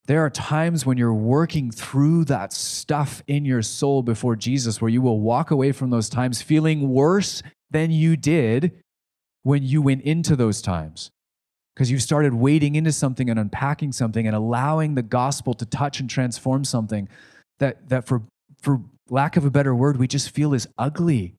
There 0.07 0.23
are 0.23 0.29
times 0.29 0.85
when 0.85 0.97
you're 0.97 1.13
working 1.13 1.71
through 1.71 2.25
that 2.25 2.53
stuff 2.53 3.23
in 3.25 3.43
your 3.43 3.63
soul 3.63 4.03
before 4.03 4.35
Jesus 4.35 4.79
where 4.79 4.89
you 4.89 5.01
will 5.01 5.19
walk 5.19 5.49
away 5.49 5.71
from 5.71 5.89
those 5.89 6.09
times 6.09 6.41
feeling 6.41 6.89
worse 6.89 7.41
than 7.71 7.89
you 7.89 8.15
did 8.15 8.71
when 9.41 9.63
you 9.63 9.81
went 9.81 10.03
into 10.03 10.35
those 10.35 10.61
times. 10.61 11.09
Because 11.73 11.89
you 11.89 11.99
started 11.99 12.35
wading 12.35 12.75
into 12.75 12.91
something 12.91 13.29
and 13.29 13.39
unpacking 13.39 13.91
something 13.91 14.27
and 14.27 14.35
allowing 14.35 14.93
the 14.95 15.01
gospel 15.01 15.53
to 15.55 15.65
touch 15.65 15.99
and 15.99 16.09
transform 16.09 16.63
something 16.63 17.09
that, 17.59 17.89
that 17.89 18.05
for, 18.05 18.21
for 18.61 18.81
lack 19.09 19.37
of 19.37 19.43
a 19.43 19.51
better 19.51 19.73
word, 19.73 19.97
we 19.97 20.07
just 20.07 20.29
feel 20.29 20.53
is 20.53 20.67
ugly. 20.77 21.33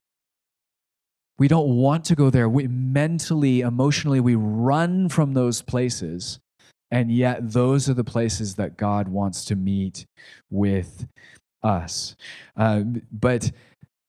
We 1.39 1.47
don't 1.47 1.69
want 1.77 2.03
to 2.05 2.15
go 2.15 2.29
there. 2.29 2.49
We 2.49 2.67
mentally, 2.67 3.61
emotionally, 3.61 4.19
we 4.19 4.35
run 4.35 5.07
from 5.07 5.33
those 5.33 5.61
places 5.61 6.39
and 6.91 7.11
yet, 7.11 7.51
those 7.51 7.89
are 7.89 7.93
the 7.93 8.03
places 8.03 8.55
that 8.55 8.77
God 8.77 9.07
wants 9.07 9.45
to 9.45 9.55
meet 9.55 10.05
with 10.49 11.05
us. 11.63 12.15
Uh, 12.55 12.83
but 13.11 13.51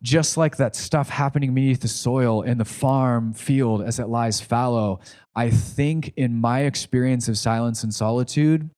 just 0.03 0.37
like 0.37 0.57
that 0.59 0.77
stuff 0.77 1.09
happening 1.09 1.55
beneath 1.55 1.81
the 1.81 1.89
soil 1.89 2.43
in 2.43 2.59
the 2.59 2.65
farm 2.65 3.33
field 3.33 3.83
as 3.83 3.99
it 3.99 4.09
lies 4.09 4.41
fallow, 4.41 5.01
I 5.35 5.51
think 5.51 6.13
in 6.17 6.41
my 6.41 6.61
experience 6.61 7.29
of 7.29 7.37
silence 7.37 7.83
and 7.83 7.93
solitude, 7.93 8.71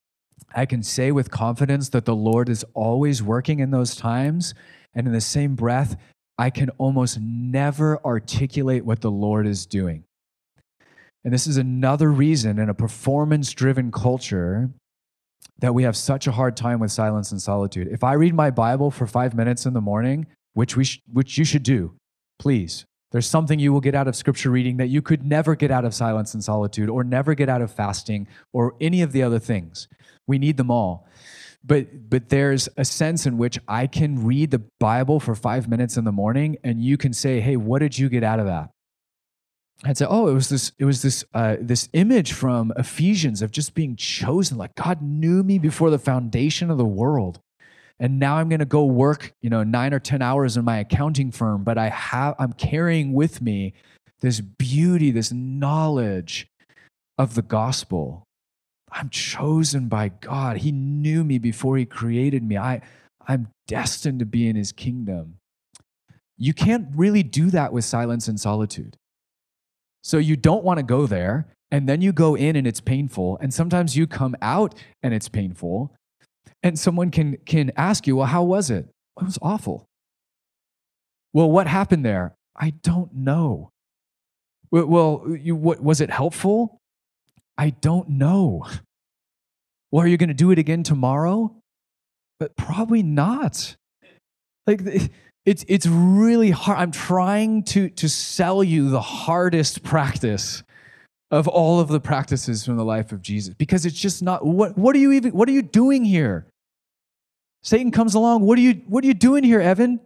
I 0.55 0.67
can 0.67 0.83
say 0.83 1.13
with 1.13 1.31
confidence 1.31 1.91
that 1.91 2.07
the 2.07 2.17
Lord 2.17 2.49
is 2.49 2.65
always 2.75 3.23
working 3.23 3.61
in 3.61 3.71
those 3.71 3.95
times. 3.95 4.55
And 4.95 5.07
in 5.07 5.13
the 5.13 5.21
same 5.21 5.55
breath, 5.55 5.97
I 6.39 6.51
can 6.51 6.71
almost 6.71 7.21
never 7.21 8.05
articulate 8.05 8.85
what 8.85 9.03
the 9.03 9.11
Lord 9.11 9.47
is 9.47 9.67
doing. 9.67 10.05
And 11.25 11.33
this 11.35 11.47
is 11.47 11.57
another 11.57 12.11
reason 12.11 12.59
in 12.59 12.69
a 12.69 12.75
performance 12.75 13.53
driven 13.53 13.93
culture 13.93 14.71
that 15.59 15.75
we 15.75 15.83
have 15.83 15.97
such 15.97 16.27
a 16.27 16.33
hard 16.33 16.57
time 16.57 16.81
with 16.81 16.91
silence 16.91 17.31
and 17.33 17.41
solitude. 17.41 17.89
If 17.89 18.03
I 18.03 18.15
read 18.15 18.35
my 18.35 18.51
Bible 18.51 18.91
for 18.91 19.07
five 19.07 19.35
minutes 19.35 19.67
in 19.67 19.75
the 19.75 19.81
morning, 19.81 20.27
which, 20.55 20.77
we 20.77 20.85
sh- 20.85 21.01
which 21.13 21.37
you 21.37 21.45
should 21.45 21.63
do, 21.63 21.95
please, 22.39 22.87
there's 23.13 23.27
something 23.27 23.59
you 23.59 23.73
will 23.73 23.81
get 23.81 23.95
out 23.95 24.09
of 24.09 24.17
scripture 24.17 24.51
reading 24.51 24.79
that 24.79 24.87
you 24.87 25.03
could 25.03 25.25
never 25.25 25.55
get 25.55 25.71
out 25.71 25.85
of 25.85 25.95
silence 25.95 26.33
and 26.33 26.43
solitude, 26.43 26.89
or 26.89 27.05
never 27.05 27.35
get 27.35 27.49
out 27.49 27.61
of 27.61 27.73
fasting, 27.73 28.27
or 28.53 28.75
any 28.81 29.03
of 29.03 29.13
the 29.13 29.23
other 29.23 29.39
things. 29.39 29.89
We 30.27 30.39
need 30.39 30.57
them 30.57 30.71
all. 30.71 31.07
But, 31.63 32.09
but 32.09 32.31
there's 32.31 32.69
a 32.77 32.85
sense 32.85 33.27
in 33.27 33.37
which 33.37 33.59
I 33.69 33.87
can 33.87 34.25
read 34.25 34.51
the 34.51 34.63
Bible 34.79 35.21
for 35.21 35.35
five 35.35 35.69
minutes 35.69 35.97
in 35.97 36.05
the 36.05 36.13
morning, 36.13 36.57
and 36.65 36.83
you 36.83 36.97
can 36.97 37.13
say, 37.13 37.41
Hey, 37.41 37.57
what 37.57 37.81
did 37.81 37.99
you 37.99 38.09
get 38.09 38.25
out 38.25 38.41
of 38.41 38.47
that? 38.47 38.71
I'd 39.85 39.97
say, 39.97 40.07
oh, 40.09 40.29
it 40.29 40.35
was 40.35 40.51
this, 40.51 40.73
it 40.79 40.85
was 40.85 41.01
this, 41.01 41.25
uh, 41.33 41.57
this 41.59 41.89
image 41.95 42.35
from 42.35 42.71
Ephesians 42.77 43.41
of 43.41 43.51
just 43.51 43.75
being 43.75 43.97
chosen. 43.97 44.59
Like 44.59 44.75
God 44.75 45.01
knew 45.01 45.43
me 45.43 45.59
before 45.59 45.89
the 45.89 45.99
foundation 45.99 46.71
of 46.71 46.77
the 46.77 46.85
world, 46.85 47.41
and 47.99 48.19
now 48.19 48.37
I'm 48.37 48.49
going 48.49 48.61
to 48.61 48.67
go 48.67 48.85
work, 48.85 49.33
you 49.41 49.49
know, 49.49 49.63
nine 49.63 49.95
or 49.95 49.99
ten 49.99 50.21
hours 50.21 50.57
in 50.57 50.65
my 50.65 50.79
accounting 50.79 51.31
firm. 51.31 51.65
But 51.65 51.79
I 51.79 51.89
have, 51.89 52.35
I'm 52.39 52.53
carrying 52.53 53.15
with 53.15 53.41
me 53.41 53.73
this 54.21 54.41
beauty, 54.41 55.11
this 55.11 55.33
knowledge 55.33 56.47
of 57.17 57.35
the 57.35 57.43
gospel. 57.43 58.25
I'm 58.93 59.09
chosen 59.09 59.89
by 59.89 60.09
God. 60.09 60.59
He 60.59 60.73
knew 60.73 61.25
me 61.25 61.39
before 61.39 61.77
He 61.79 61.87
created 61.87 62.43
me. 62.43 62.59
I, 62.59 62.83
I'm 63.27 63.49
destined 63.67 64.19
to 64.19 64.27
be 64.27 64.49
in 64.49 64.57
His 64.57 64.73
kingdom. 64.73 65.37
You 66.37 66.53
can't 66.55 66.89
really 66.95 67.23
do 67.23 67.51
that 67.51 67.73
with 67.73 67.85
silence 67.85 68.29
and 68.29 68.41
solitude. 68.41 68.97
So 70.03 70.19
you 70.19 70.37
don't 70.37 70.65
want 70.65 70.79
to 70.79 70.83
go 70.83 71.07
there. 71.07 71.47
And 71.71 71.89
then 71.89 72.01
you 72.01 72.13
go 72.13 72.35
in 72.35 72.57
and 72.57 72.67
it's 72.67 72.81
painful. 72.81 73.39
And 73.41 73.55
sometimes 73.55 73.97
you 73.97 74.07
come 74.07 74.35
out 74.43 74.75
and 75.03 75.15
it's 75.15 75.29
painful. 75.29 75.95
And 76.63 76.79
someone 76.79 77.11
can, 77.11 77.37
can 77.47 77.71
ask 77.77 78.07
you, 78.07 78.17
well, 78.17 78.27
how 78.27 78.43
was 78.43 78.71
it? 78.71 78.89
It 79.21 79.25
was 79.25 79.39
awful. 79.41 79.87
Well, 81.33 81.51
what 81.51 81.67
happened 81.67 82.05
there? 82.05 82.35
I 82.57 82.71
don't 82.71 83.15
know. 83.15 83.71
Well, 84.71 85.25
you, 85.41 85.55
what, 85.57 85.81
was 85.81 86.01
it 86.01 86.11
helpful? 86.11 86.81
I 87.57 87.71
don't 87.71 88.09
know. 88.11 88.67
Well, 89.93 90.05
are 90.05 90.07
you 90.07 90.19
going 90.19 90.29
to 90.29 90.35
do 90.35 90.53
it 90.53 90.59
again 90.61 90.85
tomorrow? 90.85 91.53
But 92.39 92.57
probably 92.57 93.03
not. 93.03 93.75
Like, 94.65 94.83
it's, 95.47 95.65
it's 95.69 95.87
really 95.87 96.51
hard. 96.51 96.79
I'm 96.79 96.91
trying 96.91 97.65
to, 97.65 97.89
to 97.91 98.09
sell 98.09 98.63
you 98.63 98.91
the 98.91 99.01
hardest 99.01 99.83
practice 99.83 100.63
of 101.31 101.47
all 101.47 101.81
of 101.81 101.89
the 101.89 102.01
practices 102.01 102.65
from 102.65 102.77
the 102.77 102.85
life 102.85 103.13
of 103.13 103.23
Jesus 103.23 103.55
because 103.55 103.87
it's 103.87 103.99
just 103.99 104.23
not 104.23 104.45
what, 104.45 104.77
what 104.77 104.97
are 104.97 104.99
you 104.99 105.13
even 105.13 105.33
what 105.33 105.49
are 105.49 105.53
you 105.53 105.63
doing 105.63 106.05
here? 106.05 106.47
Satan 107.63 107.91
comes 107.91 108.15
along, 108.15 108.43
what 108.43 108.59
are 108.59 108.63
you 108.63 108.83
what 108.87 109.05
are 109.05 109.07
you 109.07 109.15
doing 109.15 109.45
here, 109.45 109.61
Evan? 109.61 110.01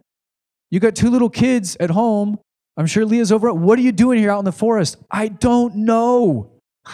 You 0.71 0.79
got 0.79 0.95
two 0.95 1.09
little 1.09 1.29
kids 1.29 1.75
at 1.79 1.89
home. 1.89 2.39
I'm 2.77 2.85
sure 2.85 3.05
Leah's 3.05 3.31
over. 3.31 3.53
What 3.53 3.79
are 3.79 3.81
you 3.81 3.91
doing 3.91 4.19
here 4.19 4.29
out 4.29 4.39
in 4.39 4.45
the 4.45 4.51
forest? 4.51 4.97
I 5.09 5.27
don't 5.27 5.75
know. 5.77 6.51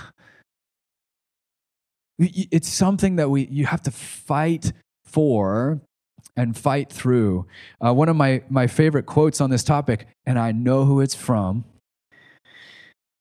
It's 2.19 2.69
something 2.69 3.15
that 3.15 3.31
we 3.31 3.47
you 3.47 3.65
have 3.65 3.81
to 3.83 3.91
fight 3.91 4.73
for 5.05 5.81
and 6.35 6.57
fight 6.57 6.91
through. 6.91 7.45
Uh, 7.85 7.93
one 7.93 8.09
of 8.09 8.15
my, 8.15 8.43
my 8.49 8.67
favorite 8.67 9.05
quotes 9.05 9.41
on 9.41 9.49
this 9.49 9.63
topic, 9.63 10.07
and 10.25 10.39
I 10.39 10.51
know 10.51 10.85
who 10.85 11.01
it's 11.01 11.15
from, 11.15 11.65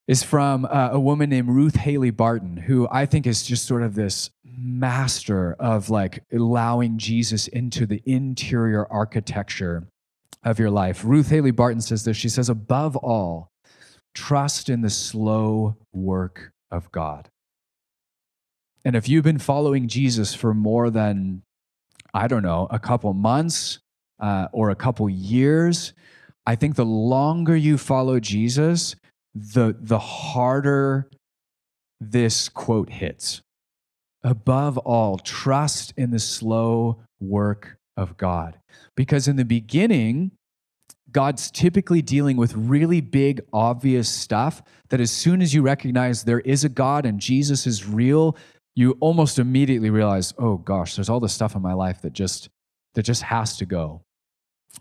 is 0.06 0.22
from 0.22 0.64
uh, 0.64 0.90
a 0.92 1.00
woman 1.00 1.30
named 1.30 1.48
Ruth 1.48 1.76
Haley 1.76 2.11
Barton, 2.11 2.56
who 2.56 2.88
I 2.90 3.06
think 3.06 3.26
is 3.26 3.42
just 3.42 3.66
sort 3.66 3.82
of 3.82 3.94
this 3.94 4.30
master 4.44 5.54
of 5.61 5.88
like 5.88 6.24
allowing 6.32 6.98
Jesus 6.98 7.46
into 7.48 7.86
the 7.86 8.02
interior 8.04 8.86
architecture 8.90 9.86
of 10.42 10.58
your 10.58 10.70
life. 10.70 11.04
Ruth 11.04 11.28
Haley 11.28 11.50
Barton 11.50 11.80
says 11.80 12.04
this. 12.04 12.16
She 12.16 12.28
says, 12.28 12.48
above 12.48 12.96
all, 12.96 13.50
trust 14.14 14.68
in 14.68 14.80
the 14.80 14.90
slow 14.90 15.76
work 15.92 16.52
of 16.70 16.90
God. 16.90 17.28
And 18.84 18.96
if 18.96 19.08
you've 19.08 19.24
been 19.24 19.38
following 19.38 19.88
Jesus 19.88 20.34
for 20.34 20.54
more 20.54 20.90
than 20.90 21.42
I 22.14 22.28
don't 22.28 22.42
know, 22.42 22.66
a 22.70 22.78
couple 22.78 23.12
months 23.14 23.78
uh, 24.18 24.48
or 24.52 24.70
a 24.70 24.76
couple 24.76 25.08
years, 25.08 25.92
I 26.46 26.56
think 26.56 26.76
the 26.76 26.84
longer 26.84 27.56
you 27.56 27.78
follow 27.78 28.20
Jesus, 28.20 28.96
the, 29.34 29.76
the 29.78 29.98
harder 29.98 31.08
this 32.00 32.48
quote 32.48 32.90
hits. 32.90 33.42
Above 34.22 34.78
all, 34.78 35.18
trust 35.18 35.94
in 35.96 36.11
the 36.11 36.18
slow 36.18 37.02
work 37.20 37.76
of 37.96 38.16
God. 38.16 38.58
Because 38.96 39.28
in 39.28 39.36
the 39.36 39.44
beginning, 39.44 40.32
God's 41.12 41.50
typically 41.50 42.02
dealing 42.02 42.36
with 42.36 42.54
really 42.54 43.00
big, 43.00 43.40
obvious 43.52 44.08
stuff 44.08 44.62
that 44.90 45.00
as 45.00 45.11
soon 45.11 45.42
as 45.42 45.54
you 45.54 45.62
recognize 45.62 46.24
there 46.24 46.40
is 46.40 46.64
a 46.64 46.68
God 46.68 47.06
and 47.06 47.18
Jesus 47.18 47.66
is 47.66 47.86
real, 47.86 48.36
you 48.74 48.96
almost 49.00 49.38
immediately 49.38 49.90
realize, 49.90 50.32
oh 50.38 50.56
gosh, 50.56 50.96
there's 50.96 51.08
all 51.08 51.20
this 51.20 51.32
stuff 51.32 51.54
in 51.54 51.62
my 51.62 51.74
life 51.74 52.02
that 52.02 52.12
just 52.12 52.48
that 52.94 53.02
just 53.02 53.22
has 53.22 53.56
to 53.56 53.66
go. 53.66 54.02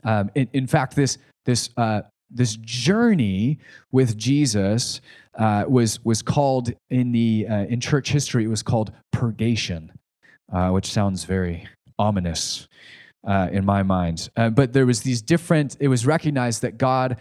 Um, 0.04 0.32
in, 0.36 0.50
in, 0.54 0.68
fact, 0.68 0.96
this 0.96 1.18
this 1.46 1.70
uh, 1.78 2.02
this 2.30 2.56
journey 2.58 3.60
with 3.92 4.18
Jesus 4.18 5.02
uh, 5.38 5.66
was 5.68 6.04
was 6.06 6.22
called 6.22 6.72
in 6.90 7.12
the 7.12 7.48
uh, 7.50 7.66
in 7.66 7.80
church 7.80 8.10
history. 8.12 8.46
It 8.46 8.50
was 8.50 8.64
called 8.64 8.92
purgation, 9.12 9.92
uh, 10.54 10.70
which 10.70 10.92
sounds 10.92 11.24
very 11.24 11.68
ominous 11.98 12.68
uh, 13.28 13.50
in 13.52 13.66
my 13.66 13.84
mind. 13.84 14.30
Uh, 14.38 14.50
but 14.50 14.74
there 14.74 14.86
was 14.86 15.02
these 15.02 15.22
different. 15.22 15.76
It 15.80 15.88
was 15.88 16.06
recognized 16.06 16.62
that 16.62 16.78
God. 16.78 17.18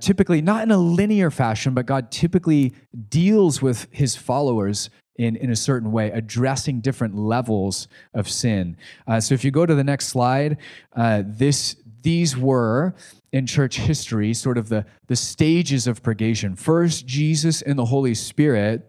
typically, 0.00 0.40
not 0.40 0.62
in 0.62 0.70
a 0.70 0.78
linear 0.78 1.32
fashion, 1.32 1.74
but 1.74 1.84
God 1.84 2.12
typically 2.12 2.72
deals 3.08 3.60
with 3.60 3.88
his 3.90 4.14
followers 4.14 4.88
in, 5.16 5.36
in 5.36 5.50
a 5.50 5.56
certain 5.56 5.92
way, 5.92 6.10
addressing 6.10 6.80
different 6.80 7.16
levels 7.16 7.88
of 8.14 8.28
sin. 8.28 8.76
Uh, 9.06 9.20
so 9.20 9.34
if 9.34 9.44
you 9.44 9.50
go 9.50 9.66
to 9.66 9.74
the 9.74 9.84
next 9.84 10.08
slide, 10.08 10.58
uh, 10.96 11.22
this, 11.24 11.76
these 12.02 12.36
were 12.36 12.94
in 13.32 13.46
church 13.46 13.78
history 13.78 14.34
sort 14.34 14.58
of 14.58 14.68
the, 14.68 14.84
the 15.06 15.16
stages 15.16 15.86
of 15.86 16.02
purgation. 16.02 16.56
First, 16.56 17.06
Jesus 17.06 17.62
and 17.62 17.78
the 17.78 17.84
Holy 17.84 18.14
Spirit 18.14 18.88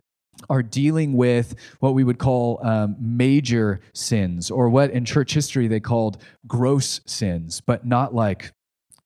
are 0.49 0.61
dealing 0.61 1.13
with 1.13 1.55
what 1.79 1.93
we 1.93 2.03
would 2.03 2.19
call 2.19 2.59
um, 2.65 2.95
major 2.99 3.79
sins, 3.93 4.51
or 4.51 4.69
what 4.69 4.91
in 4.91 5.05
church 5.05 5.33
history 5.33 5.67
they 5.67 5.79
called 5.79 6.21
gross 6.45 7.01
sins, 7.05 7.61
but 7.61 7.85
not 7.85 8.13
like 8.13 8.51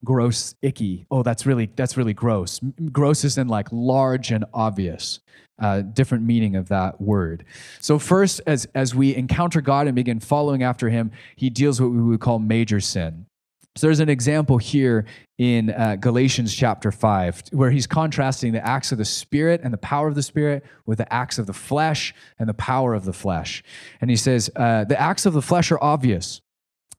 gross 0.03 0.55
icky. 0.61 1.05
Oh 1.11 1.23
that's 1.23 1.45
really 1.45 1.69
that's 1.75 1.97
really 1.97 2.13
gross. 2.13 2.59
Gross 2.91 3.23
is 3.23 3.37
in 3.37 3.47
like 3.47 3.67
large 3.71 4.31
and 4.31 4.45
obvious. 4.53 5.19
Uh, 5.59 5.81
different 5.81 6.23
meaning 6.23 6.55
of 6.55 6.69
that 6.69 7.01
word. 7.01 7.43
So 7.81 7.99
first 7.99 8.39
as 8.47 8.65
as 8.75 8.95
we 8.95 9.13
encounter 9.13 9.59
god 9.59 9.87
and 9.87 9.95
begin 9.95 10.21
following 10.21 10.63
after 10.63 10.89
him 10.89 11.11
he 11.35 11.49
deals 11.49 11.81
with 11.81 11.89
what 11.91 11.97
we 11.97 12.03
would 12.03 12.21
call 12.21 12.39
major 12.39 12.79
sin. 12.79 13.25
So 13.75 13.87
there's 13.87 13.99
an 13.99 14.09
example 14.09 14.57
here 14.57 15.05
in 15.37 15.69
uh, 15.69 15.95
Galatians 15.95 16.53
chapter 16.53 16.91
5 16.91 17.43
where 17.51 17.71
he's 17.71 17.87
contrasting 17.87 18.51
the 18.51 18.65
acts 18.65 18.91
of 18.91 18.97
the 18.97 19.05
Spirit 19.05 19.61
and 19.63 19.71
the 19.71 19.77
power 19.77 20.07
of 20.07 20.15
the 20.15 20.23
Spirit 20.23 20.65
with 20.85 20.97
the 20.97 21.13
acts 21.13 21.37
of 21.37 21.45
the 21.45 21.53
flesh 21.53 22.13
and 22.39 22.49
the 22.49 22.53
power 22.53 22.93
of 22.93 23.05
the 23.05 23.13
flesh. 23.13 23.63
And 24.01 24.09
he 24.09 24.15
says, 24.15 24.49
uh, 24.55 24.85
The 24.85 24.99
acts 24.99 25.25
of 25.25 25.33
the 25.33 25.41
flesh 25.41 25.71
are 25.71 25.81
obvious 25.81 26.41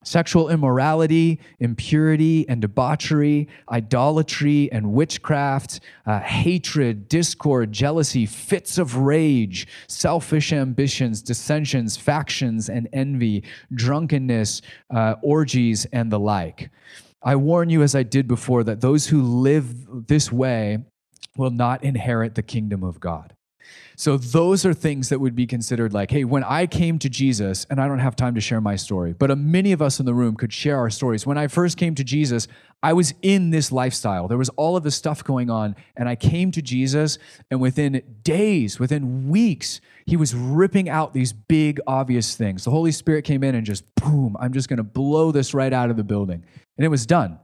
Sexual 0.03 0.49
immorality, 0.49 1.39
impurity 1.59 2.49
and 2.49 2.63
debauchery, 2.63 3.49
idolatry 3.71 4.73
and 4.73 4.95
witchcraft, 4.95 5.81
uh, 6.07 6.21
hatred, 6.21 7.07
discord, 7.07 7.71
jealousy, 7.71 8.25
fits 8.25 8.79
of 8.79 8.97
rage, 8.97 9.67
selfish 9.89 10.55
ambitions, 10.55 11.21
dissensions, 11.21 11.99
factions, 11.99 12.71
and 12.71 12.89
envy, 12.95 13.45
drunkenness, 13.75 14.63
uh, 14.89 15.17
orgies, 15.23 15.85
and 15.93 16.11
the 16.11 16.19
like. 16.19 16.71
I 17.23 17.37
warn 17.37 17.69
you, 17.69 17.83
as 17.83 17.95
I 17.95 18.03
did 18.03 18.27
before, 18.27 18.65
that 18.65 18.81
those 18.81 19.09
who 19.09 19.21
live 19.21 20.07
this 20.09 20.33
way 20.33 20.79
will 21.37 21.51
not 21.51 21.85
inherit 21.85 22.35
the 22.35 22.43
kingdom 22.43 22.83
of 22.83 23.01
God. 23.01 23.35
So 23.97 24.17
those 24.17 24.65
are 24.65 24.73
things 24.73 25.11
that 25.11 25.19
would 25.21 25.35
be 25.35 25.47
considered 25.47 25.93
like, 25.93 26.11
hey, 26.11 26.25
when 26.25 26.43
I 26.45 26.67
came 26.67 26.99
to 27.01 27.09
Jesus, 27.09 27.67
and 27.69 27.81
I 27.81 27.87
don't 27.87 27.99
have 27.99 28.17
time 28.17 28.35
to 28.35 28.41
share 28.41 28.61
my 28.61 28.77
story, 28.77 29.13
but 29.13 29.31
uh, 29.31 29.37
many 29.37 29.73
of 29.73 29.83
us 29.83 30.01
in 30.01 30.07
the 30.07 30.15
room 30.15 30.37
could 30.37 30.53
share 30.53 30.79
our 30.79 30.91
stories. 30.91 31.27
When 31.27 31.37
I 31.37 31.49
first 31.49 31.77
came 31.77 31.95
to 31.97 32.05
Jesus, 32.05 32.49
I 32.83 32.95
was 32.95 33.13
in 33.21 33.51
this 33.51 33.71
lifestyle. 33.71 34.27
There 34.27 34.39
was 34.39 34.49
all 34.51 34.77
of 34.77 34.85
this 34.85 34.97
stuff 34.97 35.23
going 35.23 35.51
on, 35.51 35.77
and 35.97 36.09
I 36.09 36.17
came 36.17 36.51
to 36.53 36.63
Jesus, 36.63 37.19
and 37.51 37.61
within 37.61 38.03
days, 38.23 38.79
within 38.79 39.29
weeks, 39.29 39.81
he 40.07 40.17
was 40.17 40.35
ripping 40.35 40.89
out 40.89 41.13
these 41.13 41.33
big, 41.33 41.79
obvious 41.87 42.37
things. 42.37 42.65
The 42.65 42.71
Holy 42.71 42.93
Spirit 42.93 43.25
came 43.25 43.45
in 43.45 43.55
and 43.55 43.67
just 43.67 43.85
boom, 43.97 44.37
I'm 44.41 44.53
just 44.53 44.69
going 44.69 44.79
to 44.79 44.83
blow 44.83 45.31
this 45.31 45.53
right 45.53 45.73
out 45.73 45.91
of 45.91 45.97
the 45.97 46.05
building. 46.05 46.45
And 46.79 46.85
it 46.85 46.89
was 46.89 47.05
done 47.05 47.39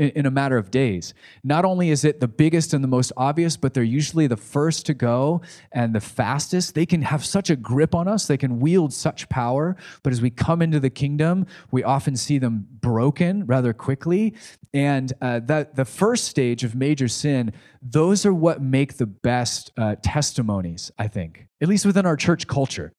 in, 0.00 0.26
a 0.26 0.30
matter 0.30 0.56
of 0.56 0.70
days. 0.70 1.12
Not 1.44 1.64
only 1.64 1.90
is 1.90 2.04
it 2.04 2.20
the 2.20 2.28
biggest 2.28 2.72
and 2.72 2.82
the 2.82 2.88
most 2.88 3.12
obvious, 3.16 3.56
but 3.56 3.74
they're 3.74 3.82
usually 3.82 4.26
the 4.26 4.36
first 4.36 4.86
to 4.86 4.94
go 4.94 5.42
and 5.72 5.94
the 5.94 6.00
fastest. 6.00 6.74
They 6.74 6.86
can 6.86 7.02
have 7.02 7.24
such 7.24 7.50
a 7.50 7.56
grip 7.56 7.94
on 7.94 8.08
us, 8.08 8.26
they 8.26 8.38
can 8.38 8.60
wield 8.60 8.92
such 8.92 9.28
power. 9.28 9.76
But 10.02 10.12
as 10.12 10.22
we 10.22 10.30
come 10.30 10.62
into 10.62 10.80
the 10.80 10.90
kingdom, 10.90 11.46
we 11.70 11.84
often 11.84 12.16
see 12.16 12.38
them 12.38 12.66
broken 12.80 13.46
rather 13.46 13.72
quickly. 13.74 14.34
And 14.72 15.12
uh, 15.20 15.40
that 15.40 15.76
the 15.76 15.84
first 15.84 16.24
stage 16.24 16.64
of 16.64 16.74
major 16.74 17.08
sin, 17.08 17.52
those 17.82 18.24
are 18.24 18.34
what 18.34 18.62
make 18.62 18.96
the 18.96 19.06
best 19.06 19.70
uh, 19.76 19.96
testimonies, 20.02 20.90
I 20.98 21.08
think, 21.08 21.46
at 21.60 21.68
least 21.68 21.84
within 21.84 22.06
our 22.06 22.16
church 22.16 22.46
culture 22.46 22.92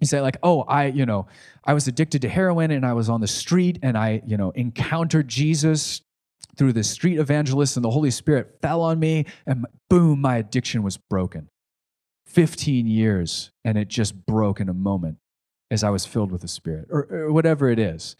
you 0.00 0.06
say 0.06 0.20
like 0.20 0.36
oh 0.42 0.62
i 0.62 0.86
you 0.86 1.06
know 1.06 1.26
i 1.64 1.74
was 1.74 1.88
addicted 1.88 2.22
to 2.22 2.28
heroin 2.28 2.70
and 2.70 2.84
i 2.86 2.92
was 2.92 3.08
on 3.08 3.20
the 3.20 3.26
street 3.26 3.78
and 3.82 3.96
i 3.96 4.22
you 4.26 4.36
know 4.36 4.50
encountered 4.52 5.28
jesus 5.28 6.02
through 6.58 6.72
the 6.72 6.82
street 6.82 7.18
evangelists 7.18 7.76
and 7.76 7.84
the 7.84 7.90
holy 7.90 8.10
spirit 8.10 8.58
fell 8.60 8.82
on 8.82 8.98
me 8.98 9.24
and 9.46 9.64
boom 9.88 10.20
my 10.20 10.36
addiction 10.36 10.82
was 10.82 10.96
broken. 10.96 11.48
15 12.26 12.86
years 12.86 13.52
and 13.64 13.78
it 13.78 13.88
just 13.88 14.26
broke 14.26 14.60
in 14.60 14.68
a 14.68 14.74
moment 14.74 15.16
as 15.70 15.82
i 15.82 15.88
was 15.88 16.04
filled 16.04 16.30
with 16.30 16.42
the 16.42 16.48
spirit 16.48 16.86
or, 16.90 17.06
or 17.10 17.32
whatever 17.32 17.70
it 17.70 17.78
is. 17.78 18.16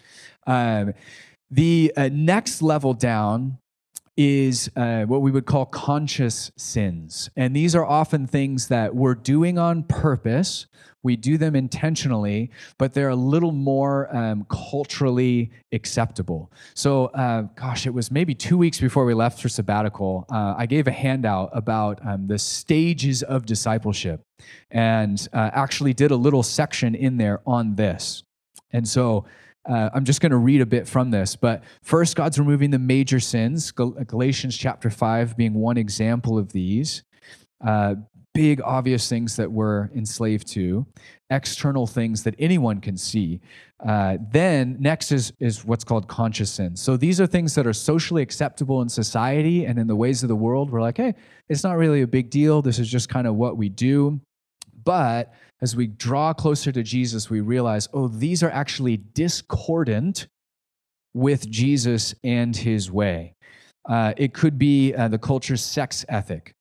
Um, 0.47 0.95
the 1.51 1.93
uh, 1.97 2.09
next 2.11 2.63
level 2.63 2.95
down 2.95 3.59
is 4.19 4.69
uh, 4.75 5.05
what 5.05 5.23
we 5.23 5.31
would 5.31 5.47
call 5.47 5.65
conscious 5.65 6.51
sins. 6.57 7.31
And 7.37 7.55
these 7.55 7.77
are 7.77 7.85
often 7.85 8.27
things 8.27 8.67
that 8.67 8.93
we're 8.93 9.15
doing 9.15 9.61
on 9.61 9.85
purpose. 9.85 10.67
We 11.05 11.15
do 11.15 11.39
them 11.39 11.55
intentionally, 11.55 12.51
but 12.79 12.95
they're 12.95 13.11
a 13.11 13.17
little 13.17 13.53
more 13.53 14.15
um, 14.15 14.45
culturally 14.51 15.53
acceptable. 15.71 16.51
So, 16.75 17.07
uh, 17.07 17.43
gosh, 17.55 17.87
it 17.87 17.95
was 17.95 18.11
maybe 18.11 18.35
two 18.35 18.59
weeks 18.59 18.81
before 18.81 19.05
we 19.05 19.15
left 19.15 19.41
for 19.41 19.49
sabbatical. 19.49 20.27
Uh, 20.29 20.57
I 20.59 20.67
gave 20.67 20.89
a 20.89 20.93
handout 20.93 21.51
about 21.53 22.05
um, 22.05 22.27
the 22.27 22.41
stages 22.41 23.23
of 23.23 23.47
discipleship 23.47 24.21
and 24.73 25.29
uh, 25.33 25.51
actually 25.53 25.95
did 25.95 26.11
a 26.11 26.17
little 26.17 26.43
section 26.43 26.97
in 26.97 27.19
there 27.19 27.41
on 27.47 27.77
this. 27.77 28.25
And 28.73 28.87
so, 28.87 29.27
uh, 29.69 29.91
I'm 29.93 30.05
just 30.05 30.21
going 30.21 30.33
to 30.33 30.39
read 30.39 30.61
a 30.61 30.67
bit 30.67 30.89
from 30.89 31.11
this. 31.11 31.37
But 31.37 31.63
first, 31.83 32.17
God's 32.17 32.39
removing 32.39 32.71
the 32.71 32.79
major 32.79 33.21
sins, 33.21 33.71
Galatians 33.71 34.57
chapter 34.57 34.89
5 34.91 35.37
being 35.37 35.55
one 35.55 35.77
example 35.77 36.39
of 36.39 36.53
these. 36.53 37.05
Uh, 37.65 37.97
big, 38.35 38.61
obvious 38.63 39.09
things 39.09 39.35
that 39.37 39.51
we're 39.51 39.91
enslaved 39.97 40.47
to, 40.47 40.87
external 41.29 41.87
things 41.89 42.23
that 42.23 42.37
anyone 42.39 42.81
can 42.81 42.97
see. 42.97 43.41
Uh, 43.85 44.17
then, 44.31 44.77
next 44.79 45.11
is, 45.13 45.33
is 45.41 45.65
what's 45.65 45.83
called 45.83 46.07
conscious 46.07 46.51
sins. 46.51 46.81
So 46.81 46.97
these 46.97 47.21
are 47.21 47.27
things 47.27 47.55
that 47.57 47.67
are 47.67 47.73
socially 47.73 48.23
acceptable 48.23 48.81
in 48.81 48.89
society 48.89 49.67
and 49.67 49.79
in 49.79 49.87
the 49.87 49.97
ways 49.97 50.23
of 50.23 50.29
the 50.29 50.37
world. 50.37 50.71
We're 50.71 50.81
like, 50.81 50.97
hey, 50.97 51.15
it's 51.49 51.65
not 51.65 51.77
really 51.77 52.03
a 52.03 52.07
big 52.07 52.31
deal. 52.31 52.63
This 52.63 52.79
is 52.79 52.89
just 52.89 53.09
kind 53.09 53.27
of 53.27 53.35
what 53.35 53.57
we 53.57 53.69
do. 53.69 54.21
But 54.85 55.35
as 55.61 55.75
we 55.75 55.87
draw 55.87 56.33
closer 56.33 56.71
to 56.73 56.83
Jesus, 56.83 57.29
we 57.29 57.41
realize, 57.41 57.89
oh, 57.93 58.09
these 58.09 58.43
are 58.43 58.51
actually 58.51 58.97
discordant 58.97 60.29
with 61.15 61.49
Jesus 61.51 62.15
and 62.23 62.57
his 62.57 62.91
way. 62.91 63.35
Uh, 63.89 64.13
it 64.17 64.35
could 64.35 64.59
be 64.59 64.95
uh, 64.95 65.09
the 65.09 65.19
culture's 65.19 65.63
sex 65.63 66.05
ethic. 66.09 66.55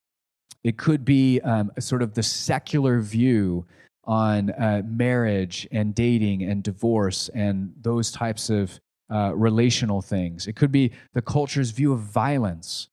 It 0.64 0.78
could 0.78 1.06
be 1.06 1.40
um, 1.42 1.72
sort 1.80 2.02
of 2.02 2.14
the 2.14 2.24
secular 2.24 3.00
view 3.00 3.66
on 4.06 4.50
uh, 4.52 4.82
marriage 4.86 5.68
and 5.72 5.94
dating 5.94 6.44
and 6.44 6.64
divorce 6.64 7.30
and 7.34 7.74
those 7.82 8.12
types 8.12 8.50
of 8.50 8.80
uh, 9.10 9.34
relational 9.36 10.02
things. 10.02 10.48
It 10.48 10.56
could 10.56 10.72
be 10.72 10.92
the 11.14 11.22
culture's 11.22 11.72
view 11.72 11.94
of 11.94 12.00
violence 12.00 12.90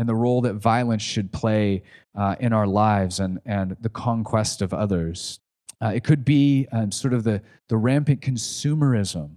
and 0.00 0.08
the 0.08 0.14
role 0.14 0.40
that 0.40 0.54
violence 0.54 1.02
should 1.02 1.30
play 1.30 1.82
uh, 2.14 2.34
in 2.40 2.54
our 2.54 2.66
lives 2.66 3.20
and, 3.20 3.38
and 3.44 3.76
the 3.82 3.88
conquest 3.90 4.62
of 4.62 4.72
others. 4.72 5.40
Uh, 5.82 5.88
it 5.88 6.04
could 6.04 6.24
be 6.24 6.66
um, 6.72 6.90
sort 6.90 7.12
of 7.12 7.22
the, 7.22 7.42
the 7.68 7.76
rampant 7.76 8.22
consumerism 8.22 9.32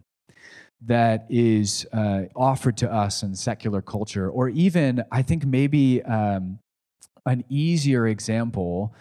that 0.86 1.26
is 1.30 1.86
uh, 1.92 2.22
offered 2.34 2.78
to 2.78 2.90
us 2.90 3.24
in 3.24 3.36
secular 3.36 3.82
culture, 3.82 4.30
or 4.30 4.48
even, 4.48 5.04
I 5.12 5.22
think, 5.22 5.46
maybe 5.46 6.02
um, 6.04 6.60
an 7.26 7.44
easier 7.50 8.08
example 8.08 8.96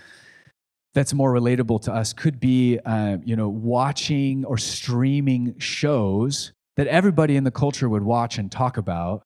that's 0.95 1.15
more 1.15 1.33
relatable 1.33 1.81
to 1.83 1.93
us 1.93 2.13
could 2.13 2.41
be, 2.41 2.81
uh, 2.85 3.19
you 3.25 3.37
know, 3.37 3.49
watching 3.49 4.45
or 4.45 4.59
streaming 4.59 5.55
shows 5.59 6.53
that 6.77 6.89
everybody 6.89 7.37
in 7.37 7.45
the 7.45 7.53
culture 7.53 7.89
would 7.89 8.03
watch 8.03 8.39
and 8.39 8.51
talk 8.51 8.79
about, 8.79 9.23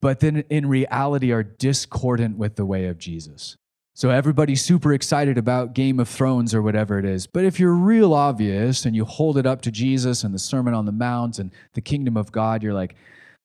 but 0.00 0.20
then 0.20 0.44
in 0.50 0.66
reality 0.66 1.32
are 1.32 1.42
discordant 1.42 2.36
with 2.36 2.56
the 2.56 2.66
way 2.66 2.86
of 2.86 2.98
Jesus. 2.98 3.56
So 3.94 4.08
everybody's 4.08 4.64
super 4.64 4.94
excited 4.94 5.36
about 5.36 5.74
Game 5.74 6.00
of 6.00 6.08
Thrones 6.08 6.54
or 6.54 6.62
whatever 6.62 6.98
it 6.98 7.04
is. 7.04 7.26
But 7.26 7.44
if 7.44 7.60
you're 7.60 7.74
real 7.74 8.14
obvious 8.14 8.86
and 8.86 8.96
you 8.96 9.04
hold 9.04 9.36
it 9.36 9.46
up 9.46 9.60
to 9.62 9.70
Jesus 9.70 10.24
and 10.24 10.34
the 10.34 10.38
Sermon 10.38 10.72
on 10.72 10.86
the 10.86 10.92
Mount 10.92 11.38
and 11.38 11.50
the 11.74 11.82
kingdom 11.82 12.16
of 12.16 12.32
God, 12.32 12.62
you're 12.62 12.72
like, 12.72 12.94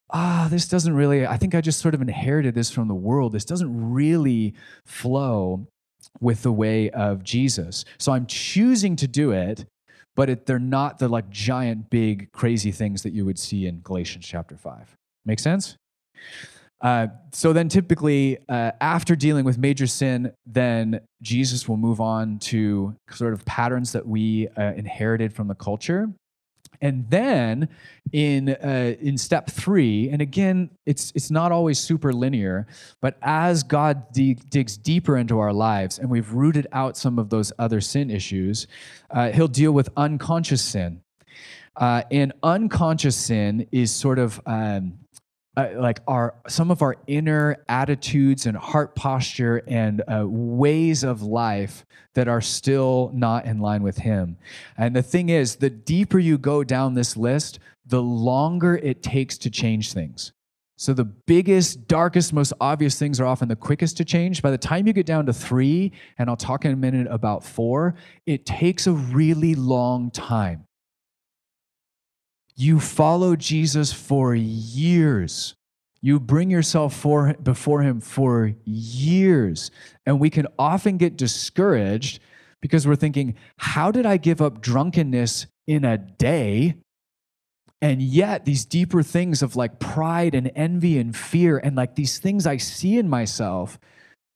ah, 0.09 0.47
this 0.49 0.67
doesn't 0.67 0.95
really, 0.95 1.27
I 1.27 1.35
think 1.35 1.53
I 1.53 1.59
just 1.59 1.81
sort 1.81 1.93
of 1.93 2.01
inherited 2.01 2.55
this 2.55 2.71
from 2.71 2.87
the 2.87 2.95
world. 2.95 3.33
This 3.33 3.43
doesn't 3.43 3.91
really 3.91 4.53
flow 4.85 5.67
with 6.21 6.43
the 6.43 6.51
way 6.51 6.89
of 6.91 7.23
Jesus. 7.23 7.83
So 7.97 8.13
I'm 8.13 8.25
choosing 8.25 8.95
to 8.97 9.07
do 9.07 9.31
it, 9.31 9.65
but 10.15 10.29
it, 10.29 10.45
they're 10.45 10.59
not 10.59 10.99
the 10.99 11.09
like 11.09 11.29
giant, 11.29 11.89
big, 11.89 12.31
crazy 12.31 12.71
things 12.71 13.03
that 13.03 13.11
you 13.11 13.25
would 13.25 13.37
see 13.37 13.67
in 13.67 13.81
Galatians 13.81 14.25
chapter 14.25 14.55
5. 14.55 14.95
Make 15.25 15.39
sense? 15.39 15.75
Uh, 16.79 17.07
so 17.31 17.53
then, 17.53 17.69
typically, 17.69 18.37
uh, 18.49 18.71
after 18.81 19.15
dealing 19.15 19.43
with 19.45 19.57
major 19.57 19.87
sin, 19.87 20.31
then 20.45 21.01
Jesus 21.21 21.67
will 21.67 21.77
move 21.77 21.99
on 21.99 22.37
to 22.39 22.95
sort 23.09 23.33
of 23.33 23.43
patterns 23.45 23.91
that 23.93 24.05
we 24.05 24.47
uh, 24.49 24.73
inherited 24.73 25.33
from 25.33 25.47
the 25.47 25.55
culture. 25.55 26.07
And 26.81 27.09
then 27.09 27.69
in, 28.11 28.49
uh, 28.49 28.95
in 28.99 29.17
step 29.17 29.49
three, 29.49 30.09
and 30.09 30.21
again, 30.21 30.69
it's, 30.85 31.11
it's 31.15 31.31
not 31.31 31.51
always 31.51 31.79
super 31.79 32.13
linear, 32.13 32.67
but 33.01 33.17
as 33.23 33.63
God 33.63 34.11
de- 34.11 34.35
digs 34.35 34.77
deeper 34.77 35.17
into 35.17 35.39
our 35.39 35.53
lives 35.53 35.97
and 35.97 36.09
we've 36.09 36.31
rooted 36.31 36.67
out 36.71 36.95
some 36.95 37.17
of 37.17 37.29
those 37.29 37.51
other 37.57 37.81
sin 37.81 38.11
issues, 38.11 38.67
uh, 39.09 39.31
he'll 39.31 39.47
deal 39.47 39.71
with 39.71 39.89
unconscious 39.97 40.61
sin. 40.61 41.01
Uh, 41.75 42.01
and 42.11 42.33
unconscious 42.41 43.15
sin 43.15 43.67
is 43.71 43.93
sort 43.93 44.17
of 44.19 44.41
um, 44.45 44.97
uh, 45.57 45.69
like 45.75 45.99
our 46.07 46.35
some 46.47 46.69
of 46.69 46.83
our 46.83 46.95
inner 47.07 47.57
attitudes 47.67 48.45
and 48.45 48.55
heart 48.55 48.95
posture 48.95 49.63
and 49.67 50.03
uh, 50.07 50.23
ways 50.27 51.03
of 51.03 51.23
life 51.23 51.83
that 52.13 52.27
are 52.27 52.41
still 52.41 53.11
not 53.13 53.45
in 53.45 53.59
line 53.59 53.81
with 53.81 53.97
him. 53.97 54.37
And 54.77 54.95
the 54.95 55.01
thing 55.01 55.29
is 55.29 55.55
the 55.55 55.71
deeper 55.71 56.19
you 56.19 56.37
go 56.37 56.63
down 56.63 56.93
this 56.93 57.17
list 57.17 57.57
the 57.87 58.01
longer 58.01 58.77
it 58.77 59.01
takes 59.01 59.37
to 59.39 59.49
change 59.49 59.93
things. 59.93 60.31
So 60.75 60.93
the 60.93 61.05
biggest 61.05 61.87
darkest 61.87 62.33
most 62.33 62.53
obvious 62.61 62.99
things 62.99 63.19
are 63.19 63.25
often 63.25 63.47
the 63.47 63.55
quickest 63.55 63.97
to 63.97 64.05
change. 64.05 64.43
By 64.43 64.51
the 64.51 64.59
time 64.59 64.85
you 64.85 64.93
get 64.93 65.07
down 65.07 65.25
to 65.25 65.33
three 65.33 65.91
and 66.19 66.29
i'll 66.29 66.37
talk 66.37 66.65
in 66.65 66.71
a 66.71 66.75
minute 66.75 67.07
about 67.09 67.43
four 67.43 67.95
it 68.27 68.45
takes 68.45 68.85
a 68.85 68.93
really 68.93 69.55
long 69.55 70.11
time 70.11 70.66
you 72.57 72.79
follow 72.79 73.35
Jesus 73.35 73.93
for 73.93 74.33
years. 74.33 75.53
You 76.01 76.19
bring 76.19 76.49
yourself 76.49 76.95
for, 76.95 77.35
before 77.35 77.83
him 77.83 78.01
for 78.01 78.53
years. 78.65 79.69
And 80.07 80.19
we 80.19 80.31
can 80.31 80.47
often 80.57 80.97
get 80.97 81.17
discouraged 81.17 82.19
because 82.59 82.87
we're 82.87 82.95
thinking, 82.95 83.35
how 83.57 83.91
did 83.91 84.07
I 84.07 84.17
give 84.17 84.41
up 84.41 84.59
drunkenness 84.59 85.45
in 85.67 85.85
a 85.85 85.99
day? 85.99 86.75
And 87.79 88.01
yet, 88.01 88.45
these 88.45 88.65
deeper 88.65 89.03
things 89.03 89.43
of 89.43 89.55
like 89.55 89.79
pride 89.79 90.33
and 90.33 90.51
envy 90.55 90.97
and 90.97 91.15
fear, 91.15 91.59
and 91.59 91.75
like 91.75 91.93
these 91.93 92.17
things 92.17 92.47
I 92.47 92.57
see 92.57 92.97
in 92.97 93.07
myself 93.07 93.79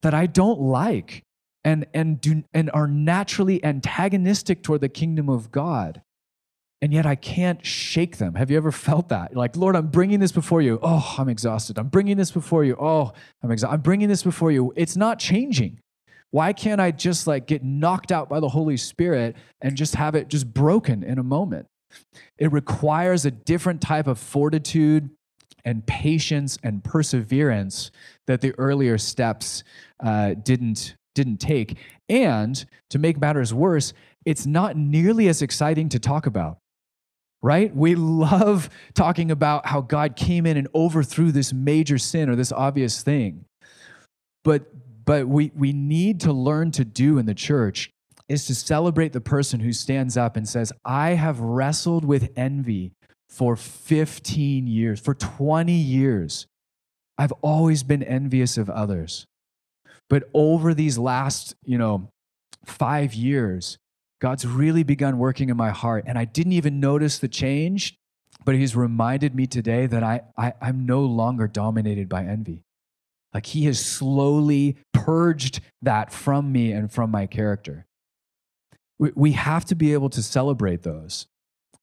that 0.03 0.13
I 0.13 0.28
don't 0.28 0.61
like 0.61 1.24
and, 1.63 1.88
and, 1.91 2.22
do, 2.22 2.43
and 2.53 2.69
are 2.72 2.88
naturally 2.88 3.63
antagonistic 3.65 4.61
toward 4.61 4.82
the 4.82 4.89
kingdom 4.89 5.28
of 5.28 5.51
God 5.51 6.03
and 6.82 6.91
yet 6.93 7.05
I 7.05 7.15
can't 7.15 7.63
shake 7.65 8.17
them. 8.17 8.36
Have 8.36 8.49
you 8.49 8.57
ever 8.57 8.71
felt 8.71 9.09
that? 9.09 9.36
like, 9.36 9.55
Lord, 9.55 9.75
I'm 9.75 9.88
bringing 9.88 10.19
this 10.19 10.32
before 10.32 10.61
you. 10.61 10.79
Oh, 10.82 11.15
I'm 11.17 11.29
exhausted. 11.29 11.77
I'm 11.77 11.89
bringing 11.89 12.17
this 12.17 12.32
before 12.32 12.63
you. 12.63 12.75
Oh, 12.79 13.13
I'm 13.43 13.51
exhausted. 13.51 13.73
I'm 13.73 13.82
bringing 13.82 14.09
this 14.09 14.23
before 14.23 14.51
you. 14.51 14.73
It's 14.75 14.95
not 14.95 15.19
changing. 15.19 15.79
Why 16.32 16.53
can't 16.53 16.82
I 16.82 16.91
just 16.91 17.27
like 17.27 17.45
get 17.45 17.63
knocked 17.63 18.11
out 18.11 18.29
by 18.29 18.39
the 18.39 18.49
Holy 18.49 18.77
Spirit 18.77 19.36
and 19.61 19.75
just 19.75 19.95
have 19.95 20.15
it 20.15 20.27
just 20.27 20.51
broken 20.51 21.03
in 21.03 21.19
a 21.19 21.23
moment? 21.23 21.67
It 22.38 22.51
requires 22.51 23.25
a 23.25 23.32
different 23.32 23.82
type 23.82 24.07
of 24.07 24.17
fortitude 24.17 25.09
and 25.63 25.86
patience 25.86 26.57
and 26.63 26.84
perseverance 26.84 27.91
that 28.25 28.41
the 28.41 28.55
earlier 28.57 28.97
steps 28.97 29.63
uh, 30.03 30.34
didn't 30.34 30.95
didn't 31.13 31.38
take. 31.38 31.77
And 32.07 32.65
to 32.89 32.97
make 32.97 33.19
matters 33.19 33.53
worse, 33.53 33.93
it's 34.25 34.45
not 34.45 34.77
nearly 34.77 35.27
as 35.27 35.41
exciting 35.41 35.89
to 35.89 35.99
talk 35.99 36.25
about. 36.25 36.57
Right? 37.44 37.76
We 37.76 37.96
love 37.96 38.70
talking 38.94 39.32
about 39.32 39.66
how 39.66 39.82
God 39.82 40.16
came 40.16 40.46
in 40.46 40.58
and 40.58 40.68
overthrew 40.76 41.32
this 41.32 41.52
major 41.52 41.98
sin 41.98 42.30
or 42.30 42.36
this 42.36 42.52
obvious 42.52 43.02
thing. 43.02 43.46
But 44.44 44.66
but 45.06 45.28
we, 45.28 45.52
we 45.56 45.74
need 45.74 46.20
to 46.22 46.34
learn 46.34 46.72
to 46.72 46.86
do 46.86 47.18
in 47.18 47.26
the 47.26 47.34
church 47.34 47.89
is 48.30 48.46
to 48.46 48.56
celebrate 48.56 49.14
the 49.14 49.22
person 49.22 49.60
who 49.60 49.74
stands 49.74 50.16
up 50.16 50.38
and 50.38 50.48
says, 50.48 50.72
I 50.86 51.12
have 51.12 51.39
wrestled 51.39 52.06
with 52.06 52.32
envy 52.36 52.94
for 53.30 53.56
15 53.56 54.68
years, 54.68 55.00
for 55.00 55.14
20 55.14 55.74
years. 55.74 56.48
I've 57.18 57.34
always 57.42 57.84
been 57.84 58.04
envious 58.04 58.58
of 58.58 58.70
others. 58.70 59.26
But 60.10 60.30
over 60.34 60.74
these 60.74 60.98
last, 60.98 61.56
you 61.66 61.78
know, 61.78 62.10
five 62.66 63.14
years, 63.14 63.78
God's 64.22 64.45
really 64.45 64.84
begun 64.84 65.17
working 65.17 65.49
in 65.49 65.57
my 65.57 65.72
heart. 65.72 66.03
And 66.07 66.17
I 66.17 66.26
didn't 66.26 66.53
even 66.53 66.80
notice 66.80 67.17
the 67.19 67.28
change, 67.28 67.97
but 68.45 68.55
He's 68.55 68.76
reminded 68.76 69.36
me 69.36 69.47
today 69.47 69.88
that 69.88 70.03
I, 70.03 70.22
I, 70.38 70.53
I'm 70.61 70.86
no 70.86 71.01
longer 71.01 71.47
dominated 71.47 72.07
by 72.07 72.24
envy. 72.24 72.63
Like 73.34 73.45
he 73.45 73.65
has 73.65 73.84
slowly 73.84 74.78
purged 74.93 75.61
that 75.82 76.11
from 76.11 76.51
me 76.51 76.72
and 76.72 76.91
from 76.91 77.11
my 77.11 77.26
character. 77.26 77.86
We 78.99 79.32
have 79.32 79.65
to 79.65 79.76
be 79.76 79.93
able 79.93 80.09
to 80.11 80.22
celebrate 80.22 80.84
those 80.84 81.26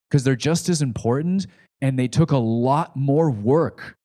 because 0.09 0.22
they're 0.22 0.36
just 0.36 0.68
as 0.68 0.82
important 0.82 1.47
and 1.80 1.99
they 1.99 2.07
took 2.07 2.30
a 2.30 2.39
lot 2.39 2.97
more 2.97 3.30
work 3.30 3.97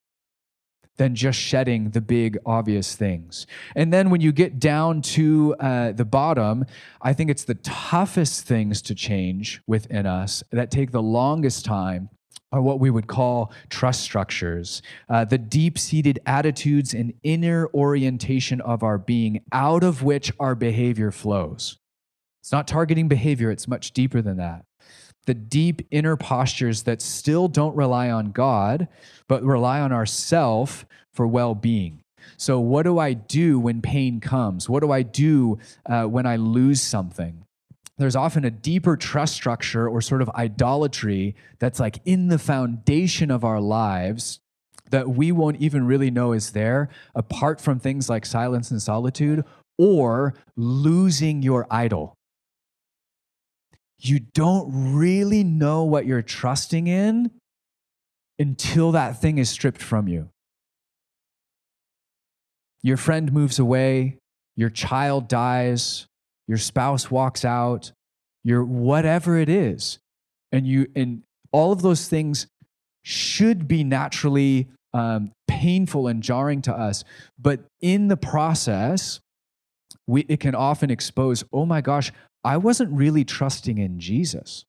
than 0.98 1.16
just 1.16 1.40
shedding 1.40 1.90
the 1.90 2.02
big 2.02 2.38
obvious 2.46 2.96
things. 2.96 3.48
And 3.76 3.92
then 3.92 4.10
when 4.10 4.22
you 4.22 4.32
get 4.32 4.60
down 4.60 5.02
to 5.02 5.56
uh, 5.60 5.92
the 5.92 6.06
bottom, 6.06 6.66
I 7.02 7.14
think 7.14 7.30
it's 7.30 7.46
the 7.46 7.56
toughest 7.56 8.46
things 8.46 8.82
to 8.84 8.96
change 8.96 9.62
within 9.68 10.06
us 10.06 10.44
that 10.52 10.72
take 10.72 10.92
the 10.92 11.02
longest 11.02 11.66
time 11.66 12.10
are 12.52 12.62
what 12.62 12.80
we 12.80 12.92
would 12.92 13.08
call 13.08 13.52
trust 13.70 14.02
structures, 14.02 14.84
uh, 15.10 15.26
the 15.26 15.40
deep 15.40 15.80
seated 15.80 16.20
attitudes 16.28 16.94
and 16.94 17.12
inner 17.24 17.68
orientation 17.74 18.62
of 18.62 18.84
our 18.84 19.00
being 19.00 19.42
out 19.52 19.84
of 19.84 20.04
which 20.04 20.32
our 20.40 20.54
behavior 20.54 21.10
flows. 21.12 21.80
It's 22.42 22.52
not 22.52 22.68
targeting 22.68 23.08
behavior, 23.08 23.50
it's 23.50 23.68
much 23.68 23.92
deeper 23.92 24.22
than 24.22 24.38
that. 24.38 24.66
The 25.26 25.34
deep 25.34 25.86
inner 25.92 26.18
postures 26.18 26.84
that 26.84 27.02
still 27.02 27.48
don't 27.48 27.76
rely 27.76 28.10
on 28.10 28.32
God, 28.32 28.88
but 29.28 29.44
rely 29.44 29.80
on 29.80 29.92
ourself 29.92 30.86
for 31.14 31.26
well 31.26 31.56
being. 31.56 32.04
So, 32.38 32.60
what 32.60 32.84
do 32.84 33.00
I 33.00 33.14
do 33.14 33.60
when 33.60 33.82
pain 33.82 34.20
comes? 34.20 34.68
What 34.68 34.82
do 34.82 34.92
I 34.92 35.02
do 35.02 35.60
uh, 35.86 36.06
when 36.06 36.26
I 36.26 36.36
lose 36.36 36.82
something? 36.82 37.44
there's 37.98 38.16
often 38.16 38.44
a 38.44 38.52
deeper 38.52 38.98
trust 38.98 39.36
structure 39.36 39.88
or 39.88 40.02
sort 40.02 40.22
of 40.22 40.30
idolatry 40.32 41.36
that's 41.60 41.80
like 41.80 42.00
in 42.06 42.28
the 42.28 42.40
foundation 42.40 43.30
of 43.30 43.44
our 43.44 43.62
lives 43.62 44.40
that 44.90 45.10
we 45.10 45.32
won't 45.32 45.58
even 45.58 45.86
really 45.86 46.12
know 46.12 46.34
is 46.34 46.52
there 46.52 46.90
apart 47.16 47.62
from 47.62 47.80
things 47.80 48.10
like 48.10 48.26
silence 48.26 48.72
and 48.72 48.82
solitude 48.82 49.44
or 49.78 50.34
losing 50.56 51.42
your 51.42 51.66
idol. 51.72 52.18
You 54.06 54.20
don't 54.20 54.94
really 54.94 55.46
know 55.46 55.84
what 55.84 56.06
you're 56.06 56.22
trusting 56.22 56.88
in 56.88 57.32
until 58.38 58.92
that 58.92 59.22
thing 59.22 59.38
is 59.38 59.50
stripped 59.50 59.82
from 59.82 60.10
you. 60.10 60.30
Your 62.82 62.98
friend 62.98 63.32
moves 63.32 63.60
away, 63.60 64.18
your 64.58 64.70
child 64.70 65.30
dies, 65.30 66.06
your 66.50 66.58
spouse 66.58 67.10
walks 67.10 67.46
out, 67.46 67.94
your 68.44 68.66
whatever 68.66 69.38
it 69.38 69.48
is. 69.48 70.00
And 70.52 70.68
you 70.68 70.88
and 70.96 71.24
all 71.54 71.72
of 71.72 71.82
those 71.82 72.10
things 72.10 72.48
should 73.04 73.70
be 73.70 73.86
naturally 73.86 74.68
um, 74.94 75.32
painful 75.48 76.08
and 76.08 76.22
jarring 76.22 76.62
to 76.64 76.74
us. 76.74 77.06
But 77.40 77.62
in 77.82 78.10
the 78.10 78.18
process, 78.18 79.22
we, 80.08 80.22
it 80.28 80.42
can 80.42 80.56
often 80.56 80.92
expose, 80.92 81.46
oh 81.54 81.66
my 81.66 81.80
gosh, 81.80 82.12
I 82.44 82.58
wasn't 82.58 82.92
really 82.92 83.24
trusting 83.24 83.78
in 83.78 84.00
Jesus. 84.00 84.66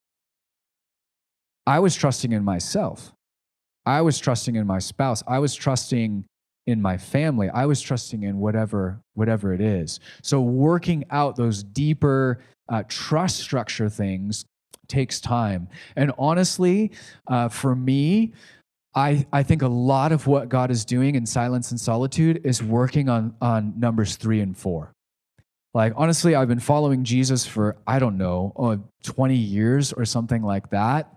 I 1.67 1.81
was 1.81 1.95
trusting 1.95 2.33
in 2.33 2.45
myself. 2.45 3.13
I 3.87 4.03
was 4.03 4.19
trusting 4.19 4.57
in 4.57 4.67
my 4.67 4.79
spouse. 4.79 5.23
I 5.27 5.39
was 5.39 5.55
trusting 5.55 6.25
in 6.67 6.81
my 6.81 6.97
family 6.97 7.51
i 7.51 7.67
was 7.67 7.81
trusting 7.81 8.23
in 8.23 8.39
whatever 8.39 9.01
whatever 9.15 9.53
it 9.53 9.61
is 9.61 10.01
so 10.23 10.41
working 10.41 11.05
out 11.11 11.37
those 11.37 11.63
deeper 11.63 12.39
uh, 12.71 12.83
trust 12.89 13.39
structure 13.39 13.89
things 13.89 14.47
takes 14.89 15.21
time 15.21 15.69
and 15.97 16.13
honestly 16.19 16.91
uh, 17.29 17.49
for 17.49 17.75
me 17.75 18.33
I, 18.97 19.27
I 19.33 19.43
think 19.43 19.63
a 19.63 19.69
lot 19.69 20.13
of 20.13 20.27
what 20.27 20.49
god 20.49 20.71
is 20.71 20.85
doing 20.85 21.17
in 21.17 21.27
silence 21.27 21.71
and 21.71 21.81
solitude 21.81 22.41
is 22.45 22.63
working 22.63 23.09
on 23.09 23.35
on 23.41 23.79
numbers 23.79 24.17
three 24.17 24.41
and 24.41 24.57
four 24.57 24.94
like 25.75 25.93
honestly 25.97 26.35
i've 26.35 26.49
been 26.49 26.61
following 26.61 27.05
jesus 27.05 27.45
for 27.45 27.77
i 27.87 27.99
don't 27.99 28.17
know 28.17 28.53
uh, 28.57 28.77
20 29.03 29.35
years 29.37 29.93
or 29.93 30.05
something 30.05 30.43
like 30.43 30.71
that 30.71 31.11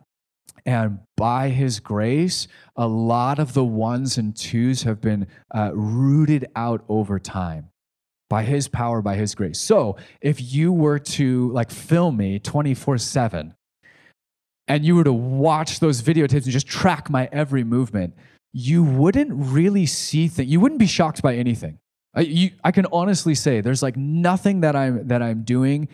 and 0.67 0.99
by 1.15 1.47
his 1.47 1.79
grace, 1.79 2.49
a 2.75 2.85
lot 2.85 3.39
of 3.39 3.53
the 3.53 3.63
ones 3.63 4.17
and 4.17 4.35
twos 4.35 4.83
have 4.83 4.99
been 4.99 5.27
uh, 5.55 5.71
rooted 5.73 6.45
out 6.57 6.83
over 6.89 7.19
time 7.19 7.69
by 8.29 8.43
his 8.43 8.67
power, 8.67 9.01
by 9.01 9.15
his 9.15 9.33
grace. 9.33 9.59
So 9.59 9.95
if 10.19 10.53
you 10.53 10.73
were 10.73 10.99
to 10.99 11.49
like 11.53 11.71
film 11.71 12.17
me 12.17 12.39
24 12.39 12.97
7 12.97 13.53
and 14.67 14.85
you 14.85 14.97
were 14.97 15.05
to 15.05 15.13
watch 15.13 15.79
those 15.79 16.01
videotapes 16.01 16.43
and 16.43 16.51
just 16.51 16.67
track 16.67 17.09
my 17.09 17.29
every 17.31 17.63
movement, 17.63 18.13
you 18.51 18.83
wouldn't 18.83 19.31
really 19.33 19.85
see 19.85 20.27
things, 20.27 20.49
you 20.49 20.59
wouldn't 20.59 20.79
be 20.79 20.87
shocked 20.87 21.21
by 21.21 21.35
anything. 21.35 21.79
I, 22.18 22.22
you, 22.22 22.51
I 22.63 22.72
can 22.72 22.86
honestly 22.91 23.36
say 23.36 23.61
there's 23.61 23.84
like 23.84 23.95
nothing 23.95 24.61
that 24.61 24.76
I'm 24.76 25.07
that 25.07 25.22
I'm 25.22 25.43
doing 25.43 25.88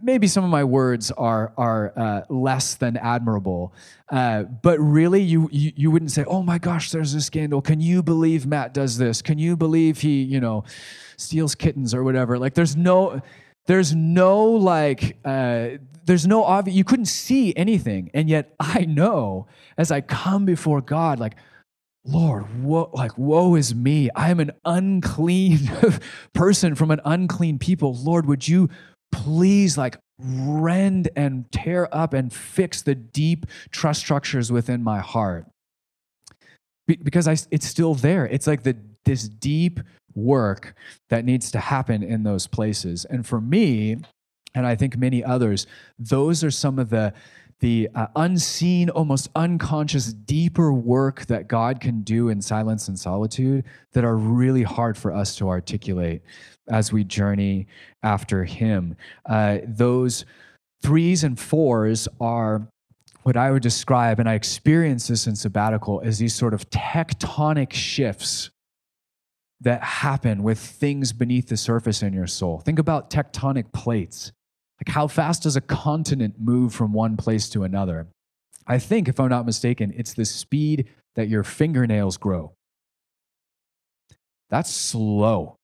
maybe 0.00 0.26
some 0.26 0.44
of 0.44 0.50
my 0.50 0.64
words 0.64 1.10
are 1.12 1.52
are 1.56 1.92
uh, 1.96 2.22
less 2.28 2.74
than 2.74 2.96
admirable, 2.96 3.72
uh, 4.10 4.42
but 4.42 4.78
really, 4.78 5.22
you, 5.22 5.48
you 5.52 5.72
you 5.76 5.90
wouldn't 5.90 6.10
say, 6.10 6.24
"Oh 6.24 6.42
my 6.42 6.58
gosh, 6.58 6.90
there's 6.90 7.14
a 7.14 7.20
scandal. 7.20 7.62
Can 7.62 7.80
you 7.80 8.02
believe 8.02 8.46
Matt 8.46 8.74
does 8.74 8.98
this? 8.98 9.22
Can 9.22 9.38
you 9.38 9.56
believe 9.56 10.00
he, 10.00 10.22
you 10.22 10.40
know, 10.40 10.64
steals 11.16 11.54
kittens 11.54 11.94
or 11.94 12.04
whatever?" 12.04 12.38
Like, 12.38 12.54
there's 12.54 12.76
no, 12.76 13.20
there's 13.66 13.94
no 13.94 14.44
like, 14.44 15.16
uh, 15.24 15.68
there's 16.04 16.26
no 16.26 16.44
obvious. 16.44 16.76
You 16.76 16.84
couldn't 16.84 17.06
see 17.06 17.54
anything, 17.56 18.10
and 18.14 18.28
yet 18.28 18.54
I 18.60 18.84
know 18.84 19.46
as 19.78 19.90
I 19.90 20.00
come 20.00 20.44
before 20.44 20.80
God, 20.80 21.18
like. 21.18 21.36
Lord, 22.06 22.62
woe, 22.62 22.90
like 22.92 23.18
woe 23.18 23.56
is 23.56 23.74
me. 23.74 24.10
I 24.14 24.30
am 24.30 24.40
an 24.40 24.52
unclean 24.64 25.70
person 26.34 26.74
from 26.74 26.90
an 26.90 27.00
unclean 27.04 27.58
people. 27.58 27.94
Lord, 27.94 28.26
would 28.26 28.46
you 28.46 28.70
please 29.12 29.76
like 29.76 29.98
rend 30.18 31.10
and 31.14 31.50
tear 31.52 31.88
up 31.92 32.14
and 32.14 32.32
fix 32.32 32.82
the 32.82 32.94
deep 32.94 33.46
trust 33.70 34.00
structures 34.00 34.50
within 34.50 34.82
my 34.82 34.98
heart 34.98 35.46
Be- 36.86 36.96
because 36.96 37.28
I, 37.28 37.36
it's 37.50 37.66
still 37.66 37.94
there 37.94 38.26
it's 38.26 38.46
like 38.46 38.62
the 38.62 38.76
this 39.04 39.28
deep 39.28 39.80
work 40.14 40.74
that 41.10 41.24
needs 41.24 41.50
to 41.50 41.60
happen 41.60 42.02
in 42.02 42.22
those 42.22 42.46
places 42.46 43.04
and 43.04 43.26
for 43.26 43.40
me 43.40 43.98
and 44.54 44.66
i 44.66 44.74
think 44.74 44.96
many 44.96 45.22
others 45.22 45.66
those 45.98 46.42
are 46.42 46.50
some 46.50 46.78
of 46.78 46.88
the 46.88 47.12
the 47.60 47.88
uh, 47.94 48.06
unseen, 48.16 48.90
almost 48.90 49.30
unconscious, 49.34 50.12
deeper 50.12 50.72
work 50.72 51.26
that 51.26 51.48
God 51.48 51.80
can 51.80 52.02
do 52.02 52.28
in 52.28 52.42
silence 52.42 52.88
and 52.88 52.98
solitude 52.98 53.64
that 53.92 54.04
are 54.04 54.16
really 54.16 54.62
hard 54.62 54.98
for 54.98 55.12
us 55.12 55.36
to 55.36 55.48
articulate 55.48 56.22
as 56.68 56.92
we 56.92 57.02
journey 57.02 57.66
after 58.02 58.44
Him. 58.44 58.96
Uh, 59.28 59.58
those 59.64 60.26
threes 60.82 61.24
and 61.24 61.38
fours 61.38 62.08
are 62.20 62.68
what 63.22 63.36
I 63.36 63.50
would 63.50 63.62
describe, 63.62 64.20
and 64.20 64.28
I 64.28 64.34
experienced 64.34 65.08
this 65.08 65.26
in 65.26 65.34
sabbatical, 65.34 66.00
as 66.04 66.18
these 66.18 66.34
sort 66.34 66.54
of 66.54 66.68
tectonic 66.70 67.72
shifts 67.72 68.50
that 69.62 69.82
happen 69.82 70.42
with 70.42 70.58
things 70.58 71.12
beneath 71.12 71.48
the 71.48 71.56
surface 71.56 72.02
in 72.02 72.12
your 72.12 72.26
soul. 72.26 72.60
Think 72.60 72.78
about 72.78 73.10
tectonic 73.10 73.72
plates. 73.72 74.30
Like, 74.78 74.94
how 74.94 75.06
fast 75.06 75.44
does 75.44 75.56
a 75.56 75.60
continent 75.60 76.36
move 76.38 76.74
from 76.74 76.92
one 76.92 77.16
place 77.16 77.48
to 77.50 77.64
another? 77.64 78.06
I 78.66 78.78
think, 78.78 79.08
if 79.08 79.18
I'm 79.20 79.28
not 79.28 79.46
mistaken, 79.46 79.92
it's 79.96 80.14
the 80.14 80.24
speed 80.24 80.88
that 81.14 81.28
your 81.28 81.44
fingernails 81.44 82.16
grow. 82.16 82.52
That's 84.50 84.70
slow. 84.70 85.56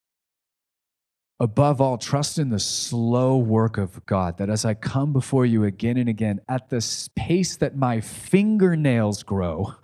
Above 1.41 1.81
all, 1.81 1.99
trust 1.99 2.39
in 2.39 2.51
the 2.51 2.61
slow 2.61 3.37
work 3.37 3.77
of 3.77 4.05
God, 4.07 4.39
that 4.39 4.49
as 4.49 4.65
I 4.65 4.75
come 4.75 5.13
before 5.13 5.45
you 5.45 5.65
again 5.65 5.97
and 5.97 6.09
again, 6.09 6.41
at 6.49 6.71
the 6.71 7.09
pace 7.17 7.57
that 7.57 7.77
my 7.77 8.01
fingernails 8.01 9.25
grow, 9.25 9.75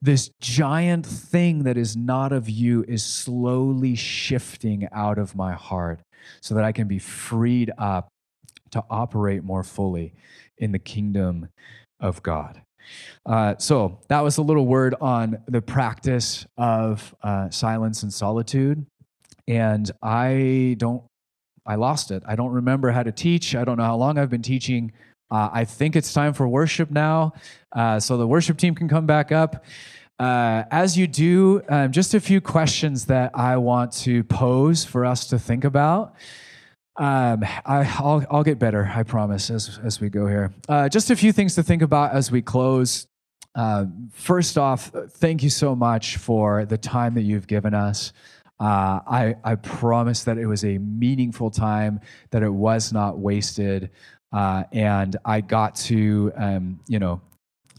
this 0.00 0.30
giant 0.40 1.04
thing 1.04 1.64
that 1.64 1.76
is 1.76 1.96
not 1.96 2.32
of 2.32 2.48
you 2.48 2.84
is 2.86 3.02
slowly 3.04 3.96
shifting 3.96 4.86
out 4.92 5.18
of 5.18 5.34
my 5.34 5.52
heart 5.52 6.00
so 6.40 6.54
that 6.54 6.64
I 6.64 6.70
can 6.70 6.86
be 6.86 7.00
freed 7.00 7.72
up 7.76 8.08
to 8.76 8.84
operate 8.90 9.42
more 9.42 9.62
fully 9.62 10.14
in 10.58 10.72
the 10.72 10.78
kingdom 10.78 11.48
of 12.00 12.22
God. 12.22 12.62
Uh, 13.24 13.56
so 13.58 13.98
that 14.08 14.20
was 14.20 14.38
a 14.38 14.42
little 14.42 14.66
word 14.66 14.94
on 15.00 15.38
the 15.48 15.60
practice 15.60 16.46
of 16.56 17.14
uh, 17.22 17.50
silence 17.50 18.02
and 18.02 18.12
solitude 18.12 18.86
and 19.48 19.90
I 20.02 20.76
don't, 20.78 21.02
I 21.64 21.76
lost 21.76 22.10
it. 22.10 22.22
I 22.26 22.36
don't 22.36 22.52
remember 22.52 22.90
how 22.90 23.02
to 23.02 23.12
teach. 23.12 23.54
I 23.54 23.64
don't 23.64 23.76
know 23.76 23.84
how 23.84 23.96
long 23.96 24.18
I've 24.18 24.30
been 24.30 24.42
teaching. 24.42 24.92
Uh, 25.30 25.50
I 25.52 25.64
think 25.64 25.96
it's 25.96 26.12
time 26.12 26.32
for 26.32 26.48
worship 26.48 26.90
now. 26.90 27.32
Uh, 27.72 27.98
so 27.98 28.16
the 28.16 28.26
worship 28.26 28.58
team 28.58 28.74
can 28.74 28.88
come 28.88 29.06
back 29.06 29.32
up. 29.32 29.64
Uh, 30.18 30.64
as 30.70 30.96
you 30.96 31.06
do, 31.06 31.62
um, 31.68 31.92
just 31.92 32.14
a 32.14 32.20
few 32.20 32.40
questions 32.40 33.06
that 33.06 33.32
I 33.34 33.56
want 33.56 33.92
to 33.92 34.24
pose 34.24 34.84
for 34.84 35.04
us 35.04 35.26
to 35.28 35.38
think 35.38 35.64
about. 35.64 36.14
Um, 36.98 37.44
I, 37.64 37.82
will 38.00 38.24
I'll 38.30 38.44
get 38.44 38.58
better, 38.58 38.90
I 38.94 39.02
promise, 39.02 39.50
as, 39.50 39.78
as 39.84 40.00
we 40.00 40.08
go 40.08 40.26
here. 40.26 40.52
Uh, 40.68 40.88
just 40.88 41.10
a 41.10 41.16
few 41.16 41.32
things 41.32 41.54
to 41.56 41.62
think 41.62 41.82
about 41.82 42.12
as 42.12 42.30
we 42.30 42.40
close. 42.40 43.06
Uh, 43.54 43.86
first 44.12 44.56
off, 44.56 44.90
thank 45.12 45.42
you 45.42 45.50
so 45.50 45.74
much 45.74 46.16
for 46.16 46.64
the 46.64 46.78
time 46.78 47.14
that 47.14 47.22
you've 47.22 47.46
given 47.46 47.74
us. 47.74 48.12
Uh, 48.58 49.00
I, 49.06 49.36
I 49.44 49.56
promise 49.56 50.24
that 50.24 50.38
it 50.38 50.46
was 50.46 50.64
a 50.64 50.78
meaningful 50.78 51.50
time, 51.50 52.00
that 52.30 52.42
it 52.42 52.50
was 52.52 52.92
not 52.92 53.18
wasted. 53.18 53.90
Uh, 54.32 54.64
and 54.72 55.16
I 55.24 55.40
got 55.42 55.74
to, 55.76 56.32
um, 56.36 56.80
you 56.88 56.98
know, 56.98 57.20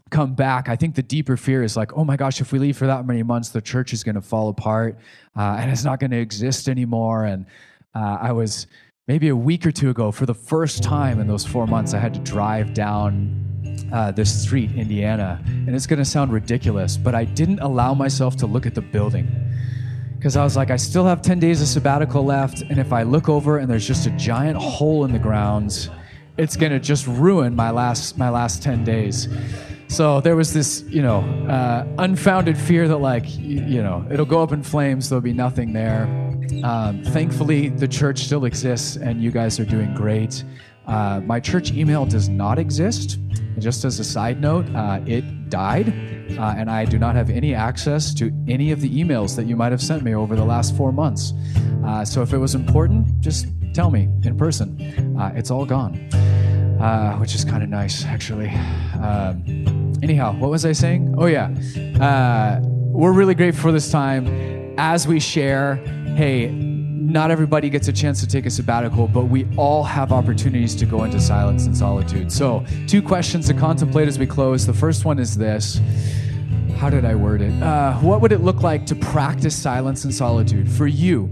come 0.10 0.36
back. 0.36 0.70
I 0.70 0.76
think 0.76 0.96
the 0.96 1.04
deeper 1.04 1.38
fear 1.38 1.64
is 1.64 1.76
like, 1.76 1.96
oh 1.98 2.04
my 2.04 2.16
gosh, 2.16 2.40
if 2.42 2.52
we 2.52 2.60
leave 2.60 2.78
for 2.78 2.88
that 2.88 3.06
many 3.06 3.24
months, 3.24 3.50
the 3.50 3.62
church 3.62 3.94
is 3.94 4.04
going 4.04 4.16
to 4.16 4.22
fall 4.22 4.50
apart 4.50 4.98
uh, 5.36 5.58
and 5.60 5.70
it's 5.70 5.84
not 5.84 6.00
going 6.00 6.12
to 6.12 6.20
exist 6.20 6.70
anymore. 6.70 7.26
And 7.26 7.46
uh, 7.94 8.18
I 8.22 8.32
was 8.32 8.68
maybe 9.08 9.30
a 9.30 9.36
week 9.36 9.66
or 9.66 9.72
two 9.72 9.90
ago, 9.90 10.12
for 10.12 10.26
the 10.26 10.34
first 10.34 10.84
time 10.84 11.20
in 11.20 11.28
those 11.28 11.46
four 11.46 11.66
months, 11.66 11.94
I 11.94 12.00
had 12.00 12.14
to 12.14 12.20
drive 12.20 12.74
down 12.74 13.44
uh, 13.94 14.12
this 14.12 14.44
street, 14.44 14.72
Indiana. 14.74 15.42
And 15.46 15.74
it's 15.76 15.88
going 15.88 16.00
to 16.00 16.06
sound 16.06 16.34
ridiculous, 16.34 16.98
but 16.98 17.16
I 17.16 17.24
didn't 17.24 17.60
allow 17.60 17.94
myself 17.94 18.36
to 18.38 18.48
look 18.48 18.66
at 18.66 18.76
the 18.76 18.82
building 18.82 19.30
because 20.18 20.36
I 20.36 20.44
was 20.44 20.58
like, 20.58 20.72
I 20.72 20.76
still 20.76 21.06
have 21.06 21.22
10 21.22 21.40
days 21.40 21.62
of 21.62 21.68
sabbatical 21.68 22.26
left. 22.26 22.62
And 22.62 22.80
if 22.80 22.92
I 22.92 23.04
look 23.04 23.30
over 23.30 23.60
and 23.60 23.70
there's 23.70 23.88
just 23.88 24.08
a 24.08 24.12
giant 24.12 24.58
hole 24.58 25.06
in 25.06 25.14
the 25.14 25.20
ground, 25.20 25.90
it's 26.38 26.58
going 26.58 26.72
to 26.74 26.80
just 26.80 27.08
ruin 27.08 27.56
my 27.56 27.70
last, 27.70 28.18
my 28.18 28.30
last 28.30 28.62
10 28.62 28.84
days. 28.84 29.30
So 29.88 30.20
there 30.20 30.36
was 30.36 30.54
this, 30.54 30.84
you 30.90 31.02
know, 31.02 31.22
uh, 31.48 31.88
unfounded 32.00 32.58
fear 32.58 32.90
that, 32.90 32.98
like, 32.98 33.24
you, 33.38 33.64
you, 33.64 33.82
know, 33.82 34.06
it'll 34.12 34.26
go 34.26 34.44
up 34.44 34.52
in 34.52 34.64
flames, 34.64 35.08
there'll 35.08 35.22
be 35.22 35.32
nothing 35.32 35.72
there. 35.72 36.27
Um, 36.64 37.04
thankfully, 37.04 37.70
the 37.70 37.88
church 37.88 38.20
still 38.20 38.46
exists, 38.46 38.96
and 38.96 39.22
you 39.22 39.32
guys 39.32 39.60
are 39.60 39.66
doing 39.66 39.94
great. 39.94 40.44
Uh, 40.88 41.22
my 41.26 41.40
church 41.40 41.72
email 41.72 42.06
does 42.06 42.30
not 42.30 42.58
exist. 42.58 43.20
Just 43.60 43.84
as 43.86 44.00
a 44.00 44.04
side 44.04 44.40
note, 44.40 44.66
uh, 44.76 45.02
it 45.06 45.50
died, 45.50 45.90
uh, 46.38 46.56
and 46.58 46.70
I 46.70 46.86
do 46.86 46.98
not 46.98 47.16
have 47.16 47.30
any 47.30 47.54
access 47.54 48.14
to 48.16 48.32
any 48.48 48.72
of 48.72 48.82
the 48.82 48.90
emails 48.90 49.36
that 49.36 49.46
you 49.46 49.56
might 49.56 49.72
have 49.72 49.82
sent 49.82 50.04
me 50.04 50.16
over 50.16 50.36
the 50.36 50.46
last 50.46 50.76
four 50.78 50.92
months. 50.92 51.34
Uh, 51.86 52.06
so 52.06 52.22
if 52.22 52.34
it 52.34 52.38
was 52.38 52.56
important, 52.56 53.20
just 53.20 53.48
tell 53.74 53.90
me 53.90 54.08
in 54.24 54.38
person. 54.38 54.80
Uh, 55.18 55.32
it's 55.36 55.52
all 55.52 55.66
gone, 55.66 55.96
uh, 56.80 57.18
which 57.18 57.36
is 57.36 57.44
kind 57.44 57.64
of 57.64 57.70
nice, 57.70 58.06
actually. 58.06 58.50
Um, 59.02 59.94
anyhow, 60.04 60.34
what 60.38 60.52
was 60.52 60.66
I 60.66 60.72
saying? 60.72 61.16
Oh, 61.18 61.26
yeah. 61.26 61.50
we're 62.92 63.14
really 63.14 63.36
grateful 63.36 63.64
for 63.64 63.72
this 63.72 63.92
time 63.92 64.28
as 64.78 65.08
we 65.08 65.20
share. 65.20 65.82
Hey, 66.18 66.48
not 66.48 67.30
everybody 67.30 67.70
gets 67.70 67.90
a 67.90 67.94
chance 67.94 68.22
to 68.22 68.28
take 68.28 68.48
a 68.48 68.50
sabbatical, 68.50 69.08
but 69.08 69.26
we 69.26 69.48
all 69.56 69.84
have 69.84 70.12
opportunities 70.12 70.74
to 70.78 70.88
go 70.88 71.04
into 71.04 71.20
silence 71.20 71.68
and 71.68 71.78
solitude. 71.78 72.32
So, 72.32 72.66
two 72.88 73.04
questions 73.04 73.46
to 73.46 73.54
contemplate 73.54 74.08
as 74.08 74.18
we 74.18 74.26
close. 74.26 74.66
The 74.66 74.74
first 74.74 75.06
one 75.06 75.20
is 75.20 75.38
this 75.38 75.80
How 76.78 76.90
did 76.90 77.06
I 77.06 77.14
word 77.14 77.44
it? 77.44 77.62
Uh, 77.62 77.94
what 78.00 78.20
would 78.22 78.32
it 78.32 78.42
look 78.42 78.64
like 78.64 78.88
to 78.88 78.96
practice 78.96 79.56
silence 79.56 80.06
and 80.06 80.12
solitude? 80.12 80.68
For 80.72 80.88
you, 80.88 81.30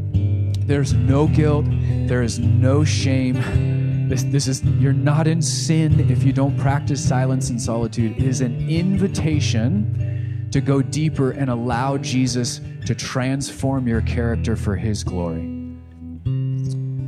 there's 0.67 0.93
no 0.93 1.29
guilt, 1.29 1.65
there 2.05 2.21
is 2.21 2.38
no 2.38 2.83
shame. 2.83 4.07
This, 4.07 4.21
this 4.21 4.47
is, 4.47 4.61
you're 4.61 4.93
not 4.93 5.25
in 5.25 5.41
sin 5.41 6.11
if 6.11 6.21
you 6.21 6.31
don't 6.31 6.55
practice 6.59 7.03
silence 7.03 7.49
and 7.49 7.59
solitude. 7.59 8.19
It 8.19 8.23
is 8.23 8.41
an 8.41 8.69
invitation 8.69 10.24
to 10.55 10.61
go 10.61 10.81
deeper 10.81 11.31
and 11.31 11.49
allow 11.49 11.97
Jesus 11.97 12.61
to 12.85 12.95
transform 12.95 13.89
your 13.89 13.99
character 14.03 14.55
for 14.55 14.77
his 14.77 15.03
glory. 15.03 15.51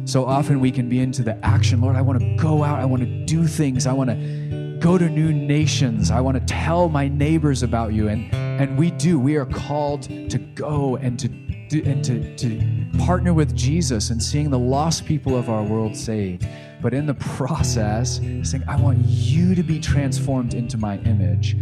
So 0.03 0.25
often 0.25 0.59
we 0.59 0.69
can 0.69 0.89
be 0.89 0.99
into 0.99 1.23
the 1.23 1.37
action. 1.45 1.79
Lord, 1.79 1.95
I 1.95 2.01
want 2.01 2.19
to 2.19 2.35
go 2.35 2.61
out. 2.61 2.77
I 2.77 2.83
want 2.83 3.03
to 3.03 3.25
do 3.25 3.47
things. 3.47 3.87
I 3.87 3.93
want 3.93 4.09
to 4.09 4.77
go 4.81 4.97
to 4.97 5.07
new 5.07 5.31
nations. 5.31 6.11
I 6.11 6.19
want 6.19 6.35
to 6.35 6.45
tell 6.45 6.89
my 6.89 7.07
neighbors 7.07 7.63
about 7.63 7.93
you. 7.93 8.09
And, 8.09 8.33
and 8.33 8.77
we 8.77 8.91
do. 8.91 9.17
We 9.17 9.37
are 9.37 9.45
called 9.45 10.01
to 10.03 10.37
go 10.37 10.97
and 10.97 11.17
to 11.17 11.29
and 11.71 12.03
to, 12.03 12.35
to 12.35 13.05
partner 13.05 13.33
with 13.33 13.55
Jesus 13.55 14.09
and 14.09 14.21
seeing 14.21 14.49
the 14.49 14.59
lost 14.59 15.05
people 15.05 15.37
of 15.37 15.49
our 15.49 15.63
world 15.63 15.95
saved. 15.95 16.45
But 16.81 16.93
in 16.93 17.05
the 17.05 17.13
process, 17.15 18.17
saying, 18.43 18.63
I 18.67 18.79
want 18.79 18.99
you 19.05 19.55
to 19.55 19.63
be 19.63 19.79
transformed 19.79 20.53
into 20.53 20.77
my 20.77 20.97
image. 20.99 21.57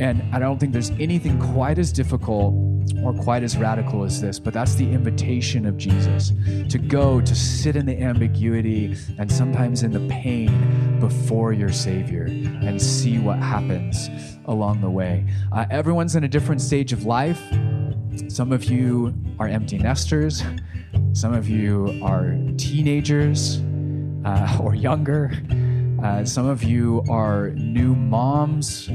And 0.00 0.22
I 0.32 0.38
don't 0.38 0.58
think 0.58 0.72
there's 0.72 0.90
anything 0.90 1.40
quite 1.40 1.78
as 1.78 1.90
difficult 1.90 2.54
or 3.02 3.12
quite 3.12 3.42
as 3.42 3.56
radical 3.56 4.04
as 4.04 4.20
this, 4.20 4.38
but 4.38 4.54
that's 4.54 4.76
the 4.76 4.88
invitation 4.90 5.66
of 5.66 5.76
Jesus 5.76 6.32
to 6.68 6.78
go, 6.78 7.20
to 7.20 7.34
sit 7.34 7.74
in 7.74 7.84
the 7.84 8.00
ambiguity 8.00 8.96
and 9.18 9.30
sometimes 9.30 9.82
in 9.82 9.90
the 9.90 10.14
pain 10.14 10.98
before 11.00 11.52
your 11.52 11.72
Savior 11.72 12.24
and 12.24 12.80
see 12.80 13.18
what 13.18 13.38
happens 13.38 14.08
along 14.46 14.80
the 14.80 14.90
way. 14.90 15.26
Uh, 15.52 15.66
everyone's 15.70 16.14
in 16.14 16.24
a 16.24 16.28
different 16.28 16.60
stage 16.60 16.92
of 16.92 17.04
life. 17.04 17.42
Some 18.28 18.52
of 18.52 18.64
you 18.64 19.14
are 19.38 19.48
empty 19.48 19.78
nesters, 19.78 20.42
some 21.12 21.34
of 21.34 21.48
you 21.48 21.98
are 22.02 22.36
teenagers 22.56 23.60
uh, 24.24 24.58
or 24.62 24.74
younger, 24.74 25.32
uh, 26.02 26.24
some 26.24 26.46
of 26.46 26.62
you 26.62 27.02
are 27.08 27.50
new 27.50 27.94
moms 27.94 28.88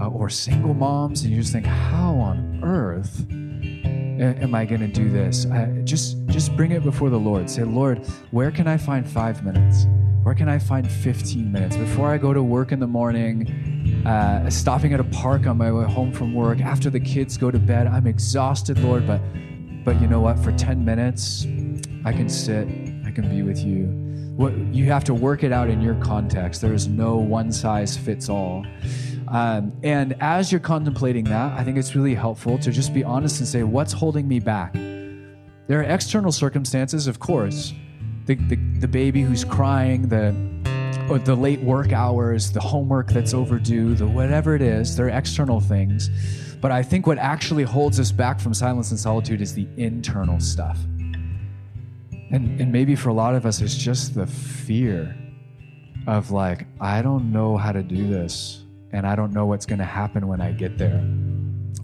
uh, 0.00 0.08
or 0.08 0.28
single 0.28 0.74
moms, 0.74 1.22
and 1.22 1.32
you 1.32 1.40
just 1.40 1.52
think, 1.52 1.66
how 1.66 2.14
on 2.14 2.60
earth 2.62 3.26
am 3.30 4.54
I 4.54 4.64
going 4.64 4.80
to 4.80 4.88
do 4.88 5.10
this? 5.10 5.46
I, 5.46 5.66
just, 5.84 6.16
just 6.26 6.56
bring 6.56 6.72
it 6.72 6.82
before 6.82 7.10
the 7.10 7.18
Lord. 7.18 7.50
Say, 7.50 7.64
Lord, 7.64 8.06
where 8.30 8.50
can 8.50 8.66
I 8.66 8.76
find 8.76 9.08
five 9.08 9.44
minutes? 9.44 9.86
Where 10.22 10.34
can 10.34 10.48
I 10.48 10.58
find 10.58 10.90
15 10.90 11.52
minutes 11.52 11.76
before 11.76 12.08
I 12.10 12.16
go 12.16 12.32
to 12.32 12.42
work 12.42 12.72
in 12.72 12.80
the 12.80 12.86
morning? 12.86 14.04
Uh, 14.06 14.48
stopping 14.48 14.94
at 14.94 15.00
a 15.00 15.04
park 15.04 15.46
on 15.46 15.58
my 15.58 15.70
way 15.70 15.84
home 15.84 16.12
from 16.12 16.34
work 16.34 16.60
after 16.60 16.88
the 16.88 17.00
kids 17.00 17.36
go 17.36 17.50
to 17.50 17.58
bed. 17.58 17.86
I'm 17.86 18.06
exhausted, 18.06 18.78
Lord, 18.78 19.06
but 19.06 19.20
but 19.84 20.00
you 20.00 20.06
know 20.06 20.20
what? 20.20 20.38
For 20.38 20.50
10 20.50 20.82
minutes, 20.82 21.46
I 22.06 22.12
can 22.12 22.28
sit. 22.30 22.66
I 23.04 23.10
can 23.10 23.28
be 23.28 23.42
with 23.42 23.58
you. 23.58 23.84
What 24.34 24.56
you 24.74 24.86
have 24.86 25.04
to 25.04 25.14
work 25.14 25.44
it 25.44 25.52
out 25.52 25.68
in 25.68 25.82
your 25.82 25.94
context. 25.96 26.62
There 26.62 26.72
is 26.72 26.88
no 26.88 27.16
one 27.16 27.52
size 27.52 27.94
fits 27.94 28.30
all. 28.30 28.64
Um, 29.28 29.72
and 29.82 30.16
as 30.20 30.52
you're 30.52 30.60
contemplating 30.60 31.24
that, 31.24 31.58
I 31.58 31.64
think 31.64 31.78
it's 31.78 31.94
really 31.94 32.14
helpful 32.14 32.58
to 32.58 32.70
just 32.70 32.92
be 32.92 33.04
honest 33.04 33.40
and 33.40 33.48
say, 33.48 33.62
what's 33.62 33.92
holding 33.92 34.28
me 34.28 34.40
back? 34.40 34.74
There 34.74 35.80
are 35.80 35.82
external 35.82 36.30
circumstances, 36.30 37.06
of 37.06 37.20
course. 37.20 37.72
The, 38.26 38.34
the, 38.34 38.56
the 38.80 38.88
baby 38.88 39.22
who's 39.22 39.44
crying, 39.44 40.08
the, 40.08 40.34
or 41.10 41.18
the 41.18 41.34
late 41.34 41.60
work 41.60 41.92
hours, 41.92 42.52
the 42.52 42.60
homework 42.60 43.10
that's 43.10 43.34
overdue, 43.34 43.94
the 43.94 44.06
whatever 44.06 44.54
it 44.54 44.62
is, 44.62 44.96
there 44.96 45.06
are 45.06 45.10
external 45.10 45.60
things. 45.60 46.10
But 46.60 46.70
I 46.70 46.82
think 46.82 47.06
what 47.06 47.18
actually 47.18 47.64
holds 47.64 48.00
us 48.00 48.12
back 48.12 48.40
from 48.40 48.54
silence 48.54 48.90
and 48.90 49.00
solitude 49.00 49.40
is 49.40 49.54
the 49.54 49.68
internal 49.76 50.40
stuff. 50.40 50.78
And, 52.30 52.60
and 52.60 52.72
maybe 52.72 52.96
for 52.96 53.10
a 53.10 53.14
lot 53.14 53.34
of 53.34 53.46
us, 53.46 53.60
it's 53.60 53.76
just 53.76 54.14
the 54.14 54.26
fear 54.26 55.14
of 56.06 56.30
like, 56.30 56.66
I 56.80 57.00
don't 57.02 57.32
know 57.32 57.56
how 57.56 57.72
to 57.72 57.82
do 57.82 58.08
this 58.08 58.63
and 58.94 59.06
I 59.06 59.16
don't 59.16 59.32
know 59.32 59.44
what's 59.44 59.66
going 59.66 59.80
to 59.80 59.84
happen 59.84 60.28
when 60.28 60.40
I 60.40 60.52
get 60.52 60.78
there. 60.78 61.04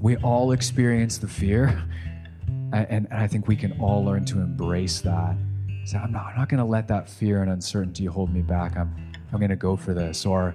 We 0.00 0.16
all 0.18 0.52
experience 0.52 1.18
the 1.18 1.26
fear, 1.26 1.82
and, 2.72 2.86
and 2.88 3.08
I 3.10 3.26
think 3.26 3.48
we 3.48 3.56
can 3.56 3.72
all 3.80 4.04
learn 4.04 4.24
to 4.26 4.38
embrace 4.38 5.00
that. 5.00 5.36
Say, 5.84 5.98
I'm 5.98 6.12
not, 6.12 6.26
I'm 6.26 6.38
not 6.38 6.48
going 6.48 6.58
to 6.58 6.64
let 6.64 6.86
that 6.88 7.10
fear 7.10 7.42
and 7.42 7.50
uncertainty 7.50 8.04
hold 8.04 8.32
me 8.32 8.42
back. 8.42 8.76
I'm, 8.76 8.94
I'm 9.32 9.38
going 9.38 9.50
to 9.50 9.56
go 9.56 9.76
for 9.76 9.92
this, 9.92 10.24
or 10.24 10.54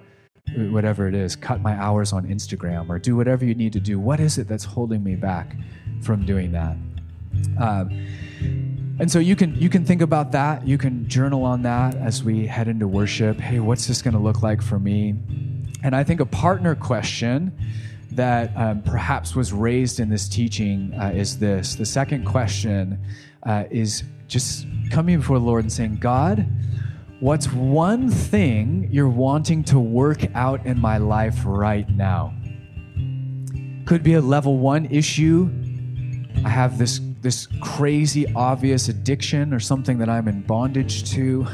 whatever 0.56 1.08
it 1.08 1.16
is, 1.16 1.36
cut 1.36 1.60
my 1.60 1.74
hours 1.74 2.14
on 2.14 2.26
Instagram, 2.28 2.89
or 2.89 2.99
do 2.99 3.18
whatever 3.18 3.43
you 3.43 3.53
need 3.53 3.74
to 3.74 3.80
do. 3.82 3.99
What 3.99 4.22
is 4.22 4.38
it 4.38 4.47
that's 4.47 4.64
holding 4.64 5.03
me 5.03 5.16
back 5.16 5.58
from 6.01 6.26
doing 6.26 6.53
that? 6.53 6.78
Um, 7.60 8.08
And 8.97 9.12
so 9.12 9.20
you 9.20 9.36
can 9.36 9.53
you 9.56 9.68
can 9.70 9.84
think 9.84 10.01
about 10.01 10.32
that. 10.32 10.66
You 10.66 10.78
can 10.78 11.06
journal 11.10 11.43
on 11.43 11.64
that 11.64 11.95
as 11.95 12.24
we 12.24 12.47
head 12.47 12.70
into 12.70 12.88
worship. 12.88 13.41
Hey, 13.41 13.60
what's 13.60 13.88
this 13.88 14.01
going 14.01 14.14
to 14.14 14.22
look 14.22 14.41
like 14.41 14.62
for 14.62 14.80
me? 14.80 15.16
And 15.86 15.95
I 15.95 16.03
think 16.03 16.19
a 16.19 16.25
partner 16.25 16.73
question 16.73 17.55
that 18.13 18.51
um, 18.57 18.81
perhaps 18.81 19.36
was 19.36 19.53
raised 19.53 19.99
in 19.99 20.09
this 20.09 20.27
teaching 20.27 20.91
uh, 20.99 21.11
is 21.13 21.38
this. 21.38 21.75
The 21.75 21.86
second 21.86 22.25
question 22.25 22.99
uh, 23.43 23.65
is 23.69 24.03
just 24.25 24.65
coming 24.89 25.19
before 25.19 25.38
the 25.38 25.45
Lord 25.45 25.63
and 25.63 25.71
saying, 25.71 25.97
God, 25.97 26.47
what's 27.19 27.53
one 27.53 28.09
thing 28.09 28.89
you're 28.91 29.07
wanting 29.07 29.63
to 29.65 29.79
work 29.79 30.25
out 30.33 30.65
in 30.65 30.79
my 30.79 30.97
life 30.97 31.43
right 31.45 31.88
now? 31.88 32.33
Could 33.86 34.01
be 34.01 34.15
a 34.15 34.21
level 34.21 34.57
one 34.57 34.88
issue. 34.88 35.51
I 36.43 36.49
have 36.49 36.79
this 36.79 36.99
this 37.21 37.47
crazy 37.61 38.25
obvious 38.33 38.89
addiction 38.89 39.53
or 39.53 39.59
something 39.59 39.99
that 39.99 40.09
I'm 40.09 40.27
in 40.27 40.41
bondage 40.41 41.11
to. 41.11 41.45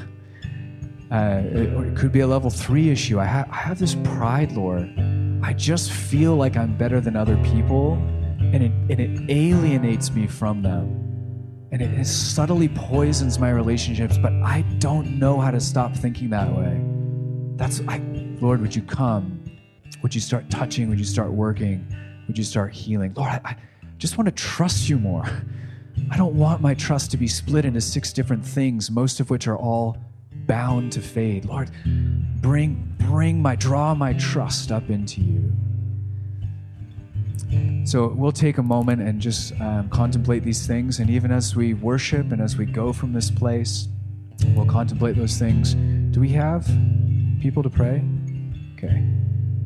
Uh, 1.11 1.41
it, 1.43 1.69
it 1.73 1.97
could 1.97 2.13
be 2.13 2.21
a 2.21 2.27
level 2.27 2.49
three 2.49 2.89
issue. 2.89 3.19
I, 3.19 3.25
ha- 3.25 3.45
I 3.51 3.57
have 3.57 3.77
this 3.77 3.95
pride, 3.95 4.53
Lord. 4.53 4.89
I 5.43 5.51
just 5.51 5.91
feel 5.91 6.37
like 6.37 6.55
I'm 6.55 6.77
better 6.77 7.01
than 7.01 7.17
other 7.17 7.35
people, 7.43 7.95
and 8.39 8.63
it, 8.63 8.71
and 8.89 8.99
it 8.99 9.29
alienates 9.29 10.11
me 10.11 10.25
from 10.25 10.61
them. 10.61 11.67
And 11.73 11.81
it, 11.81 11.91
it 11.99 12.07
subtly 12.07 12.69
poisons 12.69 13.39
my 13.39 13.49
relationships, 13.49 14.17
but 14.17 14.31
I 14.31 14.61
don't 14.79 15.19
know 15.19 15.37
how 15.39 15.51
to 15.51 15.59
stop 15.59 15.93
thinking 15.93 16.29
that 16.29 16.49
way. 16.49 16.81
That's, 17.57 17.81
I, 17.89 18.01
Lord, 18.39 18.61
would 18.61 18.73
you 18.73 18.81
come? 18.81 19.43
Would 20.03 20.15
you 20.15 20.21
start 20.21 20.49
touching? 20.49 20.89
Would 20.89 20.99
you 20.99 21.05
start 21.05 21.31
working? 21.31 21.85
Would 22.27 22.37
you 22.37 22.43
start 22.45 22.71
healing? 22.73 23.13
Lord, 23.15 23.29
I, 23.29 23.41
I 23.43 23.55
just 23.97 24.17
want 24.17 24.27
to 24.27 24.31
trust 24.31 24.87
you 24.87 24.97
more. 24.97 25.25
I 26.11 26.15
don't 26.15 26.35
want 26.35 26.61
my 26.61 26.73
trust 26.73 27.11
to 27.11 27.17
be 27.17 27.27
split 27.27 27.65
into 27.65 27.81
six 27.81 28.13
different 28.13 28.45
things, 28.45 28.89
most 28.89 29.19
of 29.19 29.29
which 29.29 29.45
are 29.47 29.57
all 29.57 29.97
bound 30.47 30.91
to 30.93 31.01
fade. 31.01 31.45
Lord, 31.45 31.69
bring 32.41 32.95
bring 32.99 33.41
my 33.41 33.55
draw 33.55 33.93
my 33.93 34.13
trust 34.13 34.71
up 34.71 34.89
into 34.89 35.21
you. 35.21 35.51
So 37.83 38.07
we'll 38.07 38.31
take 38.31 38.57
a 38.57 38.63
moment 38.63 39.01
and 39.01 39.19
just 39.19 39.59
um, 39.59 39.89
contemplate 39.89 40.43
these 40.43 40.65
things, 40.65 40.99
and 40.99 41.09
even 41.09 41.31
as 41.31 41.55
we 41.55 41.73
worship 41.73 42.31
and 42.31 42.41
as 42.41 42.55
we 42.57 42.65
go 42.65 42.93
from 42.93 43.11
this 43.11 43.29
place, 43.29 43.87
we'll 44.55 44.65
contemplate 44.65 45.15
those 45.15 45.37
things. 45.37 45.73
Do 46.13 46.19
we 46.21 46.29
have 46.29 46.65
people 47.41 47.63
to 47.63 47.69
pray? 47.69 48.03
Okay. 48.77 49.03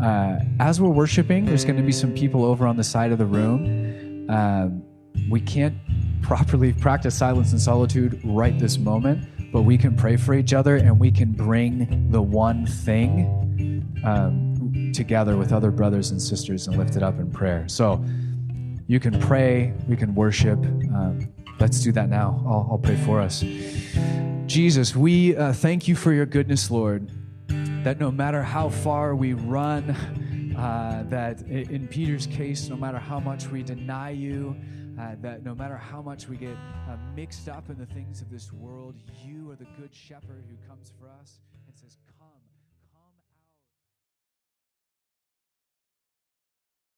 Uh, 0.01 0.39
as 0.59 0.81
we're 0.81 0.89
worshiping, 0.89 1.45
there's 1.45 1.63
going 1.63 1.77
to 1.77 1.83
be 1.83 1.91
some 1.91 2.13
people 2.13 2.43
over 2.43 2.65
on 2.65 2.75
the 2.75 2.83
side 2.83 3.11
of 3.11 3.17
the 3.17 3.25
room. 3.25 4.29
Um, 4.29 4.83
we 5.29 5.39
can't 5.39 5.75
properly 6.21 6.73
practice 6.73 7.15
silence 7.15 7.51
and 7.51 7.61
solitude 7.61 8.19
right 8.23 8.57
this 8.57 8.77
moment, 8.77 9.27
but 9.55 9.61
we 9.61 9.77
can 9.77 9.95
pray 9.95 10.17
for 10.17 10.33
each 10.33 10.53
other 10.53 10.75
and 10.75 10.99
we 10.99 11.09
can 11.09 11.31
bring 11.31 12.11
the 12.11 12.21
one 12.21 12.65
thing 12.65 13.89
um, 14.03 14.91
together 14.93 15.37
with 15.37 15.53
other 15.53 15.71
brothers 15.71 16.11
and 16.11 16.21
sisters 16.21 16.67
and 16.67 16.77
lift 16.77 16.97
it 16.97 17.03
up 17.03 17.19
in 17.19 17.31
prayer. 17.31 17.65
So 17.69 18.03
you 18.87 18.99
can 18.99 19.17
pray, 19.17 19.73
we 19.87 19.95
can 19.95 20.13
worship. 20.13 20.59
Um, 20.59 21.33
let's 21.57 21.79
do 21.79 21.93
that 21.93 22.09
now. 22.09 22.43
I'll, 22.45 22.67
I'll, 22.71 22.77
pray 22.77 22.97
for 22.97 23.21
us. 23.21 23.45
Jesus, 24.45 24.93
we 24.93 25.37
uh, 25.37 25.53
thank 25.53 25.87
you 25.87 25.95
for 25.95 26.11
your 26.11 26.25
goodness, 26.25 26.69
Lord, 26.69 27.09
that 27.85 27.97
no 27.97 28.11
matter 28.11 28.43
how 28.43 28.67
far 28.67 29.15
we 29.15 29.35
run, 29.35 29.91
uh, 30.57 31.05
that 31.07 31.43
in 31.43 31.87
Peter's 31.87 32.27
case, 32.27 32.67
no 32.67 32.75
matter 32.75 32.99
how 32.99 33.21
much 33.21 33.47
we 33.47 33.63
deny 33.63 34.09
you, 34.09 34.57
uh, 34.99 35.15
that 35.21 35.43
no 35.43 35.53
matter 35.53 35.77
how 35.77 36.01
much 36.01 36.27
we 36.27 36.37
get 36.37 36.55
uh, 36.89 36.97
mixed 37.15 37.49
up 37.49 37.69
in 37.69 37.77
the 37.77 37.85
things 37.85 38.21
of 38.21 38.29
this 38.29 38.51
world, 38.53 38.95
you 39.23 39.51
are 39.51 39.55
the 39.55 39.67
good 39.79 39.93
shepherd 39.93 40.43
who 40.49 40.67
comes 40.67 40.91
for 40.99 41.09
us 41.21 41.39